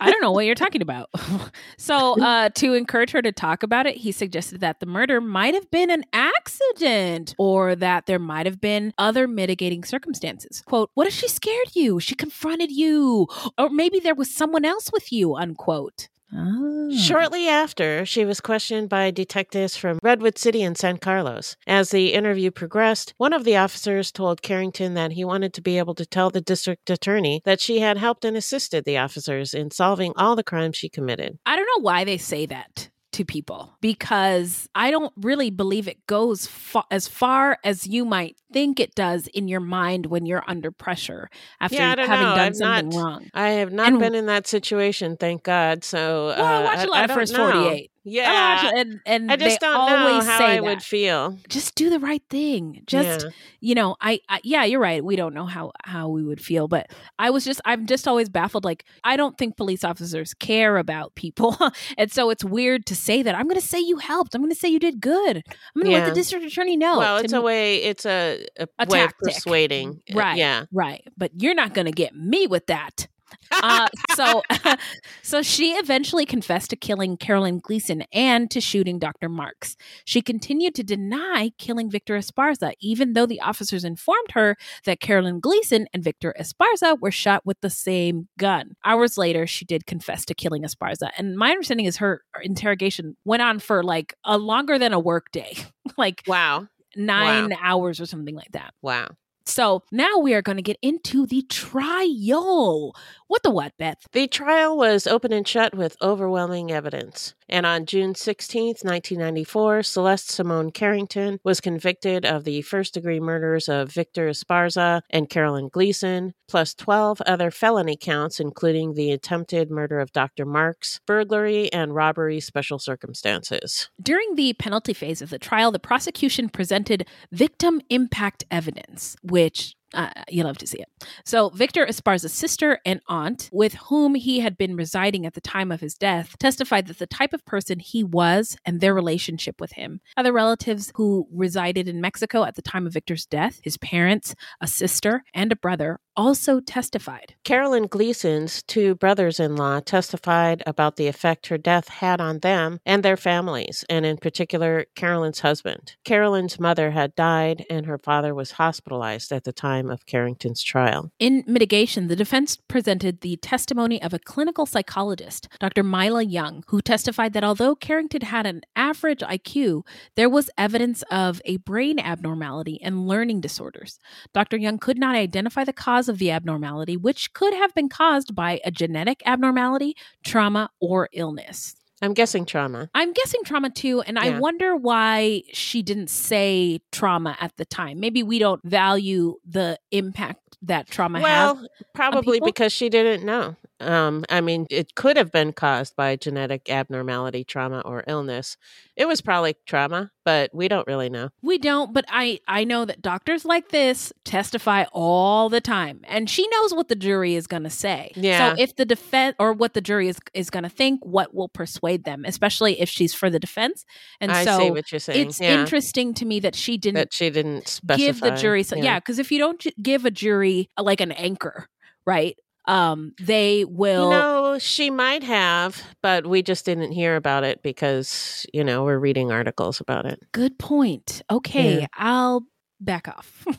don't 0.01 0.21
know 0.21 0.31
what 0.31 0.45
you're 0.45 0.55
talking 0.55 0.81
about. 0.81 1.09
so, 1.77 2.19
uh, 2.21 2.49
to 2.49 2.73
encourage 2.73 3.11
her 3.11 3.21
to 3.21 3.31
talk 3.31 3.63
about 3.63 3.85
it, 3.85 3.97
he 3.97 4.11
suggested 4.11 4.59
that 4.61 4.79
the 4.79 4.85
murder 4.85 5.21
might 5.21 5.53
have 5.53 5.69
been 5.71 5.89
an 5.89 6.03
accident 6.13 7.35
or 7.37 7.75
that 7.75 8.05
there 8.05 8.19
might 8.19 8.45
have 8.45 8.59
been 8.59 8.93
other 8.97 9.27
mitigating 9.27 9.83
circumstances. 9.83 10.63
Quote, 10.65 10.89
What 10.93 11.07
if 11.07 11.13
she 11.13 11.27
scared 11.27 11.75
you? 11.75 11.99
She 11.99 12.15
confronted 12.15 12.71
you. 12.71 13.27
Or 13.57 13.69
maybe 13.69 13.99
there 13.99 14.15
was 14.15 14.33
someone 14.33 14.65
else 14.65 14.91
with 14.91 15.11
you, 15.11 15.35
unquote. 15.35 16.09
Ah. 16.35 16.89
Shortly 16.95 17.47
after, 17.47 18.05
she 18.05 18.23
was 18.23 18.39
questioned 18.39 18.89
by 18.89 19.11
detectives 19.11 19.75
from 19.75 19.99
Redwood 20.03 20.37
City 20.37 20.61
and 20.61 20.77
San 20.77 20.97
Carlos. 20.97 21.55
As 21.65 21.89
the 21.89 22.13
interview 22.13 22.51
progressed, 22.51 23.13
one 23.17 23.33
of 23.33 23.43
the 23.43 23.57
officers 23.57 24.11
told 24.11 24.41
Carrington 24.41 24.93
that 24.93 25.13
he 25.13 25.25
wanted 25.25 25.53
to 25.53 25.61
be 25.61 25.77
able 25.77 25.95
to 25.95 26.05
tell 26.05 26.29
the 26.29 26.41
district 26.41 26.89
attorney 26.89 27.41
that 27.45 27.61
she 27.61 27.79
had 27.79 27.97
helped 27.97 28.25
and 28.25 28.37
assisted 28.37 28.85
the 28.85 28.97
officers 28.97 29.53
in 29.53 29.71
solving 29.71 30.13
all 30.15 30.35
the 30.35 30.43
crimes 30.43 30.77
she 30.77 30.89
committed. 30.89 31.39
I 31.45 31.55
don't 31.55 31.69
know 31.77 31.83
why 31.83 32.03
they 32.03 32.17
say 32.17 32.45
that 32.45 32.89
to 33.13 33.25
people 33.25 33.73
because 33.81 34.67
I 34.75 34.91
don't 34.91 35.13
really 35.17 35.49
believe 35.49 35.87
it 35.87 36.05
goes 36.07 36.47
fa- 36.47 36.83
as 36.91 37.07
far 37.07 37.57
as 37.63 37.87
you 37.87 38.05
might 38.05 38.35
think 38.51 38.79
it 38.79 38.93
does 38.95 39.27
in 39.27 39.47
your 39.47 39.59
mind 39.59 40.07
when 40.07 40.25
you're 40.25 40.43
under 40.47 40.71
pressure 40.71 41.29
after 41.61 41.75
yeah, 41.77 41.89
having 41.95 42.07
know. 42.07 42.35
done 42.35 42.39
I've 42.39 42.55
something 42.55 42.89
not, 42.89 43.03
wrong. 43.03 43.29
I 43.33 43.49
have 43.51 43.71
not 43.71 43.87
And- 43.87 43.99
been 43.99 44.15
in 44.15 44.25
that 44.27 44.47
situation, 44.47 45.17
thank 45.17 45.43
God. 45.43 45.83
So, 45.83 46.33
Well, 46.37 46.43
I 46.45 46.61
uh, 46.61 46.63
watch 46.65 46.85
a 46.85 46.89
lot 46.91 46.97
I 46.97 47.03
of 47.05 47.11
First 47.11 47.35
48. 47.35 47.91
Yeah, 48.05 48.63
watch- 48.65 48.73
and 48.75 48.99
and 49.05 49.31
I 49.31 49.35
just 49.37 49.59
they 49.61 49.65
don't 49.65 49.89
know 49.89 50.07
always 50.09 50.25
how 50.27 50.37
say 50.37 50.57
I 50.57 50.59
would 50.59 50.83
feel. 50.83 51.37
Just 51.47 51.75
do 51.75 51.89
the 51.89 51.99
right 51.99 52.21
thing. 52.29 52.81
Just 52.85 53.25
Yeah. 53.25 53.31
you 53.61 53.75
know, 53.75 53.95
I, 54.01 54.19
I 54.27 54.41
yeah, 54.43 54.65
you're 54.65 54.79
right. 54.81 55.03
We 55.03 55.15
don't 55.15 55.33
know 55.33 55.45
how 55.45 55.71
how 55.85 56.09
we 56.09 56.23
would 56.23 56.41
feel, 56.41 56.67
but 56.67 56.87
I 57.17 57.29
was 57.29 57.45
just 57.45 57.61
I'm 57.65 57.85
just 57.85 58.07
always 58.07 58.27
baffled. 58.29 58.65
Like 58.65 58.85
I 59.03 59.15
don't 59.15 59.37
think 59.37 59.55
police 59.55 59.83
officers 59.83 60.33
care 60.33 60.77
about 60.77 61.15
people, 61.15 61.55
and 61.97 62.11
so 62.11 62.29
it's 62.29 62.43
weird 62.43 62.85
to 62.87 62.95
say 62.95 63.23
that. 63.23 63.35
I'm 63.35 63.47
going 63.47 63.59
to 63.59 63.65
say 63.65 63.79
you 63.79 63.97
helped. 63.97 64.35
I'm 64.35 64.41
going 64.41 64.51
to 64.51 64.59
say 64.59 64.67
you 64.67 64.79
did 64.79 64.99
good. 64.99 65.37
I'm 65.75 65.81
going 65.81 65.93
to 65.93 65.99
let 65.99 66.09
the 66.09 66.15
district 66.15 66.45
attorney 66.45 66.75
know. 66.77 66.97
Well, 66.99 67.17
it's 67.17 67.33
a 67.33 67.41
way. 67.41 67.77
It's 67.83 68.05
a, 68.05 68.45
a, 68.59 68.67
A 68.79 68.85
way 68.85 68.99
tactic. 68.99 69.15
of 69.29 69.33
persuading. 69.33 70.01
Uh, 70.13 70.17
Right. 70.17 70.37
Yeah. 70.37 70.65
Right. 70.71 71.01
But 71.17 71.31
you're 71.41 71.55
not 71.55 71.73
going 71.73 71.85
to 71.85 71.91
get 71.91 72.15
me 72.15 72.47
with 72.47 72.65
that. 72.67 73.07
Uh, 73.51 73.87
so, 74.15 74.41
so 75.21 75.41
she 75.41 75.73
eventually 75.73 76.25
confessed 76.25 76.69
to 76.69 76.75
killing 76.75 77.17
Carolyn 77.17 77.59
Gleason 77.59 78.03
and 78.13 78.49
to 78.51 78.61
shooting 78.61 78.99
Dr. 78.99 79.29
Marks. 79.29 79.75
She 80.05 80.21
continued 80.21 80.75
to 80.75 80.83
deny 80.83 81.51
killing 81.57 81.89
Victor 81.89 82.17
Esparza, 82.17 82.73
even 82.79 83.13
though 83.13 83.25
the 83.25 83.41
officers 83.41 83.83
informed 83.83 84.31
her 84.31 84.57
that 84.85 84.99
Carolyn 84.99 85.39
Gleason 85.39 85.87
and 85.93 86.03
Victor 86.03 86.33
Esparza 86.39 86.99
were 86.99 87.11
shot 87.11 87.45
with 87.45 87.59
the 87.61 87.69
same 87.69 88.27
gun. 88.37 88.75
Hours 88.85 89.17
later, 89.17 89.47
she 89.47 89.65
did 89.65 89.85
confess 89.85 90.25
to 90.25 90.33
killing 90.33 90.63
Esparza, 90.63 91.09
and 91.17 91.37
my 91.37 91.51
understanding 91.51 91.85
is 91.85 91.97
her 91.97 92.21
interrogation 92.41 93.15
went 93.25 93.41
on 93.41 93.59
for 93.59 93.83
like 93.83 94.15
a 94.23 94.37
longer 94.37 94.77
than 94.77 94.93
a 94.93 94.99
work 94.99 95.31
day, 95.31 95.57
like 95.97 96.23
wow, 96.27 96.67
nine 96.95 97.53
hours 97.61 97.99
or 97.99 98.05
something 98.05 98.35
like 98.35 98.51
that. 98.51 98.73
Wow. 98.81 99.09
So 99.45 99.83
now 99.91 100.17
we 100.19 100.33
are 100.33 100.41
going 100.41 100.57
to 100.57 100.61
get 100.61 100.77
into 100.81 101.25
the 101.25 101.43
trial. 101.43 102.95
What 103.27 103.43
the 103.43 103.51
what, 103.51 103.73
Beth? 103.77 104.07
The 104.11 104.27
trial 104.27 104.77
was 104.77 105.07
open 105.07 105.33
and 105.33 105.47
shut 105.47 105.75
with 105.75 105.97
overwhelming 106.01 106.71
evidence. 106.71 107.33
And 107.49 107.65
on 107.65 107.85
June 107.85 108.13
16th, 108.13 108.83
1994, 108.83 109.83
Celeste 109.83 110.31
Simone 110.31 110.71
Carrington 110.71 111.39
was 111.43 111.59
convicted 111.59 112.25
of 112.25 112.43
the 112.43 112.61
first 112.61 112.93
degree 112.93 113.19
murders 113.19 113.67
of 113.67 113.91
Victor 113.91 114.29
Esparza 114.29 115.01
and 115.09 115.29
Carolyn 115.29 115.69
Gleason, 115.69 116.33
plus 116.47 116.73
12 116.73 117.21
other 117.21 117.51
felony 117.51 117.97
counts, 117.99 118.39
including 118.39 118.93
the 118.93 119.11
attempted 119.11 119.69
murder 119.69 119.99
of 119.99 120.11
Dr. 120.13 120.45
Marks, 120.45 120.99
burglary, 121.05 121.71
and 121.73 121.95
robbery 121.95 122.39
special 122.39 122.79
circumstances. 122.79 123.89
During 124.01 124.35
the 124.35 124.53
penalty 124.53 124.93
phase 124.93 125.21
of 125.21 125.29
the 125.29 125.39
trial, 125.39 125.71
the 125.71 125.79
prosecution 125.79 126.49
presented 126.49 127.07
victim 127.31 127.81
impact 127.89 128.43
evidence, 128.49 129.15
which 129.33 129.75
uh, 129.93 130.09
you 130.29 130.43
love 130.43 130.57
to 130.59 130.67
see 130.67 130.79
it. 130.79 130.89
So, 131.25 131.49
Victor 131.49 131.85
Esparza's 131.85 132.33
sister 132.33 132.79
and 132.85 133.01
aunt, 133.07 133.49
with 133.51 133.73
whom 133.75 134.15
he 134.15 134.39
had 134.39 134.57
been 134.57 134.75
residing 134.75 135.25
at 135.25 135.33
the 135.33 135.41
time 135.41 135.71
of 135.71 135.81
his 135.81 135.95
death, 135.95 136.37
testified 136.39 136.87
that 136.87 136.99
the 136.99 137.07
type 137.07 137.33
of 137.33 137.45
person 137.45 137.79
he 137.79 138.03
was 138.03 138.57
and 138.65 138.81
their 138.81 138.93
relationship 138.93 139.59
with 139.59 139.73
him. 139.73 140.01
Other 140.17 140.33
relatives 140.33 140.91
who 140.95 141.27
resided 141.31 141.87
in 141.87 142.01
Mexico 142.01 142.43
at 142.43 142.55
the 142.55 142.61
time 142.61 142.87
of 142.87 142.93
Victor's 142.93 143.25
death, 143.25 143.59
his 143.63 143.77
parents, 143.77 144.35
a 144.61 144.67
sister, 144.67 145.23
and 145.33 145.51
a 145.51 145.55
brother, 145.55 145.99
also 146.15 146.59
testified. 146.59 147.35
Carolyn 147.43 147.87
Gleason's 147.87 148.61
two 148.63 148.95
brothers 148.95 149.39
in 149.39 149.55
law 149.55 149.79
testified 149.79 150.61
about 150.65 150.95
the 150.95 151.07
effect 151.07 151.47
her 151.47 151.57
death 151.57 151.87
had 151.87 152.21
on 152.21 152.39
them 152.39 152.79
and 152.85 153.03
their 153.03 153.17
families, 153.17 153.83
and 153.89 154.05
in 154.05 154.17
particular, 154.17 154.85
Carolyn's 154.95 155.39
husband. 155.39 155.95
Carolyn's 156.03 156.59
mother 156.59 156.91
had 156.91 157.15
died, 157.15 157.65
and 157.69 157.85
her 157.85 157.97
father 157.97 158.35
was 158.35 158.51
hospitalized 158.51 159.31
at 159.31 159.43
the 159.43 159.53
time 159.53 159.82
of 159.89 160.05
Carrington's 160.05 160.63
trial. 160.63 161.11
In 161.19 161.43
mitigation, 161.47 162.07
the 162.07 162.15
defense 162.15 162.55
presented 162.55 163.21
the 163.21 163.37
testimony 163.37 164.01
of 164.01 164.13
a 164.13 164.19
clinical 164.19 164.65
psychologist, 164.65 165.47
Dr. 165.59 165.83
Myla 165.83 166.23
Young, 166.23 166.63
who 166.67 166.81
testified 166.81 167.33
that 167.33 167.43
although 167.43 167.75
Carrington 167.75 168.21
had 168.21 168.45
an 168.45 168.61
average 168.75 169.19
IQ, 169.19 169.85
there 170.15 170.29
was 170.29 170.49
evidence 170.57 171.03
of 171.11 171.41
a 171.45 171.57
brain 171.57 171.99
abnormality 171.99 172.79
and 172.81 173.07
learning 173.07 173.41
disorders. 173.41 173.99
Dr. 174.33 174.57
Young 174.57 174.77
could 174.77 174.97
not 174.97 175.15
identify 175.15 175.63
the 175.63 175.73
cause 175.73 176.09
of 176.09 176.17
the 176.17 176.31
abnormality, 176.31 176.97
which 176.97 177.33
could 177.33 177.53
have 177.53 177.73
been 177.73 177.89
caused 177.89 178.35
by 178.35 178.59
a 178.63 178.71
genetic 178.71 179.21
abnormality, 179.25 179.95
trauma, 180.23 180.69
or 180.79 181.09
illness. 181.13 181.75
I'm 182.03 182.13
guessing 182.13 182.45
trauma. 182.45 182.89
I'm 182.93 183.13
guessing 183.13 183.41
trauma 183.45 183.69
too. 183.69 184.01
And 184.01 184.19
I 184.19 184.37
wonder 184.37 184.75
why 184.75 185.43
she 185.53 185.81
didn't 185.81 186.09
say 186.09 186.81
trauma 186.91 187.37
at 187.39 187.55
the 187.55 187.63
time. 187.63 188.01
Maybe 188.01 188.23
we 188.23 188.39
don't 188.39 188.61
value 188.63 189.37
the 189.45 189.79
impact 189.91 190.57
that 190.63 190.89
trauma 190.89 191.21
well, 191.21 191.55
has. 191.55 191.61
Well, 191.61 191.69
probably 191.93 192.41
because 192.41 192.73
she 192.73 192.89
didn't 192.89 193.25
know. 193.25 193.55
Um, 193.79 194.23
I 194.29 194.39
mean, 194.41 194.65
it 194.69 194.95
could 194.95 195.17
have 195.17 195.31
been 195.31 195.51
caused 195.51 195.95
by 195.95 196.15
genetic 196.15 196.69
abnormality, 196.69 197.43
trauma, 197.43 197.81
or 197.81 198.03
illness. 198.07 198.55
It 198.95 199.07
was 199.07 199.19
probably 199.19 199.55
trauma, 199.65 200.11
but 200.23 200.51
we 200.53 200.67
don't 200.67 200.87
really 200.87 201.09
know. 201.09 201.29
We 201.41 201.57
don't, 201.57 201.93
but 201.93 202.05
I 202.07 202.39
I 202.47 202.63
know 202.63 202.85
that 202.85 203.01
doctors 203.01 203.43
like 203.43 203.69
this 203.69 204.13
testify 204.23 204.85
all 204.93 205.49
the 205.49 205.59
time, 205.59 206.01
and 206.07 206.29
she 206.29 206.47
knows 206.47 206.73
what 206.73 206.87
the 206.87 206.95
jury 206.95 207.35
is 207.35 207.47
going 207.47 207.63
to 207.63 207.69
say. 207.69 208.11
Yeah. 208.15 208.55
So 208.55 208.61
if 208.61 208.75
the 208.75 208.85
defense 208.85 209.35
or 209.39 209.51
what 209.53 209.73
the 209.73 209.81
jury 209.81 210.07
is 210.07 210.19
is 210.33 210.49
going 210.49 210.63
to 210.63 210.69
think, 210.69 211.03
what 211.03 211.33
will 211.33 211.49
persuade 211.49 212.05
them, 212.05 212.23
especially 212.25 212.79
if 212.79 212.87
she's 212.89 213.13
for 213.13 213.29
the 213.29 213.39
defense. 213.39 213.83
And 214.21 214.31
I 214.31 214.45
so 214.45 214.59
see 214.59 214.71
what 214.71 214.91
you're 214.91 214.99
saying, 214.99 215.27
It's 215.27 215.41
yeah. 215.41 215.59
interesting 215.59 216.13
to 216.15 216.25
me 216.25 216.39
that 216.41 216.55
she 216.55 216.77
didn't 216.77 216.95
That 216.95 217.13
she 217.13 217.29
didn't 217.29 217.67
specify. 217.67 218.05
give 218.05 218.21
the 218.21 218.31
jury. 218.31 218.63
So, 218.63 218.75
yeah, 218.77 218.99
because 218.99 219.19
if 219.19 219.31
you 219.31 219.39
don't 219.39 219.65
give 219.81 220.05
a 220.05 220.11
jury 220.11 220.69
uh, 220.77 220.83
like 220.83 221.01
an 221.01 221.11
anchor, 221.13 221.67
right? 222.05 222.37
Um, 222.65 223.13
they 223.19 223.65
will. 223.65 224.05
You 224.05 224.17
know, 224.17 224.57
she 224.59 224.89
might 224.89 225.23
have, 225.23 225.81
but 226.01 226.25
we 226.25 226.41
just 226.41 226.65
didn't 226.65 226.91
hear 226.93 227.15
about 227.15 227.43
it 227.43 227.61
because, 227.61 228.45
you 228.53 228.63
know, 228.63 228.83
we're 228.83 228.99
reading 228.99 229.31
articles 229.31 229.81
about 229.81 230.05
it. 230.05 230.21
Good 230.31 230.57
point. 230.59 231.21
Okay, 231.29 231.81
Yeah. 231.81 231.87
I'll 231.97 232.45
back 232.79 233.07
off. 233.07 233.45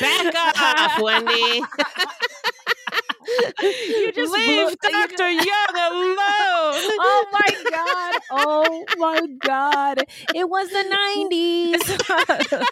Back 0.00 0.34
off, 0.56 1.00
Wendy. 1.00 1.32
you 3.62 4.12
just 4.12 4.32
leave 4.32 4.46
blew- 4.46 4.68
you 4.70 4.76
Dr. 5.08 5.30
Young 5.30 5.74
alone. 5.76 6.16
Oh 7.00 7.26
my 7.32 7.50
god. 7.70 8.20
Oh 8.30 8.84
my 8.98 9.20
god. 9.40 10.04
It 10.34 10.48
was 10.48 10.68
the 10.70 10.84
90s. 11.30 12.64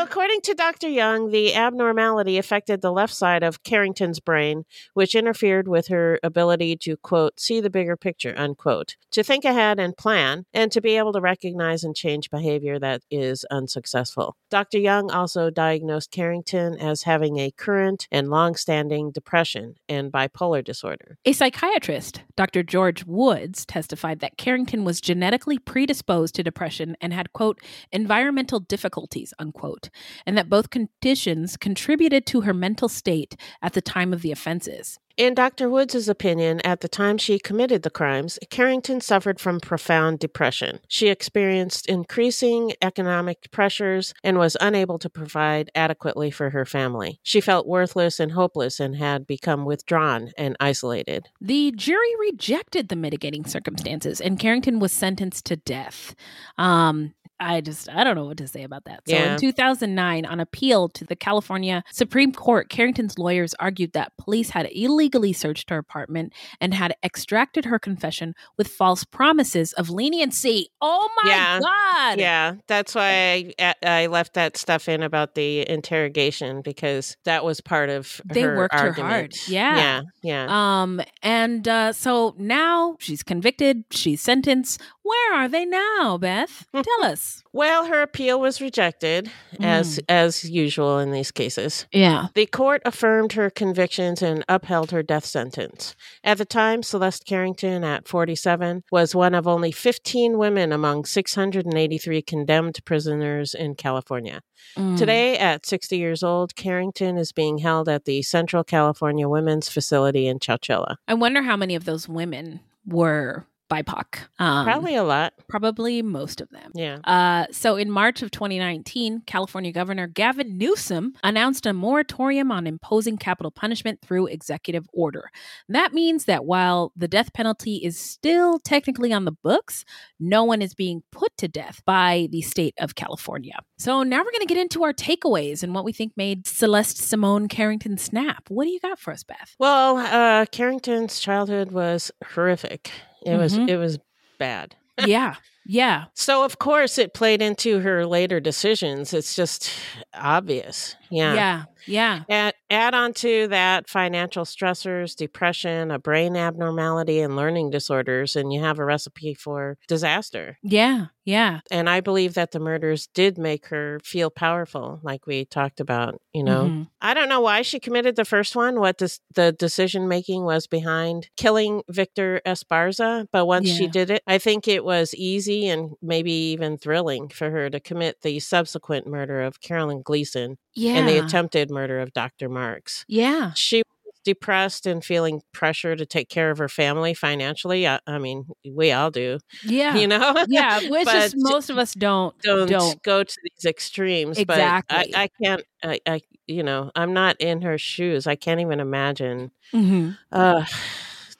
So, 0.00 0.04
according 0.04 0.40
to 0.42 0.54
Dr. 0.54 0.88
Young, 0.88 1.30
the 1.30 1.54
abnormality 1.54 2.38
affected 2.38 2.80
the 2.80 2.90
left 2.90 3.12
side 3.12 3.42
of 3.42 3.62
Carrington's 3.64 4.18
brain, 4.18 4.64
which 4.94 5.14
interfered 5.14 5.68
with 5.68 5.88
her 5.88 6.18
ability 6.22 6.76
to, 6.76 6.96
quote, 6.96 7.38
see 7.38 7.60
the 7.60 7.68
bigger 7.68 7.98
picture, 7.98 8.32
unquote, 8.34 8.96
to 9.10 9.22
think 9.22 9.44
ahead 9.44 9.78
and 9.78 9.98
plan, 9.98 10.46
and 10.54 10.72
to 10.72 10.80
be 10.80 10.96
able 10.96 11.12
to 11.12 11.20
recognize 11.20 11.84
and 11.84 11.94
change 11.94 12.30
behavior 12.30 12.78
that 12.78 13.02
is 13.10 13.44
unsuccessful. 13.50 14.36
Dr. 14.50 14.78
Young 14.78 15.10
also 15.10 15.50
diagnosed 15.50 16.10
Carrington 16.10 16.78
as 16.78 17.02
having 17.02 17.38
a 17.38 17.50
current 17.50 18.08
and 18.10 18.30
long 18.30 18.54
standing 18.54 19.10
depression 19.10 19.74
and 19.86 20.10
bipolar 20.10 20.64
disorder. 20.64 21.18
A 21.26 21.34
psychiatrist, 21.34 22.22
Dr. 22.36 22.62
George 22.62 23.04
Woods, 23.04 23.66
testified 23.66 24.20
that 24.20 24.38
Carrington 24.38 24.82
was 24.82 24.98
genetically 24.98 25.58
predisposed 25.58 26.36
to 26.36 26.42
depression 26.42 26.96
and 27.02 27.12
had, 27.12 27.34
quote, 27.34 27.60
environmental 27.92 28.60
difficulties, 28.60 29.34
unquote, 29.38 29.89
and 30.26 30.36
that 30.36 30.48
both 30.48 30.70
conditions 30.70 31.56
contributed 31.56 32.26
to 32.26 32.42
her 32.42 32.54
mental 32.54 32.88
state 32.88 33.36
at 33.62 33.72
the 33.72 33.82
time 33.82 34.12
of 34.12 34.22
the 34.22 34.32
offenses. 34.32 34.98
In 35.20 35.34
Dr. 35.34 35.68
Woods' 35.68 36.08
opinion, 36.08 36.60
at 36.60 36.80
the 36.80 36.88
time 36.88 37.18
she 37.18 37.38
committed 37.38 37.82
the 37.82 37.90
crimes, 37.90 38.38
Carrington 38.48 39.02
suffered 39.02 39.38
from 39.38 39.60
profound 39.60 40.18
depression. 40.18 40.80
She 40.88 41.08
experienced 41.08 41.86
increasing 41.88 42.72
economic 42.80 43.50
pressures 43.50 44.14
and 44.24 44.38
was 44.38 44.56
unable 44.62 44.98
to 44.98 45.10
provide 45.10 45.70
adequately 45.74 46.30
for 46.30 46.48
her 46.48 46.64
family. 46.64 47.20
She 47.22 47.42
felt 47.42 47.66
worthless 47.66 48.18
and 48.18 48.32
hopeless 48.32 48.80
and 48.80 48.96
had 48.96 49.26
become 49.26 49.66
withdrawn 49.66 50.30
and 50.38 50.56
isolated. 50.58 51.28
The 51.38 51.72
jury 51.76 52.16
rejected 52.18 52.88
the 52.88 52.96
mitigating 52.96 53.44
circumstances, 53.44 54.22
and 54.22 54.38
Carrington 54.38 54.78
was 54.78 54.90
sentenced 54.90 55.44
to 55.46 55.56
death. 55.56 56.14
Um, 56.56 57.12
I 57.40 57.60
just, 57.62 57.88
I 57.88 58.04
don't 58.04 58.14
know 58.16 58.26
what 58.26 58.36
to 58.36 58.46
say 58.46 58.62
about 58.62 58.84
that. 58.84 59.02
So 59.08 59.14
Yeah. 59.14 59.32
in 59.34 59.40
2009, 59.40 60.26
on 60.26 60.40
appeal 60.40 60.88
to 60.90 61.04
the 61.04 61.16
California 61.16 61.82
Supreme 61.90 62.32
Court, 62.32 62.68
Carrington's 62.68 63.18
lawyers 63.18 63.54
argued 63.58 63.92
that 63.94 64.12
police 64.18 64.50
had 64.50 64.68
illegally 64.72 65.32
searched 65.32 65.70
her 65.70 65.78
apartment 65.78 66.32
and 66.60 66.74
had 66.74 66.94
extracted 67.02 67.64
her 67.64 67.78
confession 67.78 68.34
with 68.58 68.68
false 68.68 69.04
promises 69.04 69.72
of 69.72 69.88
leniency. 69.88 70.68
Oh 70.82 71.08
my 71.22 71.30
yeah. 71.30 71.60
God. 71.60 72.18
Yeah, 72.20 72.54
that's 72.66 72.94
why 72.94 73.52
I, 73.58 73.74
I 73.82 74.06
left 74.06 74.34
that 74.34 74.56
stuff 74.56 74.88
in 74.88 75.02
about 75.02 75.34
the 75.34 75.68
interrogation 75.68 76.60
because 76.60 77.16
that 77.24 77.44
was 77.44 77.60
part 77.60 77.88
of 77.88 78.20
They 78.26 78.42
her 78.42 78.56
worked 78.56 78.74
her 78.74 78.88
argument. 78.88 79.10
hard. 79.12 79.34
Yeah. 79.48 79.76
Yeah. 79.76 80.02
Yeah. 80.22 80.82
Um, 80.82 81.00
and 81.22 81.66
uh, 81.66 81.92
so 81.94 82.34
now 82.38 82.96
she's 82.98 83.22
convicted, 83.22 83.84
she's 83.90 84.20
sentenced. 84.20 84.80
Where 85.02 85.34
are 85.34 85.48
they 85.48 85.64
now, 85.64 86.18
Beth? 86.18 86.66
Tell 86.74 87.04
us. 87.10 87.42
Well, 87.52 87.86
her 87.86 88.02
appeal 88.02 88.38
was 88.38 88.60
rejected, 88.60 89.30
as 89.58 89.98
Mm. 89.98 90.04
as 90.08 90.44
usual 90.48 90.98
in 90.98 91.10
these 91.10 91.30
cases. 91.30 91.86
Yeah. 91.90 92.26
The 92.34 92.46
court 92.46 92.82
affirmed 92.84 93.32
her 93.32 93.50
convictions 93.50 94.22
and 94.22 94.44
upheld 94.48 94.90
her 94.90 95.02
death 95.02 95.24
sentence. 95.24 95.96
At 96.22 96.38
the 96.38 96.44
time, 96.44 96.82
Celeste 96.82 97.24
Carrington, 97.26 97.82
at 97.82 98.06
47, 98.06 98.84
was 98.92 99.14
one 99.14 99.34
of 99.34 99.48
only 99.48 99.72
15 99.72 100.36
women 100.38 100.70
among 100.70 101.06
683 101.06 102.22
condemned 102.22 102.78
prisoners 102.84 103.54
in 103.54 103.74
California. 103.74 104.40
Mm. 104.76 104.96
Today, 104.98 105.36
at 105.38 105.64
60 105.66 105.96
years 105.96 106.22
old, 106.22 106.54
Carrington 106.54 107.16
is 107.16 107.32
being 107.32 107.58
held 107.58 107.88
at 107.88 108.04
the 108.04 108.22
Central 108.22 108.62
California 108.62 109.28
Women's 109.28 109.68
Facility 109.68 110.26
in 110.28 110.38
Chowchilla. 110.38 110.96
I 111.08 111.14
wonder 111.14 111.42
how 111.42 111.56
many 111.56 111.74
of 111.74 111.84
those 111.84 112.08
women 112.08 112.60
were 112.86 113.46
BIPOC. 113.70 114.18
Um, 114.38 114.64
Probably 114.64 114.96
a 114.96 115.04
lot. 115.04 115.32
Probably 115.48 116.02
most 116.02 116.40
of 116.40 116.50
them. 116.50 116.72
Yeah. 116.74 116.98
Uh, 117.04 117.46
so 117.52 117.76
in 117.76 117.90
March 117.90 118.20
of 118.22 118.30
2019, 118.30 119.22
California 119.26 119.72
Governor 119.72 120.06
Gavin 120.06 120.58
Newsom 120.58 121.14
announced 121.22 121.66
a 121.66 121.72
moratorium 121.72 122.50
on 122.50 122.66
imposing 122.66 123.16
capital 123.16 123.50
punishment 123.50 124.00
through 124.00 124.26
executive 124.26 124.86
order. 124.92 125.30
That 125.68 125.94
means 125.94 126.24
that 126.24 126.44
while 126.44 126.92
the 126.96 127.08
death 127.08 127.32
penalty 127.32 127.76
is 127.76 127.98
still 127.98 128.58
technically 128.58 129.12
on 129.12 129.24
the 129.24 129.32
books, 129.32 129.84
no 130.18 130.42
one 130.44 130.62
is 130.62 130.74
being 130.74 131.02
put 131.12 131.36
to 131.38 131.48
death 131.48 131.82
by 131.86 132.28
the 132.30 132.42
state 132.42 132.74
of 132.78 132.94
California. 132.94 133.54
So 133.78 134.02
now 134.02 134.18
we're 134.18 134.32
going 134.32 134.40
to 134.40 134.46
get 134.46 134.58
into 134.58 134.82
our 134.82 134.92
takeaways 134.92 135.62
and 135.62 135.74
what 135.74 135.84
we 135.84 135.92
think 135.92 136.16
made 136.16 136.46
Celeste 136.46 136.98
Simone 136.98 137.48
Carrington 137.48 137.96
snap. 137.98 138.44
What 138.48 138.64
do 138.64 138.70
you 138.70 138.80
got 138.80 138.98
for 138.98 139.12
us, 139.12 139.22
Beth? 139.22 139.54
Well, 139.58 139.98
uh, 139.98 140.46
Carrington's 140.46 141.20
childhood 141.20 141.70
was 141.70 142.10
horrific. 142.34 142.90
It 143.24 143.36
was 143.36 143.58
Mhm. 143.58 143.68
it 143.68 143.76
was 143.76 143.98
bad. 144.38 144.76
yeah. 145.06 145.34
Yeah. 145.66 146.04
So 146.14 146.44
of 146.44 146.58
course 146.58 146.98
it 146.98 147.14
played 147.14 147.42
into 147.42 147.80
her 147.80 148.06
later 148.06 148.40
decisions. 148.40 149.12
It's 149.12 149.34
just 149.34 149.70
obvious. 150.14 150.96
Yeah. 151.10 151.34
Yeah. 151.34 151.64
Yeah. 151.86 152.22
Add, 152.28 152.54
add 152.68 152.94
on 152.94 153.14
to 153.14 153.48
that 153.48 153.88
financial 153.88 154.44
stressors, 154.44 155.16
depression, 155.16 155.90
a 155.90 155.98
brain 155.98 156.36
abnormality, 156.36 157.20
and 157.20 157.36
learning 157.36 157.70
disorders, 157.70 158.36
and 158.36 158.52
you 158.52 158.60
have 158.60 158.78
a 158.78 158.84
recipe 158.84 159.34
for 159.34 159.78
disaster. 159.88 160.58
Yeah. 160.62 161.06
Yeah. 161.24 161.60
And 161.70 161.88
I 161.88 162.00
believe 162.00 162.34
that 162.34 162.50
the 162.50 162.58
murders 162.58 163.06
did 163.14 163.38
make 163.38 163.66
her 163.66 164.00
feel 164.02 164.30
powerful, 164.30 165.00
like 165.02 165.26
we 165.26 165.44
talked 165.44 165.78
about, 165.80 166.20
you 166.32 166.42
know. 166.42 166.64
Mhm. 166.64 166.88
I 167.00 167.14
don't 167.14 167.28
know 167.28 167.40
why 167.40 167.62
she 167.62 167.78
committed 167.78 168.16
the 168.16 168.24
first 168.24 168.56
one, 168.56 168.80
what 168.80 168.98
this, 168.98 169.20
the 169.34 169.52
decision 169.52 170.08
making 170.08 170.44
was 170.44 170.66
behind 170.66 171.28
killing 171.36 171.82
Victor 171.88 172.40
Esparza. 172.44 173.26
But 173.32 173.46
once 173.46 173.68
she 173.68 173.86
did 173.86 174.10
it, 174.10 174.22
I 174.26 174.38
think 174.38 174.66
it 174.66 174.84
was 174.84 175.14
easy 175.14 175.68
and 175.68 175.92
maybe 176.02 176.32
even 176.32 176.78
thrilling 176.78 177.28
for 177.28 177.50
her 177.50 177.70
to 177.70 177.80
commit 177.80 178.22
the 178.22 178.40
subsequent 178.40 179.06
murder 179.06 179.40
of 179.42 179.60
Carolyn 179.60 180.02
Gleason 180.02 180.58
and 181.00 181.08
the 181.08 181.18
attempted 181.24 181.70
murder 181.70 182.00
of 182.00 182.12
Dr. 182.12 182.48
Marks. 182.48 183.04
Yeah. 183.08 183.52
She 183.54 183.78
was 183.78 184.14
depressed 184.24 184.86
and 184.86 185.02
feeling 185.04 185.40
pressure 185.52 185.96
to 185.96 186.04
take 186.04 186.28
care 186.28 186.50
of 186.50 186.58
her 186.58 186.68
family 186.68 187.14
financially. 187.14 187.88
I, 187.88 188.00
I 188.06 188.18
mean, 188.18 188.46
we 188.70 188.92
all 188.92 189.10
do. 189.10 189.38
Yeah. 189.64 189.96
You 189.96 190.06
know? 190.06 190.44
Yeah. 190.48 190.80
Which 190.88 191.08
is 191.08 191.34
most 191.36 191.70
of 191.70 191.78
us 191.78 191.94
don't 191.94 192.38
don't, 192.42 192.68
don't 192.68 193.02
go 193.02 193.24
to 193.24 193.36
these 193.44 193.64
extremes. 193.64 194.38
Exactly. 194.38 195.10
But 195.10 195.18
I, 195.18 195.22
I 195.24 195.28
can't. 195.42 195.62
I, 195.82 196.00
I, 196.06 196.20
you 196.46 196.62
know, 196.62 196.90
I'm 196.94 197.14
not 197.14 197.36
in 197.40 197.62
her 197.62 197.78
shoes. 197.78 198.26
I 198.26 198.36
can't 198.36 198.60
even 198.60 198.80
imagine. 198.80 199.50
Mhm. 199.72 200.18
Uh, 200.30 200.64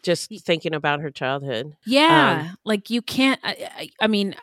just 0.03 0.31
thinking 0.47 0.75
about 0.75 1.01
her 1.01 1.11
childhood. 1.11 1.77
Yeah, 1.85 2.47
Um, 2.51 2.57
like 2.65 2.89
you 2.89 3.03
can't. 3.03 3.39
I, 3.45 3.69
I, 3.77 3.91
I 4.01 4.07
mean, 4.07 4.35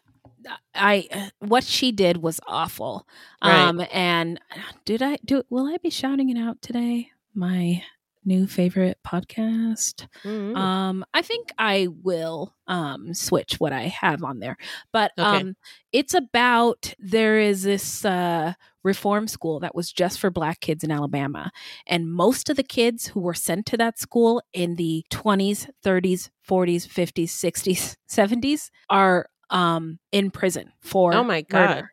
I 0.75 1.31
what 1.39 1.63
she 1.63 1.91
did 1.91 2.17
was 2.17 2.39
awful. 2.47 3.07
Right. 3.43 3.69
Um, 3.69 3.85
and 3.91 4.39
did 4.85 5.01
I 5.01 5.17
do? 5.25 5.43
Will 5.49 5.67
I 5.67 5.77
be 5.77 5.89
shouting 5.89 6.29
it 6.29 6.37
out 6.37 6.61
today? 6.61 7.11
My 7.33 7.83
new 8.25 8.45
favorite 8.45 8.97
podcast. 9.07 10.07
Mm-hmm. 10.25 10.57
Um, 10.57 11.05
I 11.13 11.21
think 11.21 11.51
I 11.57 11.87
will 12.03 12.53
um 12.67 13.13
switch 13.13 13.59
what 13.59 13.71
I 13.73 13.83
have 13.83 14.23
on 14.23 14.39
there, 14.39 14.57
but 14.91 15.11
Okay. 15.17 15.37
um, 15.39 15.55
it's 15.93 16.13
about 16.13 16.93
there 16.99 17.39
is 17.39 17.63
this 17.63 18.03
uh 18.05 18.53
reform 18.83 19.27
school 19.27 19.59
that 19.59 19.75
was 19.75 19.91
just 19.91 20.19
for 20.19 20.29
black 20.29 20.59
kids 20.61 20.83
in 20.83 20.91
Alabama, 20.91 21.51
and 21.87 22.11
most 22.11 22.49
of 22.49 22.55
the 22.57 22.63
kids 22.63 23.07
who 23.07 23.19
were 23.21 23.33
sent 23.33 23.65
to 23.67 23.77
that 23.77 23.97
school 23.99 24.41
in 24.53 24.75
the 24.75 25.03
20s, 25.11 25.69
30s, 25.83 26.29
40s, 26.47 26.87
50s, 26.87 27.29
60s, 27.29 27.95
70s 28.09 28.69
are 28.89 29.27
um 29.49 29.99
in 30.11 30.31
prison 30.31 30.71
for 30.81 31.13
Oh 31.13 31.23
my 31.23 31.45
murder. 31.51 31.73
God. 31.73 31.83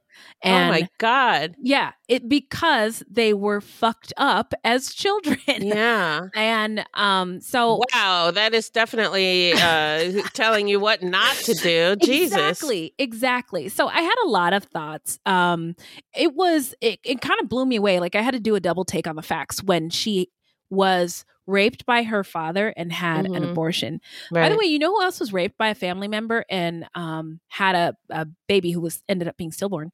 oh 0.44 0.68
my 0.68 0.88
god. 0.98 1.54
yeah, 1.60 1.92
it 2.08 2.28
because 2.28 3.02
they 3.10 3.32
were 3.34 3.60
fucked 3.60 4.12
up 4.16 4.54
as 4.64 4.92
children. 4.92 5.38
Yeah. 5.46 6.28
and 6.34 6.84
um 6.94 7.40
so 7.40 7.80
Wow, 7.94 8.30
that 8.32 8.54
is 8.54 8.70
definitely 8.70 9.52
uh, 9.54 10.22
telling 10.34 10.68
you 10.68 10.78
what 10.80 11.02
not 11.02 11.34
to 11.36 11.54
do. 11.54 11.96
Jesus. 11.96 12.32
Exactly, 12.36 12.94
exactly. 12.98 13.68
So 13.68 13.88
I 13.88 14.00
had 14.00 14.14
a 14.24 14.28
lot 14.28 14.52
of 14.52 14.64
thoughts. 14.64 15.18
Um, 15.26 15.74
it 16.16 16.34
was 16.34 16.74
it, 16.80 16.98
it 17.04 17.20
kind 17.20 17.40
of 17.40 17.48
blew 17.48 17.66
me 17.66 17.76
away. 17.76 18.00
Like 18.00 18.14
I 18.14 18.22
had 18.22 18.34
to 18.34 18.40
do 18.40 18.54
a 18.54 18.60
double 18.60 18.84
take 18.84 19.06
on 19.06 19.16
the 19.16 19.22
facts 19.22 19.62
when 19.62 19.90
she 19.90 20.28
was 20.70 21.24
raped 21.46 21.84
by 21.86 22.02
her 22.02 22.24
father 22.24 22.72
and 22.76 22.92
had 22.92 23.26
an 23.26 23.42
Mhm. 23.42 23.50
abortion. 23.50 24.00
By 24.30 24.48
the 24.48 24.56
way, 24.58 24.64
you 24.66 24.78
know 24.78 24.92
who 24.94 25.02
else 25.02 25.20
was 25.20 25.32
raped 25.32 25.58
by 25.58 25.68
a 25.68 25.74
family 25.74 26.08
member 26.08 26.44
and 26.48 26.86
um 26.94 27.40
had 27.48 27.74
a, 27.74 27.96
a 28.10 28.26
baby 28.48 28.70
who 28.70 28.80
was 28.80 29.02
ended 29.08 29.28
up 29.28 29.36
being 29.36 29.52
stillborn? 29.52 29.90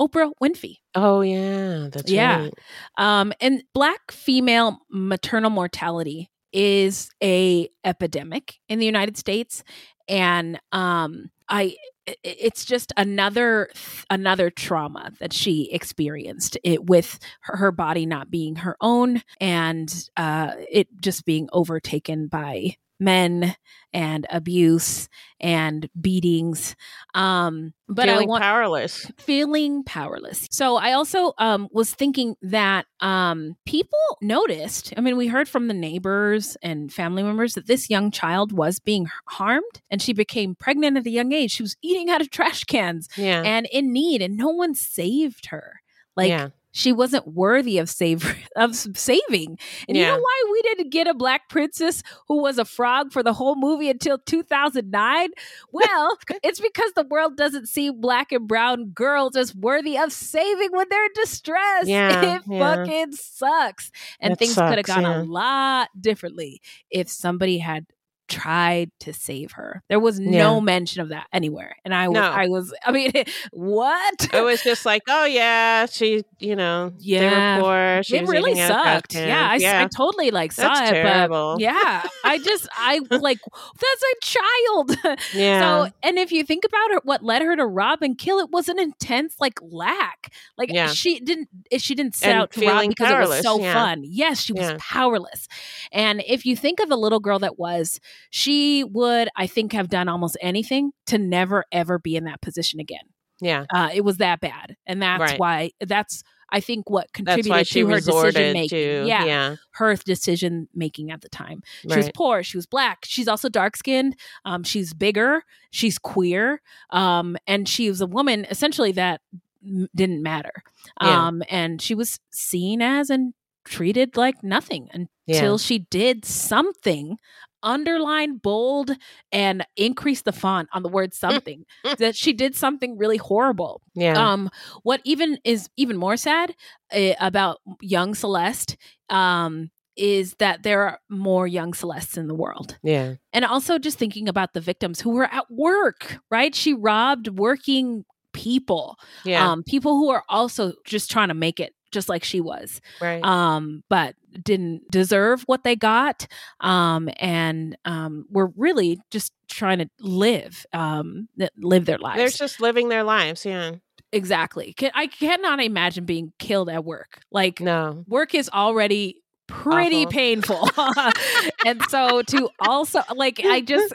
Oprah 0.00 0.32
Winfrey. 0.42 0.78
Oh 0.94 1.20
yeah, 1.20 1.88
that's 1.92 2.10
yeah. 2.10 2.42
right. 2.42 2.54
Um, 2.98 3.32
and 3.40 3.62
black 3.74 4.10
female 4.10 4.78
maternal 4.90 5.50
mortality 5.50 6.30
is 6.52 7.10
a 7.22 7.68
epidemic 7.84 8.54
in 8.68 8.78
the 8.78 8.86
United 8.86 9.16
States, 9.16 9.62
and 10.08 10.58
um, 10.72 11.30
i- 11.48 11.76
it's 12.22 12.64
just 12.64 12.92
another 12.96 13.68
another 14.10 14.50
trauma 14.50 15.12
that 15.20 15.32
she 15.32 15.70
experienced 15.72 16.58
it 16.62 16.84
with 16.84 17.18
her, 17.40 17.72
body 17.72 18.06
not 18.06 18.30
being 18.30 18.56
her 18.56 18.76
own 18.80 19.22
and 19.40 20.08
uh, 20.16 20.52
it 20.70 20.88
just 21.00 21.24
being 21.24 21.48
overtaken 21.52 22.26
by 22.26 22.76
men 23.04 23.54
and 23.92 24.26
abuse 24.30 25.08
and 25.40 25.88
beatings 26.00 26.74
um 27.14 27.72
but 27.88 28.06
Feeling 28.08 28.26
i 28.28 28.30
want 28.30 28.42
powerless. 28.42 29.10
feeling 29.18 29.84
powerless. 29.84 30.48
So 30.50 30.76
I 30.76 30.92
also 30.94 31.34
um, 31.38 31.68
was 31.70 31.92
thinking 31.94 32.34
that 32.40 32.86
um, 33.00 33.56
people 33.66 33.98
noticed. 34.22 34.94
I 34.96 35.02
mean, 35.02 35.18
we 35.18 35.26
heard 35.26 35.48
from 35.50 35.68
the 35.68 35.74
neighbors 35.74 36.56
and 36.62 36.90
family 36.90 37.22
members 37.22 37.52
that 37.54 37.66
this 37.66 37.90
young 37.90 38.10
child 38.10 38.52
was 38.52 38.78
being 38.80 39.06
harmed, 39.26 39.82
and 39.90 40.00
she 40.00 40.14
became 40.14 40.54
pregnant 40.54 40.96
at 40.96 41.06
a 41.06 41.10
young 41.10 41.32
age. 41.32 41.50
She 41.52 41.62
was 41.62 41.76
eating 41.82 42.08
out 42.08 42.22
of 42.22 42.30
trash 42.30 42.64
cans 42.64 43.06
Yeah. 43.18 43.42
and 43.44 43.68
in 43.70 43.92
need, 43.92 44.22
and 44.22 44.34
no 44.36 44.48
one 44.48 44.74
saved 44.74 45.46
her. 45.46 45.82
Like 46.16 46.30
Yeah. 46.30 46.48
She 46.74 46.92
wasn't 46.92 47.26
worthy 47.28 47.78
of 47.78 47.88
save 47.88 48.36
of 48.56 48.74
saving. 48.74 49.58
And 49.88 49.96
you 49.96 50.02
know 50.04 50.18
why 50.18 50.44
we 50.52 50.62
didn't 50.62 50.90
get 50.90 51.06
a 51.06 51.14
black 51.14 51.48
princess 51.48 52.02
who 52.28 52.42
was 52.42 52.58
a 52.58 52.64
frog 52.64 53.12
for 53.12 53.22
the 53.22 53.32
whole 53.32 53.54
movie 53.54 53.88
until 53.88 54.18
2009? 54.18 55.28
Well, 55.70 56.18
it's 56.42 56.60
because 56.60 56.92
the 56.94 57.04
world 57.04 57.36
doesn't 57.36 57.68
see 57.68 57.90
black 57.90 58.32
and 58.32 58.46
brown 58.48 58.90
girls 58.90 59.36
as 59.36 59.54
worthy 59.54 59.96
of 59.96 60.12
saving 60.12 60.70
when 60.72 60.86
they're 60.90 61.04
in 61.06 61.10
distress. 61.14 61.86
Yeah, 61.94 62.36
it 62.36 62.42
yeah. 62.46 62.58
fucking 62.58 63.12
sucks. 63.12 63.92
And 64.18 64.32
It 64.32 64.38
things 64.38 64.54
could 64.54 64.78
have 64.78 64.82
gone 64.82 65.02
yeah. 65.02 65.22
a 65.22 65.24
lot 65.24 65.90
differently 65.98 66.60
if 66.90 67.08
somebody 67.08 67.58
had 67.58 67.86
tried 68.28 68.90
to 69.00 69.12
save 69.12 69.52
her. 69.52 69.82
There 69.88 70.00
was 70.00 70.18
no 70.20 70.54
Yeah. 70.54 70.60
mention 70.60 71.02
of 71.02 71.08
that 71.10 71.26
anywhere. 71.32 71.76
And 71.84 71.94
I 71.94 72.08
was 72.08 72.14
No. 72.14 72.22
I 72.22 72.46
was 72.48 72.74
I 72.84 72.92
mean 72.92 73.12
what? 73.52 74.28
It 74.34 74.42
was 74.42 74.62
just 74.62 74.84
like, 74.86 75.02
oh 75.08 75.24
yeah, 75.24 75.86
she, 75.86 76.24
you 76.38 76.56
know, 76.56 76.90
they 76.90 76.96
Yeah. 77.00 77.56
were 77.58 77.62
poor. 77.62 78.02
She 78.02 78.16
it 78.16 78.26
really 78.28 78.52
eating 78.52 78.62
out 78.62 78.70
of 78.70 78.76
trash 78.82 78.94
sucked. 78.96 79.14
Yeah 79.14 79.48
I, 79.50 79.56
s- 79.56 79.64
I 79.64 79.88
totally 79.96 80.30
like 80.30 80.52
saw 80.52 80.62
That's 80.74 80.90
it, 80.90 80.94
terrible. 80.94 81.54
but 81.54 81.60
yeah, 81.62 82.02
I 82.24 82.38
just 82.38 82.68
I 82.76 83.00
like 83.10 83.38
that's 83.80 84.02
a 84.02 84.16
child. 84.20 85.18
Yeah. 85.34 85.60
So, 85.86 85.92
and 86.02 86.18
if 86.18 86.32
you 86.32 86.44
think 86.44 86.64
about 86.64 86.90
her, 86.92 87.00
what 87.04 87.22
led 87.22 87.42
her 87.42 87.56
to 87.56 87.66
rob 87.66 88.02
and 88.02 88.16
kill, 88.18 88.38
it 88.38 88.50
was 88.50 88.68
an 88.68 88.78
intense 88.78 89.36
like 89.40 89.58
lack. 89.62 90.32
Like 90.58 90.70
Yeah. 90.72 90.88
she 90.88 91.20
didn't, 91.20 91.48
eh, 91.70 91.78
she 91.78 91.94
didn't 91.94 92.14
set 92.14 92.30
And 92.30 92.40
out 92.42 92.50
to 92.52 92.66
rob 92.66 92.88
because 92.88 93.10
it 93.10 93.28
was 93.28 93.42
so 93.42 93.58
yeah. 93.60 93.72
fun. 93.74 94.02
Yes, 94.04 94.40
she 94.40 94.52
was 94.52 94.62
Yeah. 94.70 94.76
powerless. 94.78 95.48
And 95.92 96.22
if 96.26 96.44
you 96.46 96.56
think 96.56 96.80
of 96.80 96.88
the 96.88 96.96
little 96.96 97.20
girl 97.20 97.38
that 97.40 97.58
was, 97.58 98.00
she 98.30 98.84
would, 98.84 99.28
I 99.36 99.46
think, 99.46 99.72
have 99.72 99.88
done 99.88 100.08
almost 100.08 100.36
anything 100.40 100.92
to 101.06 101.18
never 101.18 101.64
ever 101.72 101.98
be 101.98 102.16
in 102.16 102.24
that 102.24 102.40
position 102.40 102.80
again. 102.80 103.04
Yeah. 103.40 103.64
Uh, 103.72 103.90
it 103.92 104.02
was 104.02 104.18
that 104.18 104.40
bad, 104.40 104.76
and 104.86 105.02
that's 105.02 105.20
Right. 105.20 105.38
why 105.40 105.70
that's 105.80 106.22
I 106.50 106.60
think 106.60 106.88
what 106.88 107.12
contributed 107.12 107.66
to 107.66 107.86
her 107.88 107.96
decision 108.00 108.52
making. 108.52 109.06
yeah, 109.08 109.24
yeah. 109.24 109.56
her 109.72 109.96
decision 109.96 110.68
making 110.72 111.10
at 111.10 111.20
the 111.22 111.28
time. 111.28 111.62
She 111.82 111.96
was 111.96 112.10
poor. 112.14 112.44
She 112.44 112.56
was 112.56 112.66
black. 112.66 112.98
She's 113.04 113.26
also 113.26 113.48
dark 113.48 113.76
skinned. 113.76 114.14
Um, 114.44 114.62
she's 114.62 114.94
bigger. 114.94 115.42
She's 115.72 115.98
queer. 115.98 116.60
Um, 116.90 117.36
and 117.48 117.68
she 117.68 117.88
was 117.88 118.00
a 118.00 118.06
woman 118.06 118.46
essentially 118.50 118.92
that 118.92 119.20
m- 119.66 119.88
didn't 119.96 120.22
matter. 120.22 120.62
Yeah. 121.02 121.26
Um, 121.26 121.42
and 121.48 121.82
she 121.82 121.94
was 121.96 122.20
seen 122.30 122.80
as 122.80 123.10
and 123.10 123.34
treated 123.64 124.16
like 124.16 124.44
nothing 124.44 124.88
Yeah. 125.26 125.36
until 125.36 125.58
she 125.58 125.80
did 125.80 126.24
something 126.24 127.16
underline 127.64 128.36
bold 128.36 128.90
and 129.32 129.66
increase 129.76 130.22
the 130.22 130.32
font 130.32 130.68
on 130.72 130.82
the 130.84 130.88
word 130.88 131.12
something 131.14 131.64
that 131.98 132.14
she 132.14 132.32
did 132.32 132.54
something 132.54 132.96
really 132.98 133.16
horrible 133.16 133.80
Yeah. 133.94 134.14
um 134.32 134.50
what 134.82 135.00
even 135.04 135.38
is 135.44 135.68
even 135.76 135.96
more 135.96 136.16
sad 136.16 136.54
uh, 136.92 137.14
about 137.18 137.58
young 137.80 138.14
celeste 138.14 138.76
um 139.10 139.70
is 139.96 140.34
that 140.40 140.62
there 140.64 140.82
are 140.82 140.98
more 141.08 141.46
young 141.46 141.72
celestes 141.72 142.16
in 142.16 142.26
the 142.26 142.34
world 142.34 142.78
Yeah. 142.82 143.14
and 143.32 143.44
also 143.44 143.78
just 143.78 143.96
thinking 143.98 144.28
about 144.28 144.52
the 144.52 144.60
victims 144.60 145.00
who 145.00 145.10
were 145.10 145.32
at 145.32 145.50
work 145.50 146.18
right 146.30 146.54
she 146.54 146.74
robbed 146.74 147.28
working 147.38 148.04
people 148.32 148.98
Yeah. 149.24 149.52
um 149.52 149.62
people 149.62 149.92
who 149.96 150.10
are 150.10 150.24
also 150.28 150.72
just 150.84 151.10
trying 151.10 151.28
to 151.28 151.34
make 151.34 151.60
it 151.60 151.72
just 151.92 152.08
like 152.08 152.24
she 152.24 152.40
was 152.40 152.80
Right. 153.00 153.22
um 153.24 153.84
but 153.88 154.16
didn't 154.42 154.90
deserve 154.90 155.42
what 155.46 155.64
they 155.64 155.76
got 155.76 156.26
um 156.60 157.08
and 157.18 157.76
um 157.84 158.26
were 158.30 158.50
really 158.56 158.98
just 159.10 159.32
trying 159.48 159.78
to 159.78 159.88
live 160.00 160.64
um 160.72 161.28
live 161.58 161.84
their 161.86 161.98
lives 161.98 162.18
They're 162.18 162.28
just 162.46 162.60
living 162.60 162.88
their 162.88 163.04
lives. 163.04 163.44
Yeah. 163.46 163.72
exactly 164.12 164.74
i 164.94 165.06
cannot 165.06 165.60
imagine 165.60 166.04
being 166.04 166.32
killed 166.38 166.68
at 166.68 166.84
work 166.84 167.20
like 167.30 167.60
No. 167.60 168.04
work 168.06 168.34
is 168.34 168.48
already 168.52 169.16
pretty 169.46 170.02
Awful. 170.04 170.10
painful. 170.10 170.70
and 171.66 171.82
so 171.88 172.22
to 172.22 172.48
also 172.60 173.00
like 173.14 173.40
I 173.44 173.60
just 173.60 173.92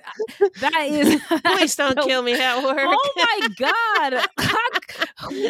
that 0.61 0.87
is 0.89 1.21
Please 1.45 1.75
don't 1.75 1.97
so- 1.99 2.05
kill 2.07 2.21
me 2.21 2.33
at 2.33 2.63
work. 2.63 2.77
Oh 2.79 3.13
my 3.15 3.47
god. 3.57 4.25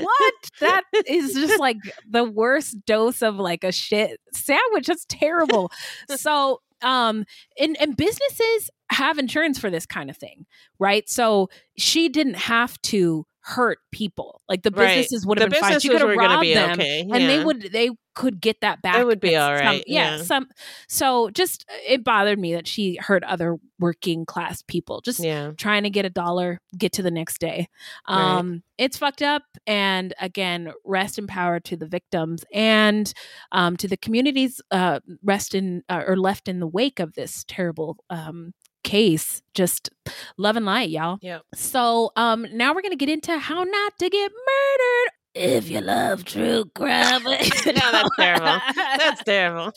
what? 0.03 0.33
That 0.59 0.83
is 1.07 1.33
just 1.33 1.59
like 1.59 1.77
the 2.09 2.23
worst 2.23 2.77
dose 2.85 3.21
of 3.21 3.35
like 3.35 3.63
a 3.63 3.71
shit 3.71 4.19
sandwich. 4.33 4.87
That's 4.87 5.05
terrible. 5.07 5.71
so 6.15 6.61
um 6.81 7.25
and 7.59 7.75
and 7.81 7.97
businesses 7.97 8.69
have 8.91 9.17
insurance 9.19 9.59
for 9.59 9.69
this 9.69 9.85
kind 9.85 10.09
of 10.09 10.17
thing, 10.17 10.45
right? 10.79 11.07
So 11.09 11.49
she 11.77 12.09
didn't 12.09 12.35
have 12.37 12.81
to 12.83 13.25
hurt 13.41 13.79
people. 13.91 14.41
Like 14.49 14.63
the 14.63 14.71
Right. 14.71 14.97
businesses 14.97 15.25
would 15.25 15.39
have 15.39 15.49
The 15.49 15.55
been 15.55 15.61
fine. 15.61 15.79
She 15.79 15.89
could 15.89 16.01
have 16.01 16.09
robbed 16.15 16.45
them, 16.47 16.71
okay, 16.71 17.01
and 17.01 17.29
they 17.29 17.43
would 17.43 17.61
they 17.71 17.89
could 18.15 18.41
get 18.41 18.59
that 18.61 18.81
back. 18.81 18.97
It 18.97 19.05
would 19.05 19.21
be 19.21 19.35
all 19.37 19.57
some- 19.57 19.75
yeah, 19.87 20.17
yeah. 20.17 20.23
some. 20.23 20.47
So 20.89 21.29
just 21.29 21.63
it 21.87 22.03
bothered 22.03 22.37
me 22.37 22.53
that 22.53 22.67
she 22.67 22.95
hurt 22.97 23.23
other 23.23 23.55
working 23.79 24.25
class 24.25 24.61
people. 24.61 24.99
Just 25.01 25.21
Yeah. 25.23 25.51
trying 25.57 25.83
to 25.83 25.89
get 25.89 26.03
a 26.05 26.09
dollar, 26.09 26.59
get 26.77 26.91
to 26.93 27.01
the 27.01 27.11
next 27.11 27.39
day. 27.39 27.69
Right. 28.09 28.37
Um, 28.37 28.63
It's 28.77 28.97
fucked 28.97 29.21
up. 29.21 29.43
And 29.67 30.13
again, 30.21 30.71
rest 30.85 31.17
in 31.19 31.27
power 31.27 31.59
to 31.61 31.75
the 31.77 31.85
victims 31.85 32.43
and 32.53 33.11
um, 33.51 33.75
to 33.77 33.87
the 33.89 33.97
communities 33.97 34.61
uh, 34.71 34.99
rest 35.23 35.53
in 35.55 35.83
uh, 35.89 36.03
or 36.07 36.17
left 36.17 36.47
in 36.47 36.59
the 36.59 36.67
wake 36.67 36.99
of 36.99 37.13
this 37.13 37.43
terrible 37.47 37.97
um, 38.09 38.53
case. 38.89 39.43
Just 39.53 39.89
love 40.37 40.55
and 40.55 40.65
light, 40.65 40.89
y'all. 40.89 41.19
Yep. 41.21 41.43
So 41.53 42.11
um, 42.15 42.47
now 42.53 42.73
we're 42.73 42.81
gonna 42.81 42.95
get 42.95 43.09
into 43.09 43.37
how 43.37 43.63
not 43.63 43.99
to 43.99 44.09
get 44.09 44.31
murdered. 44.31 45.11
If 45.35 45.69
you 45.69 45.79
love 45.79 46.25
true 46.25 46.65
crime, 46.73 47.23
no, 47.23 47.37
that's 47.37 48.15
terrible. 48.15 48.59
That's 48.75 49.23
terrible. 49.23 49.71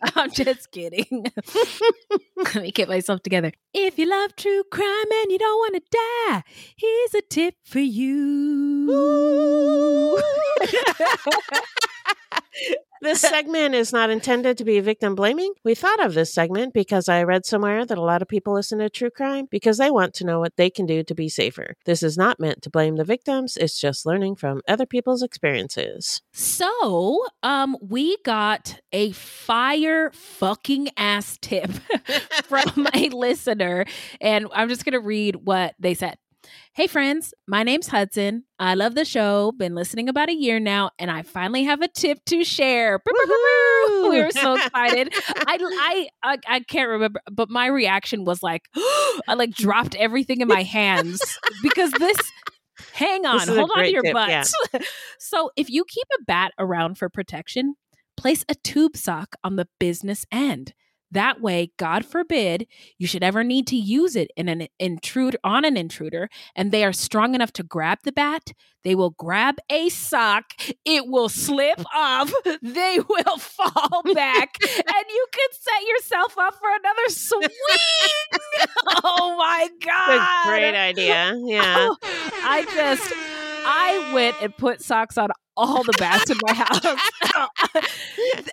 I'm 0.14 0.30
just 0.30 0.70
kidding. 0.70 1.26
Let 2.36 2.54
me 2.54 2.70
get 2.70 2.88
myself 2.88 3.24
together. 3.24 3.50
If 3.74 3.98
you 3.98 4.06
love 4.08 4.36
true 4.36 4.62
crime 4.70 5.12
and 5.22 5.32
you 5.32 5.38
don't 5.38 5.58
want 5.58 5.74
to 5.74 5.82
die, 5.90 6.44
here's 6.76 7.14
a 7.14 7.22
tip 7.28 7.56
for 7.64 7.80
you. 7.80 8.92
This 13.04 13.20
segment 13.34 13.74
is 13.74 13.92
not 13.92 14.10
intended 14.10 14.58
to 14.58 14.64
be 14.64 14.80
victim 14.80 15.14
blaming. 15.14 15.52
We 15.64 15.74
thought 15.74 16.04
of 16.04 16.14
this 16.14 16.32
segment 16.32 16.74
because 16.74 17.08
I 17.08 17.22
read 17.22 17.46
somewhere 17.46 17.84
that 17.86 17.98
a 17.98 18.02
lot 18.02 18.22
of 18.22 18.28
people 18.28 18.54
listen 18.54 18.78
to 18.80 18.90
true 18.90 19.10
crime 19.10 19.46
because 19.50 19.78
they 19.78 19.90
want 19.90 20.14
to 20.14 20.24
know 20.24 20.40
what 20.40 20.56
they 20.56 20.70
can 20.70 20.86
do 20.86 21.04
to 21.04 21.14
be 21.14 21.28
safer. 21.28 21.74
This 21.84 22.02
is 22.02 22.16
not 22.16 22.40
meant 22.40 22.62
to 22.62 22.70
blame 22.70 22.96
the 22.96 23.04
victims, 23.04 23.56
it's 23.56 23.80
just 23.80 24.06
learning 24.06 24.36
from 24.36 24.62
other 24.66 24.86
people's 24.86 25.22
experiences. 25.22 26.22
So, 26.32 27.26
um, 27.42 27.76
we 27.80 28.16
got 28.24 28.80
a 28.92 29.12
fire 29.12 30.10
fucking 30.12 30.88
ass 30.96 31.38
tip 31.40 31.70
from 32.44 32.88
a 32.94 33.08
listener, 33.10 33.84
and 34.20 34.48
I'm 34.52 34.68
just 34.68 34.84
gonna 34.84 35.00
read 35.00 35.36
what 35.36 35.74
they 35.78 35.94
said. 35.94 36.16
Hey 36.74 36.86
friends, 36.88 37.32
my 37.46 37.62
name's 37.62 37.86
Hudson. 37.86 38.44
I 38.58 38.74
love 38.74 38.94
the 38.94 39.04
show. 39.04 39.52
Been 39.56 39.74
listening 39.74 40.08
about 40.08 40.28
a 40.28 40.34
year 40.34 40.58
now, 40.58 40.90
and 40.98 41.10
I 41.10 41.22
finally 41.22 41.64
have 41.64 41.82
a 41.82 41.88
tip 41.88 42.18
to 42.26 42.44
share. 42.44 43.00
We 43.06 44.20
were 44.20 44.30
so 44.32 44.54
excited. 44.56 45.14
I, 45.46 46.08
I 46.22 46.38
I 46.48 46.60
can't 46.60 46.88
remember, 46.88 47.20
but 47.30 47.48
my 47.48 47.66
reaction 47.66 48.24
was 48.24 48.42
like, 48.42 48.62
I 48.76 49.34
like 49.36 49.50
dropped 49.52 49.94
everything 49.94 50.40
in 50.40 50.48
my 50.48 50.62
hands 50.62 51.20
because 51.62 51.92
this. 51.92 52.16
Hang 52.92 53.24
on, 53.24 53.38
This 53.46 53.56
hold 53.56 53.70
on 53.76 53.84
to 53.84 53.90
your 53.90 54.02
tip, 54.02 54.12
butts. 54.12 54.52
yeah. 54.72 54.80
so, 55.18 55.50
if 55.56 55.70
you 55.70 55.84
keep 55.88 56.06
a 56.18 56.24
bat 56.24 56.52
around 56.58 56.98
for 56.98 57.08
protection, 57.08 57.74
place 58.16 58.44
a 58.48 58.54
tube 58.56 58.96
sock 58.96 59.36
on 59.44 59.56
the 59.56 59.68
business 59.78 60.24
end. 60.32 60.74
That 61.14 61.40
way, 61.40 61.70
God 61.76 62.04
forbid, 62.04 62.66
you 62.98 63.06
should 63.06 63.22
ever 63.22 63.44
need 63.44 63.68
to 63.68 63.76
use 63.76 64.16
it 64.16 64.32
in 64.36 64.48
an 64.48 64.66
intruder 64.80 65.38
on 65.44 65.64
an 65.64 65.76
intruder, 65.76 66.28
and 66.56 66.72
they 66.72 66.84
are 66.84 66.92
strong 66.92 67.36
enough 67.36 67.52
to 67.52 67.62
grab 67.62 67.98
the 68.02 68.10
bat. 68.10 68.50
They 68.82 68.96
will 68.96 69.10
grab 69.10 69.58
a 69.70 69.90
sock. 69.90 70.44
It 70.84 71.06
will 71.06 71.28
slip 71.28 71.80
off. 71.94 72.32
They 72.60 72.98
will 73.08 73.38
fall 73.38 74.02
back, 74.12 74.56
and 74.60 75.04
you 75.08 75.26
could 75.32 75.54
set 75.54 75.86
yourself 75.86 76.36
up 76.36 76.54
for 76.54 76.68
another 76.68 77.08
swing. 77.08 77.48
oh 79.04 79.36
my 79.38 79.68
god! 79.86 80.48
great 80.48 80.74
idea. 80.74 81.38
Yeah. 81.44 81.90
Oh, 81.90 81.96
I 82.02 82.64
just, 82.74 83.12
I 83.64 84.10
went 84.12 84.36
and 84.42 84.56
put 84.56 84.82
socks 84.82 85.16
on 85.16 85.28
all 85.56 85.84
the 85.84 85.94
bats 85.96 86.28
in 86.28 86.38
my 86.42 86.54
house. 86.54 86.80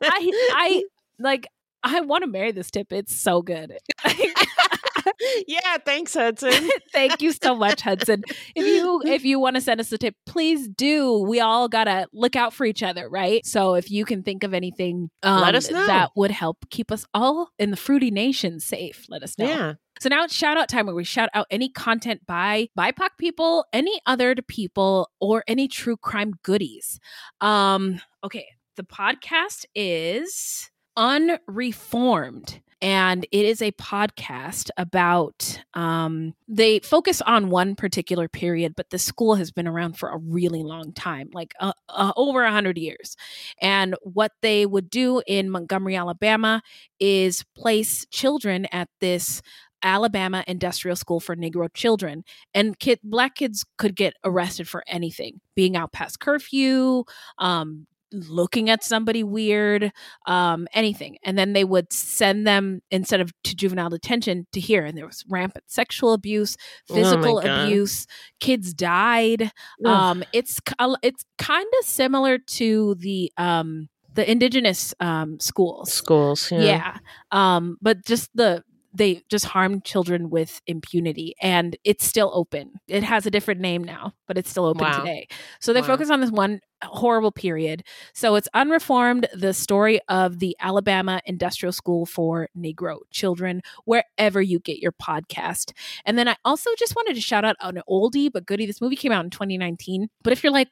I, 0.03 0.31
I 0.53 0.83
like. 1.17 1.47
I 1.83 2.01
want 2.01 2.23
to 2.23 2.29
marry 2.29 2.51
this 2.51 2.71
tip. 2.71 2.91
It's 2.91 3.15
so 3.15 3.41
good. 3.41 3.77
yeah, 5.47 5.77
thanks, 5.85 6.13
Hudson. 6.13 6.69
Thank 6.91 7.21
you 7.21 7.31
so 7.31 7.55
much, 7.55 7.81
Hudson. 7.81 8.23
If 8.55 8.65
you 8.65 9.01
if 9.05 9.23
you 9.23 9.39
want 9.39 9.55
to 9.55 9.61
send 9.61 9.79
us 9.79 9.91
a 9.91 9.97
tip, 9.97 10.15
please 10.25 10.67
do. 10.67 11.19
We 11.19 11.39
all 11.39 11.67
gotta 11.67 12.07
look 12.13 12.35
out 12.35 12.53
for 12.53 12.65
each 12.65 12.83
other, 12.83 13.09
right? 13.09 13.45
So 13.45 13.75
if 13.75 13.89
you 13.91 14.05
can 14.05 14.23
think 14.23 14.43
of 14.43 14.53
anything 14.53 15.09
um, 15.23 15.41
Let 15.41 15.55
us 15.55 15.69
know. 15.69 15.85
that 15.85 16.11
would 16.15 16.31
help 16.31 16.57
keep 16.69 16.91
us 16.91 17.05
all 17.13 17.49
in 17.59 17.71
the 17.71 17.77
fruity 17.77 18.11
nation 18.11 18.59
safe, 18.59 19.05
let 19.09 19.23
us 19.23 19.37
know. 19.37 19.47
Yeah. 19.47 19.73
So 19.99 20.09
now 20.09 20.23
it's 20.23 20.33
shout 20.33 20.57
out 20.57 20.67
time 20.67 20.87
where 20.87 20.95
we 20.95 21.03
shout 21.03 21.29
out 21.33 21.45
any 21.51 21.69
content 21.69 22.25
by 22.25 22.69
BIPOC 22.77 23.09
people, 23.19 23.65
any 23.71 24.01
other 24.07 24.35
people, 24.35 25.11
or 25.19 25.43
any 25.47 25.67
true 25.67 25.95
crime 25.95 26.33
goodies. 26.41 26.99
Um, 27.39 28.01
okay, 28.23 28.47
the 28.77 28.83
podcast 28.83 29.65
is 29.75 30.70
Unreformed. 30.97 32.61
And 32.83 33.27
it 33.31 33.45
is 33.45 33.61
a 33.61 33.71
podcast 33.73 34.71
about, 34.75 35.61
um, 35.75 36.33
they 36.47 36.79
focus 36.79 37.21
on 37.21 37.51
one 37.51 37.75
particular 37.75 38.27
period, 38.27 38.73
but 38.75 38.89
the 38.89 38.97
school 38.97 39.35
has 39.35 39.51
been 39.51 39.67
around 39.67 39.99
for 39.99 40.09
a 40.09 40.17
really 40.17 40.63
long 40.63 40.91
time, 40.91 41.29
like 41.31 41.53
uh, 41.59 41.73
uh, 41.89 42.11
over 42.17 42.43
a 42.43 42.51
hundred 42.51 42.79
years. 42.79 43.15
And 43.61 43.95
what 44.01 44.31
they 44.41 44.65
would 44.65 44.89
do 44.89 45.21
in 45.27 45.51
Montgomery, 45.51 45.95
Alabama, 45.95 46.63
is 46.99 47.45
place 47.55 48.07
children 48.09 48.65
at 48.71 48.89
this 48.99 49.43
Alabama 49.83 50.43
Industrial 50.47 50.95
School 50.95 51.19
for 51.19 51.35
Negro 51.35 51.71
Children. 51.73 52.23
And 52.55 52.79
kid, 52.79 52.99
black 53.03 53.35
kids 53.35 53.63
could 53.77 53.95
get 53.95 54.15
arrested 54.23 54.67
for 54.67 54.83
anything 54.87 55.39
being 55.55 55.75
out 55.75 55.91
past 55.91 56.19
curfew, 56.19 57.03
um, 57.37 57.85
looking 58.11 58.69
at 58.69 58.83
somebody 58.83 59.23
weird, 59.23 59.91
um, 60.25 60.67
anything. 60.73 61.17
And 61.23 61.37
then 61.37 61.53
they 61.53 61.63
would 61.63 61.91
send 61.93 62.45
them 62.45 62.81
instead 62.91 63.21
of 63.21 63.31
to 63.43 63.55
juvenile 63.55 63.89
detention 63.89 64.47
to 64.53 64.59
here. 64.59 64.85
And 64.85 64.97
there 64.97 65.05
was 65.05 65.23
rampant 65.29 65.65
sexual 65.67 66.13
abuse, 66.13 66.57
Oh 66.89 66.95
physical 66.95 67.41
God. 67.41 67.63
abuse. 67.63 68.07
Kids 68.39 68.73
died. 68.73 69.51
Um, 69.85 70.23
it's 70.33 70.59
it's 71.03 71.25
kind 71.37 71.67
of 71.79 71.85
similar 71.85 72.37
to 72.37 72.95
the 72.95 73.31
um, 73.37 73.89
the 74.13 74.29
indigenous 74.29 74.93
um, 74.99 75.39
schools. 75.39 75.91
Schools, 75.93 76.51
yeah. 76.51 76.59
yeah. 76.59 76.97
Um, 77.31 77.77
but 77.81 78.05
just 78.05 78.29
the 78.35 78.63
they 78.93 79.21
just 79.29 79.45
harm 79.45 79.81
children 79.81 80.29
with 80.29 80.59
impunity 80.67 81.33
and 81.41 81.77
it's 81.85 82.05
still 82.05 82.29
open. 82.33 82.73
It 82.89 83.03
has 83.03 83.25
a 83.25 83.31
different 83.31 83.61
name 83.61 83.83
now, 83.85 84.13
but 84.27 84.37
it's 84.37 84.49
still 84.49 84.65
open 84.65 84.81
Wow. 84.81 84.99
today. 84.99 85.27
So 85.61 85.71
they 85.71 85.79
Wow. 85.79 85.87
focus 85.87 86.09
on 86.09 86.19
this 86.19 86.29
one 86.29 86.59
horrible 86.87 87.31
period. 87.31 87.83
So 88.13 88.35
it's 88.35 88.47
Unreformed, 88.53 89.27
the 89.33 89.53
story 89.53 89.99
of 90.07 90.39
the 90.39 90.55
Alabama 90.59 91.21
Industrial 91.25 91.71
School 91.71 92.05
for 92.05 92.49
Negro 92.57 92.99
Children, 93.11 93.61
wherever 93.85 94.41
you 94.41 94.59
get 94.59 94.79
your 94.79 94.91
podcast. 94.91 95.73
And 96.05 96.17
then 96.17 96.27
I 96.27 96.35
also 96.45 96.69
just 96.77 96.95
wanted 96.95 97.15
to 97.15 97.21
shout 97.21 97.45
out 97.45 97.55
an 97.61 97.81
oldie 97.89 98.31
but 98.31 98.45
goodie. 98.45 98.65
This 98.65 98.81
movie 98.81 98.95
came 98.95 99.11
out 99.11 99.23
in 99.23 99.31
2019. 99.31 100.09
But 100.23 100.33
if 100.33 100.43
you're 100.43 100.53
like, 100.53 100.69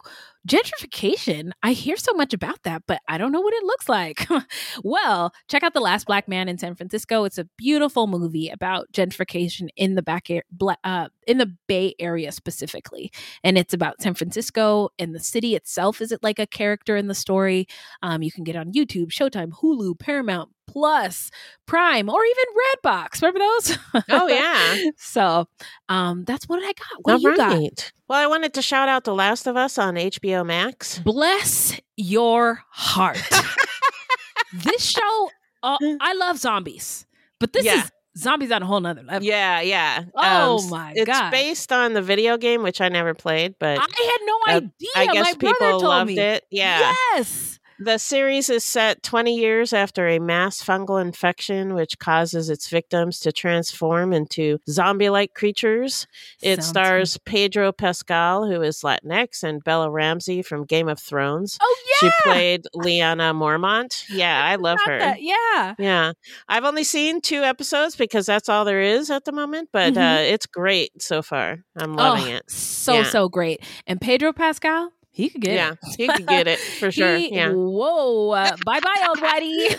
gentrification, 0.48 1.52
I 1.64 1.74
hear 1.74 1.98
so 1.98 2.14
much 2.14 2.34
about 2.34 2.64
that, 2.64 2.84
but 2.88 3.02
I 3.08 3.18
don't 3.18 3.32
know 3.32 3.42
what 3.42 3.54
it 3.54 3.64
looks 3.64 3.90
like. 3.90 4.28
well, 4.84 5.34
check 5.48 5.64
out 5.64 5.74
The 5.74 5.80
Last 5.80 6.08
Black 6.08 6.28
Man 6.28 6.48
in 6.48 6.58
San 6.58 6.76
Francisco. 6.76 7.24
It's 7.26 7.38
a 7.38 7.46
beautiful 7.58 8.08
movie 8.08 8.50
about 8.50 8.92
gentrification 8.94 9.70
in 9.76 9.96
the 9.96 10.02
back 10.02 10.28
uh, 10.84 11.10
in 11.30 11.38
the 11.38 11.56
Bay 11.68 11.94
Area 12.00 12.32
specifically, 12.32 13.12
and 13.44 13.58
it's 13.58 13.74
about 13.74 14.02
San 14.02 14.14
Francisco 14.16 14.90
and 15.00 15.14
the 15.16 15.20
city 15.20 15.56
itself. 15.56 16.02
Is 16.02 16.12
it 16.12 16.22
like 16.24 16.40
a 16.40 16.48
character 16.48 16.98
in 16.98 17.08
the 17.08 17.16
story? 17.16 17.68
Um, 18.02 18.22
you 18.24 18.32
can 18.32 18.44
get 18.44 18.56
on 18.56 18.74
YouTube, 18.74 19.08
Showtime, 19.12 19.52
Hulu, 19.62 20.00
Paramount. 20.00 20.50
Plus, 20.68 21.32
Prime, 21.66 22.10
or 22.12 22.20
even 22.24 22.44
Redbox. 22.86 23.24
Remember 23.24 23.40
those? 23.40 23.78
Oh, 24.08 24.28
yeah. 24.28 24.92
so, 24.98 25.48
um, 25.90 26.26
that's 26.26 26.48
what 26.48 26.60
I 26.60 26.68
got. 26.74 26.88
What 27.02 27.14
All 27.14 27.18
do 27.18 27.28
you 27.28 27.36
got? 27.36 27.92
Well, 28.08 28.20
I 28.20 28.28
wanted 28.28 28.54
to 28.54 28.62
shout 28.62 28.88
out 28.88 29.04
The 29.04 29.16
Last 29.16 29.48
of 29.48 29.58
Us 29.58 29.80
on 29.80 29.96
HBO 29.96 30.46
Max. 30.46 31.00
Bless 31.00 31.80
your 31.98 32.62
heart. 32.70 33.18
this 34.54 34.84
show, 34.86 35.30
uh, 35.64 35.78
I 36.00 36.14
love 36.14 36.38
zombies, 36.38 37.08
but 37.40 37.52
this 37.54 37.66
Yeah. 37.66 37.84
is 37.86 37.92
zombies 38.20 38.52
on 38.52 38.62
a 38.64 38.66
whole 38.66 38.80
nother 38.80 39.04
level. 39.04 39.24
Yeah, 39.28 39.62
yeah. 39.62 40.04
Oh 40.16 40.58
s- 40.58 40.70
my 40.70 40.94
it's 40.96 41.06
God. 41.06 41.34
It's 41.34 41.42
based 41.44 41.72
on 41.72 41.94
the 41.94 42.02
video 42.02 42.38
game, 42.38 42.64
which 42.64 42.82
I 42.82 42.90
never 42.90 43.14
played, 43.14 43.56
but 43.60 43.78
I 43.80 43.82
had 43.82 44.26
no 44.26 44.38
uh, 44.48 44.58
idea. 44.58 44.90
I 44.96 45.08
guess 45.14 45.26
My 45.26 45.34
brother 45.34 45.56
people 45.56 45.70
told 45.72 45.84
loved 45.84 46.08
me. 46.08 46.20
it. 46.20 46.46
Yeah. 46.50 46.94
Yes. 47.16 47.59
The 47.82 47.98
series 47.98 48.50
is 48.50 48.66
set 48.66 49.02
20 49.04 49.34
years 49.38 49.72
after 49.72 50.06
a 50.08 50.20
mass 50.20 50.62
fungal 50.62 51.02
infection, 51.02 51.74
which 51.74 51.98
causes 51.98 52.50
its 52.50 52.68
victims 52.68 53.22
to 53.22 53.32
transform 53.32 54.12
into 54.12 54.60
zombie 54.70 55.10
like 55.10 55.34
creatures. 55.34 56.06
It 56.42 56.58
Sounds 56.58 56.68
stars 56.68 57.18
Pedro 57.24 57.72
Pascal, 57.72 58.46
who 58.48 58.62
is 58.62 58.82
Latinx, 58.82 59.44
and 59.44 59.64
Bella 59.64 59.90
Ramsey 59.90 60.42
from 60.42 60.66
Game 60.66 60.90
of 60.90 61.00
Thrones. 61.00 61.58
Oh, 61.62 61.76
yeah. 62.02 62.10
She 62.10 62.14
played 62.24 62.68
Lyanna 62.76 63.34
Mormont. 63.34 64.04
Yeah, 64.10 64.44
I 64.44 64.56
love 64.56 64.80
her. 64.86 65.00
That- 65.00 65.22
yeah. 65.22 65.76
Yeah. 65.80 66.12
I've 66.50 66.66
only 66.66 66.84
seen 66.84 67.22
two 67.22 67.44
episodes 67.44 67.96
because 67.96 68.26
that's 68.26 68.50
all 68.50 68.66
there 68.66 68.82
is 68.82 69.10
at 69.10 69.24
the 69.24 69.32
moment, 69.32 69.70
but 69.72 69.96
uh, 69.96 70.18
Mhm. 70.18 70.32
it's 70.34 70.46
great 70.48 71.02
so 71.02 71.22
far. 71.22 71.60
I'm 71.78 71.94
loving 71.94 72.34
Oh, 72.34 72.36
it. 72.38 72.52
So 72.52 72.94
Yeah. 72.96 73.04
so 73.04 73.30
great. 73.30 73.62
And 73.88 74.02
Pedro 74.02 74.34
Pascal, 74.34 74.92
he 75.12 75.30
could 75.30 75.42
get 75.42 75.54
Yeah, 75.56 75.72
it. 75.72 75.96
he 75.98 76.08
could 76.08 76.28
get 76.28 76.48
it 76.48 76.60
for 76.60 76.92
sure. 76.94 77.16
He- 77.18 77.34
yeah. 77.36 77.52
Whoa. 77.52 78.32
Uh, 78.32 78.56
bye 78.66 78.80
bye, 78.80 79.06
old 79.08 79.18
whitey. 79.20 79.78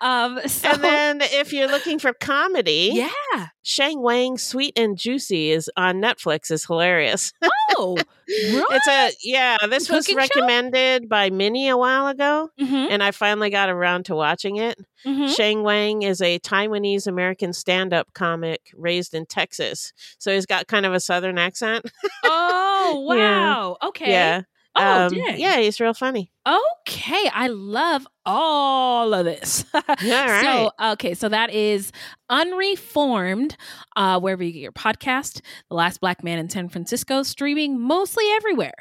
um. 0.00 0.40
So 0.46 0.68
and 0.70 0.82
then 0.84 1.20
if 1.22 1.52
you're 1.52 1.68
looking 1.68 1.98
for 1.98 2.12
comedy, 2.12 2.90
yeah, 2.92 3.46
Sheng 3.62 4.02
Wang 4.02 4.38
Sweet 4.38 4.78
and 4.78 4.96
Juicy 4.98 5.50
is 5.50 5.70
on 5.76 6.00
Netflix 6.00 6.50
is 6.50 6.64
hilarious. 6.66 7.32
oh, 7.78 7.96
It's 8.26 8.88
a 8.88 9.10
yeah, 9.22 9.58
this 9.68 9.88
was 9.88 10.06
Cooking 10.06 10.14
show? 10.20 10.22
recommended 10.40 11.08
by 11.08 11.30
Minnie 11.30 11.68
a 11.68 11.76
while 11.76 12.06
ago 12.08 12.50
Mhm. 12.60 12.88
and 12.90 13.02
I 13.02 13.10
finally 13.12 13.50
got 13.50 13.68
around 13.68 14.06
to 14.06 14.14
watching 14.14 14.56
it. 14.56 14.78
Mhm. 15.06 15.34
Sheng 15.34 15.62
Wang 15.62 16.02
is 16.02 16.20
a 16.20 16.38
Taiwanese 16.40 17.06
American 17.06 17.52
stand-up 17.52 18.12
comic 18.14 18.70
raised 18.76 19.14
in 19.14 19.26
Texas. 19.26 19.92
So 20.18 20.32
he's 20.32 20.46
got 20.46 20.66
kind 20.68 20.86
of 20.86 20.92
a 20.94 21.00
southern 21.00 21.38
accent. 21.38 21.84
Oh 22.24 23.04
Yeah. 23.08 23.54
wow. 23.54 23.76
Okay. 23.82 24.10
Yeah. 24.10 24.42
Oh, 24.74 25.06
Um, 25.06 25.12
yeah, 25.14 25.58
he's 25.58 25.80
real 25.80 25.92
funny. 25.94 26.30
Okay, 26.46 27.28
I 27.32 27.48
love 27.48 28.06
all 28.24 29.12
of 29.12 29.24
this. 29.24 29.64
right. 29.74 30.42
So, 30.42 30.70
okay, 30.92 31.14
so 31.14 31.28
that 31.28 31.50
is 31.52 31.92
Unreformed, 32.30 33.56
uh, 33.96 34.18
wherever 34.18 34.42
you 34.42 34.52
get 34.52 34.60
your 34.60 34.72
podcast. 34.72 35.40
The 35.68 35.74
Last 35.76 36.00
Black 36.00 36.24
Man 36.24 36.38
in 36.38 36.48
San 36.48 36.68
Francisco, 36.68 37.22
streaming 37.22 37.78
mostly 37.80 38.24
everywhere, 38.32 38.72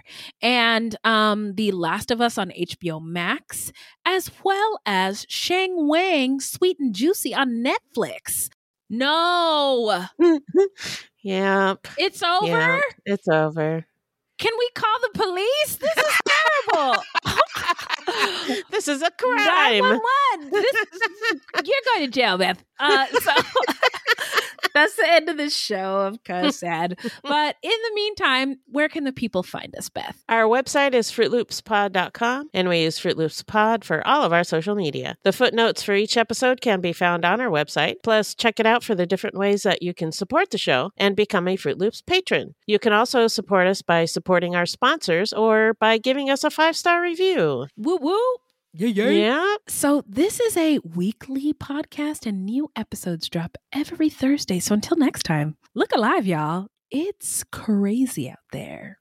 and 0.42 0.96
um, 1.04 1.56
The 1.56 1.72
Last 1.72 2.10
of 2.12 2.22
Us 2.22 2.38
on 2.38 2.52
HBO 2.52 3.02
Max, 3.02 3.72
as 4.06 4.32
well 4.44 4.80
as 4.86 5.26
Sheng 5.30 5.88
Wang, 5.88 6.40
Sweet 6.40 6.78
and 6.80 6.96
Juicy 6.96 7.34
on 7.36 7.64
Netflix. 7.64 8.50
No, 8.90 10.06
Yep. 11.24 11.88
it's 11.98 12.24
over. 12.24 12.48
Yeah, 12.48 12.80
it's 13.06 13.28
over. 13.28 13.86
Can 14.42 14.54
we 14.58 14.70
call 14.74 14.98
the 15.04 15.20
police? 15.20 15.76
This 15.76 15.98
is 15.98 16.22
terrible. 16.74 17.04
this 18.72 18.88
is 18.88 19.04
a 19.04 19.12
crime. 19.12 19.38
911. 19.84 20.50
This 20.50 20.74
is, 20.74 21.42
you're 21.64 21.94
going 21.94 22.06
to 22.06 22.12
jail, 22.12 22.40
Beth. 22.40 22.64
Uh, 22.80 23.06
so 23.20 23.32
that's 24.74 24.96
the 24.96 25.12
end 25.12 25.30
of 25.30 25.38
this 25.38 25.56
show. 25.56 26.02
Of 26.02 26.24
course, 26.24 26.58
sad. 26.58 27.00
But 27.24 27.56
in 27.62 27.72
the 27.72 27.92
meantime, 27.96 28.60
where 28.68 28.90
can 28.90 29.04
the 29.04 29.12
people 29.12 29.44
find 29.44 29.76
us, 29.78 29.90
Beth? 29.90 30.24
Our 30.30 30.44
website 30.44 30.94
is 30.94 31.12
fruitloopspod.com, 31.12 32.50
and 32.54 32.70
we 32.70 32.84
use 32.84 33.00
Fruit 33.00 33.18
Loops 33.18 33.44
Pod 33.44 33.84
for 33.84 34.06
all 34.08 34.24
of 34.24 34.34
our 34.34 34.44
social 34.44 34.76
media. 34.76 35.18
The 35.24 35.34
footnotes 35.34 35.84
for 35.84 35.94
each 35.94 36.18
episode 36.18 36.62
can 36.62 36.82
be 36.82 36.94
found 36.94 37.26
on 37.26 37.42
our 37.42 37.50
website. 37.50 37.96
Plus, 38.04 38.36
check 38.36 38.60
it 38.60 38.66
out 38.66 38.84
for 38.84 38.96
the 38.96 39.06
different 39.06 39.38
ways 39.38 39.64
that 39.64 39.82
you 39.82 39.94
can 39.94 40.12
support 40.12 40.52
the 40.52 40.58
show 40.58 40.92
and 40.98 41.16
become 41.16 41.48
a 41.48 41.56
Fruit 41.56 41.78
Loops 41.78 42.02
patron. 42.02 42.56
You 42.66 42.80
can 42.80 42.94
also 42.94 43.28
support 43.28 43.68
us 43.68 43.82
by 43.82 44.06
supporting 44.06 44.56
our 44.56 44.66
sponsors 44.66 45.34
or 45.34 45.74
by 45.80 45.98
giving 45.98 46.30
us 46.30 46.44
a 46.44 46.50
five 46.50 46.76
star 46.76 47.02
review. 47.02 47.68
Woo 47.78 47.98
woo. 48.02 48.20
Yeah, 48.74 48.88
Yeah. 48.88 49.10
Yeah. 49.10 49.56
So 49.68 50.04
this 50.08 50.40
is 50.40 50.56
a 50.56 50.80
weekly 50.80 51.54
podcast, 51.54 52.26
and 52.26 52.46
new 52.46 52.70
episodes 52.76 53.28
drop 53.30 53.58
every 53.74 54.10
Thursday. 54.10 54.60
So 54.60 54.74
until 54.74 54.98
next 54.98 55.24
time, 55.24 55.58
look 55.76 55.92
alive, 55.94 56.26
y'all. 56.26 56.68
It's 56.90 57.44
crazy 57.52 58.30
out 58.30 58.38
there. 58.52 59.01